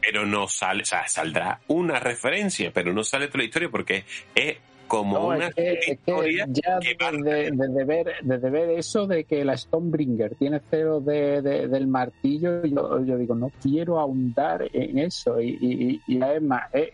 Pero 0.01 0.25
no 0.25 0.49
sale, 0.49 0.83
o 0.83 0.87
sea, 0.87 1.07
saldrá 1.07 1.61
una 1.69 2.01
referencia, 2.01 2.71
pero 2.73 2.93
no 2.93 3.05
sale 3.05 3.29
toda 3.29 3.39
la 3.39 3.45
historia 3.45 3.69
porque 3.69 4.05
es 4.35 4.57
como 4.91 5.29
una 5.29 5.51
historia 5.87 6.47
ya 6.49 6.81
desde, 6.81 7.85
ver, 7.85 8.07
desde 8.23 8.51
ver 8.51 8.71
eso 8.71 9.07
de 9.07 9.23
que 9.23 9.45
la 9.45 9.57
Stonebringer 9.57 10.35
tiene 10.35 10.61
cero 10.69 11.01
de, 11.01 11.41
del 11.43 11.87
martillo, 11.87 12.65
yo, 12.65 13.05
yo, 13.05 13.17
digo, 13.17 13.37
no 13.37 13.53
quiero 13.63 14.01
ahondar 14.01 14.69
en 14.73 14.99
eso. 14.99 15.41
Y, 15.41 16.01
y, 16.07 16.21
además, 16.21 16.65
eh, 16.73 16.93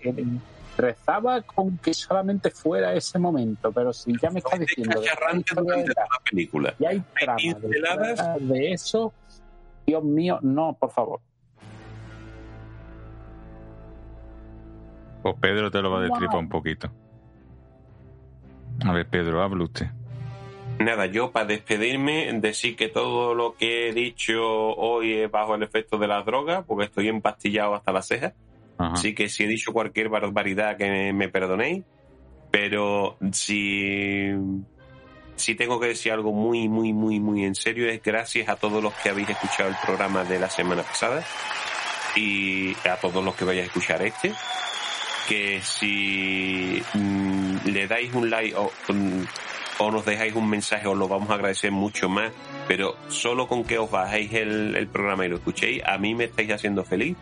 rezaba 0.76 1.42
con 1.42 1.78
que 1.78 1.94
solamente 1.94 2.50
fuera 2.50 2.92
ese 2.92 3.18
momento, 3.18 3.72
pero 3.72 3.92
si 3.92 4.12
ya 4.20 4.30
me 4.30 4.38
está 4.40 4.58
diciendo 4.58 5.00
de, 5.00 5.06
la 5.06 6.06
película. 6.28 6.74
y 6.78 6.84
hay 6.84 7.02
tramas 7.18 8.38
de, 8.40 8.72
eso, 8.72 9.12
Dios 9.86 10.04
mío, 10.04 10.38
no, 10.42 10.76
por 10.78 10.90
favor. 10.90 11.20
Pues 15.22 15.34
Pedro 15.40 15.70
te 15.70 15.82
lo 15.82 15.90
va 15.90 15.98
a 15.98 16.02
destripar 16.02 16.38
un 16.38 16.48
poquito. 16.48 16.90
A 18.84 18.92
ver, 18.92 19.08
Pedro, 19.08 19.42
habla 19.42 19.64
usted. 19.64 19.86
Nada, 20.78 21.06
yo 21.06 21.32
para 21.32 21.46
despedirme, 21.46 22.30
decir 22.34 22.76
que 22.76 22.88
todo 22.88 23.34
lo 23.34 23.54
que 23.54 23.88
he 23.88 23.92
dicho 23.92 24.42
hoy 24.44 25.14
es 25.14 25.30
bajo 25.30 25.54
el 25.54 25.62
efecto 25.62 25.96
de 25.96 26.06
las 26.06 26.24
drogas, 26.26 26.64
porque 26.66 26.84
estoy 26.84 27.08
empastillado 27.08 27.74
hasta 27.74 27.92
las 27.92 28.06
cejas. 28.06 28.34
Así 28.78 29.14
que 29.14 29.28
si 29.28 29.44
he 29.44 29.46
dicho 29.46 29.72
cualquier 29.72 30.08
barbaridad 30.08 30.76
que 30.76 31.12
me 31.12 31.28
perdonéis, 31.28 31.84
pero 32.50 33.18
si, 33.32 34.30
si 35.36 35.54
tengo 35.54 35.78
que 35.78 35.88
decir 35.88 36.12
algo 36.12 36.32
muy, 36.32 36.68
muy, 36.68 36.92
muy, 36.92 37.20
muy 37.20 37.44
en 37.44 37.54
serio, 37.54 37.88
es 37.88 38.02
gracias 38.02 38.48
a 38.48 38.56
todos 38.56 38.82
los 38.82 38.94
que 38.94 39.10
habéis 39.10 39.30
escuchado 39.30 39.68
el 39.68 39.76
programa 39.84 40.24
de 40.24 40.38
la 40.38 40.48
semana 40.48 40.82
pasada 40.82 41.22
y 42.16 42.74
a 42.88 42.96
todos 42.96 43.22
los 43.22 43.34
que 43.34 43.44
vayáis 43.44 43.64
a 43.64 43.66
escuchar 43.66 44.02
este, 44.02 44.32
que 45.28 45.60
si 45.62 46.82
mm, 46.94 47.66
le 47.66 47.86
dais 47.86 48.14
un 48.14 48.30
like 48.30 48.56
o, 48.56 48.70
mm, 48.88 49.92
nos 49.92 50.06
dejáis 50.06 50.34
un 50.34 50.48
mensaje 50.48 50.86
os 50.86 50.96
lo 50.96 51.08
vamos 51.08 51.28
a 51.30 51.34
agradecer 51.34 51.70
mucho 51.70 52.08
más, 52.08 52.32
pero 52.66 52.96
solo 53.08 53.46
con 53.46 53.64
que 53.64 53.78
os 53.78 53.90
bajéis 53.90 54.32
el, 54.32 54.74
el 54.74 54.88
programa 54.88 55.26
y 55.26 55.28
lo 55.28 55.36
escuchéis, 55.36 55.82
a 55.84 55.98
mí 55.98 56.14
me 56.14 56.24
estáis 56.24 56.50
haciendo 56.52 56.84
feliz 56.84 57.16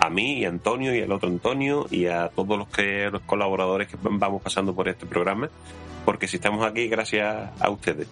a 0.00 0.10
mí 0.10 0.38
y 0.38 0.44
a 0.44 0.48
Antonio 0.48 0.94
y 0.94 1.02
al 1.02 1.12
otro 1.12 1.28
Antonio 1.28 1.86
y 1.90 2.06
a 2.06 2.28
todos 2.28 2.58
los 2.58 2.68
que 2.68 3.10
los 3.10 3.22
colaboradores 3.22 3.88
que 3.88 3.96
vamos 4.00 4.42
pasando 4.42 4.74
por 4.74 4.88
este 4.88 5.06
programa, 5.06 5.50
porque 6.04 6.26
si 6.26 6.36
estamos 6.36 6.64
aquí 6.64 6.88
gracias 6.88 7.50
a 7.60 7.70
ustedes. 7.70 8.08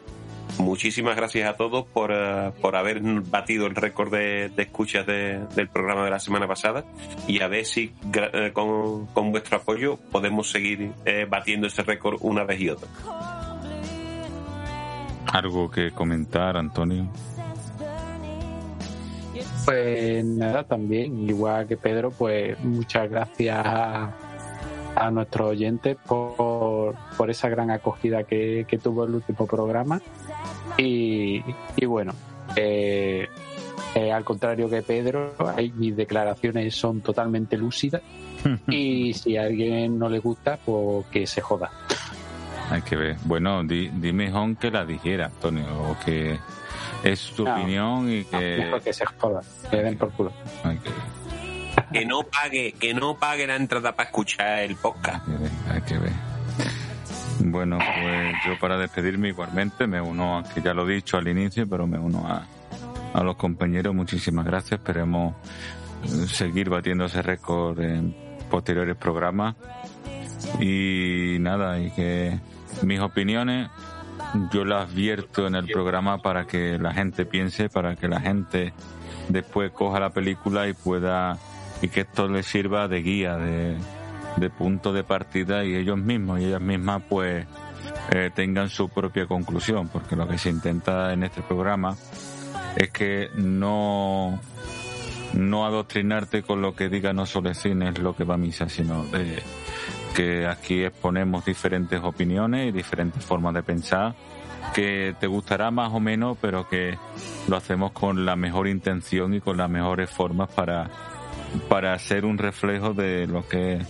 Muchísimas 0.58 1.14
gracias 1.14 1.48
a 1.48 1.56
todos 1.56 1.86
por, 1.86 2.10
eh, 2.12 2.50
por 2.60 2.74
haber 2.74 3.00
batido 3.02 3.66
el 3.66 3.76
récord 3.76 4.10
de, 4.10 4.50
escuchas 4.56 5.06
del 5.06 5.68
programa 5.68 6.04
de 6.04 6.10
la 6.10 6.18
semana 6.18 6.48
pasada 6.48 6.84
y 7.28 7.42
a 7.42 7.48
ver 7.48 7.64
si 7.64 7.92
eh, 8.14 8.50
con, 8.52 9.06
con, 9.06 9.30
vuestro 9.30 9.58
apoyo 9.58 9.98
podemos 10.10 10.50
seguir 10.50 10.92
eh, 11.04 11.26
batiendo 11.28 11.66
ese 11.66 11.82
récord 11.82 12.18
una 12.22 12.44
vez 12.44 12.60
y 12.60 12.70
otra. 12.70 12.88
¿Algo 15.32 15.70
que 15.70 15.90
comentar, 15.92 16.56
Antonio? 16.56 17.08
Pues 19.64 20.24
nada, 20.24 20.64
también, 20.64 21.28
igual 21.28 21.66
que 21.66 21.76
Pedro, 21.76 22.10
pues 22.10 22.58
muchas 22.60 23.10
gracias 23.10 23.58
a, 23.64 24.14
nuestros 25.12 25.50
oyentes 25.50 25.96
por, 26.06 26.96
por 27.16 27.30
esa 27.30 27.48
gran 27.48 27.70
acogida 27.70 28.24
que, 28.24 28.80
tuvo 28.82 29.04
el 29.04 29.14
último 29.14 29.46
programa. 29.46 30.00
Y, 30.76 31.42
bueno, 31.86 32.12
eh, 32.56 33.28
eh, 33.94 34.12
al 34.12 34.24
contrario 34.24 34.68
que 34.68 34.82
Pedro, 34.82 35.34
mis 35.74 35.96
declaraciones 35.96 36.74
son 36.74 37.00
totalmente 37.00 37.56
lúcidas. 37.56 38.02
y 38.68 39.12
si 39.14 39.36
a 39.36 39.42
alguien 39.42 39.98
no 39.98 40.08
le 40.08 40.18
gusta, 40.18 40.58
pues 40.64 41.06
que 41.06 41.26
se 41.26 41.40
joda. 41.40 41.70
Hay 42.70 42.82
que 42.82 42.96
ver. 42.96 43.16
Bueno, 43.24 43.64
dime, 43.64 44.30
Jon, 44.30 44.56
que 44.56 44.70
la 44.70 44.84
dijera, 44.84 45.26
Antonio, 45.26 45.64
o 45.90 45.96
que 46.04 46.38
es 47.02 47.18
su 47.20 47.42
opinión 47.46 48.10
y 48.10 48.24
que... 48.24 48.80
que 48.82 48.92
se 48.92 49.04
joda, 49.06 49.40
que 49.70 49.76
den 49.76 49.96
por 49.96 50.12
culo. 50.12 50.32
que... 51.92 52.04
no 52.04 52.22
pague, 52.22 52.72
que 52.72 52.94
no 52.94 53.16
pague 53.16 53.46
la 53.46 53.56
entrada 53.56 53.92
para 53.92 54.08
escuchar 54.08 54.60
el 54.60 54.76
podcast. 54.76 55.26
Hay 55.70 55.82
que 55.82 55.98
ver, 55.98 56.12
Bueno, 57.40 57.78
pues 57.78 58.36
yo 58.46 58.58
para 58.58 58.76
despedirme 58.76 59.28
igualmente 59.28 59.86
me 59.86 60.00
uno, 60.00 60.42
que 60.54 60.60
ya 60.60 60.74
lo 60.74 60.88
he 60.88 60.94
dicho 60.94 61.16
al 61.16 61.28
inicio, 61.28 61.68
pero 61.68 61.86
me 61.86 61.98
uno 61.98 62.26
a, 62.26 62.46
a 63.14 63.22
los 63.22 63.36
compañeros. 63.36 63.94
Muchísimas 63.94 64.44
gracias. 64.44 64.80
Esperemos 64.80 65.34
seguir 66.26 66.70
batiendo 66.70 67.06
ese 67.06 67.22
récord 67.22 67.80
en 67.80 68.14
posteriores 68.50 68.96
programas. 68.96 69.54
Y 70.60 71.36
nada, 71.40 71.78
y 71.78 71.90
que 71.90 72.38
mis 72.82 73.00
opiniones 73.00 73.68
yo 74.52 74.64
las 74.64 74.92
vierto 74.92 75.46
en 75.46 75.54
el 75.54 75.66
programa 75.66 76.18
para 76.18 76.46
que 76.46 76.78
la 76.78 76.92
gente 76.92 77.24
piense, 77.24 77.68
para 77.68 77.96
que 77.96 78.08
la 78.08 78.20
gente 78.20 78.72
después 79.28 79.70
coja 79.72 80.00
la 80.00 80.10
película 80.10 80.68
y 80.68 80.74
pueda 80.74 81.38
y 81.80 81.88
que 81.88 82.00
esto 82.00 82.28
les 82.28 82.46
sirva 82.46 82.88
de 82.88 83.02
guía, 83.02 83.36
de, 83.36 83.76
de 84.36 84.50
punto 84.50 84.92
de 84.92 85.04
partida 85.04 85.64
y 85.64 85.74
ellos 85.74 85.98
mismos 85.98 86.40
y 86.40 86.46
ellas 86.46 86.60
mismas 86.60 87.02
pues 87.08 87.46
eh, 88.10 88.30
tengan 88.34 88.68
su 88.68 88.88
propia 88.88 89.26
conclusión, 89.26 89.88
porque 89.88 90.16
lo 90.16 90.26
que 90.26 90.38
se 90.38 90.50
intenta 90.50 91.12
en 91.12 91.24
este 91.24 91.42
programa 91.42 91.96
es 92.76 92.90
que 92.90 93.28
no 93.34 94.38
no 95.34 95.66
adoctrinarte 95.66 96.42
con 96.42 96.62
lo 96.62 96.74
que 96.74 96.88
diga 96.88 97.12
no 97.12 97.26
solo 97.26 97.52
cine 97.52 97.90
es 97.90 97.98
lo 97.98 98.16
que 98.16 98.24
va 98.24 98.34
a 98.34 98.38
misa, 98.38 98.68
sino 98.68 99.04
de, 99.04 99.42
que 100.18 100.48
aquí 100.48 100.82
exponemos 100.82 101.44
diferentes 101.44 102.02
opiniones 102.02 102.66
y 102.66 102.72
diferentes 102.72 103.24
formas 103.24 103.54
de 103.54 103.62
pensar 103.62 104.16
que 104.74 105.14
te 105.20 105.28
gustará 105.28 105.70
más 105.70 105.92
o 105.92 106.00
menos, 106.00 106.36
pero 106.40 106.68
que 106.68 106.98
lo 107.46 107.56
hacemos 107.56 107.92
con 107.92 108.26
la 108.26 108.34
mejor 108.34 108.66
intención 108.66 109.32
y 109.34 109.40
con 109.40 109.56
las 109.56 109.70
mejores 109.70 110.10
formas 110.10 110.48
para, 110.48 110.90
para 111.68 111.92
hacer 111.92 112.24
un 112.24 112.36
reflejo 112.36 112.94
de 112.94 113.28
lo 113.28 113.46
que 113.46 113.80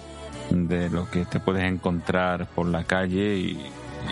de 0.51 0.91
lo 0.91 1.11
que 1.11 1.25
te 1.25 1.41
puedes 1.41 1.65
encontrar 1.65 2.47
por 2.49 2.67
la 2.67 2.85
calle 2.85 3.37
y, 3.37 3.67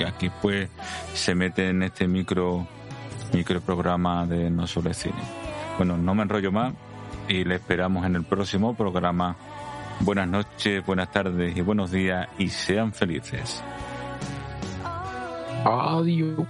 aquí 0.07 0.31
pues 0.41 0.71
se 1.13 1.35
mete 1.35 1.69
en 1.69 1.83
este 1.83 2.09
micro 2.09 2.67
micro 3.35 3.61
programa 3.61 4.25
de 4.25 4.49
No 4.49 4.67
Solo 4.67 4.95
Cine. 4.95 5.15
Bueno, 5.77 5.99
no 5.99 6.15
me 6.15 6.23
enrollo 6.23 6.51
más 6.51 6.73
y 7.29 7.45
le 7.45 7.57
esperamos 7.57 8.07
en 8.07 8.17
el 8.17 8.25
próximo 8.25 8.75
programa. 8.75 9.37
Buenas 10.01 10.29
noches, 10.29 10.85
buenas 10.85 11.11
tardes 11.11 11.57
y 11.57 11.61
buenos 11.61 11.91
días 11.91 12.29
y 12.39 12.49
sean 12.49 12.93
felices. 12.93 13.63
Adiós. 15.65 16.47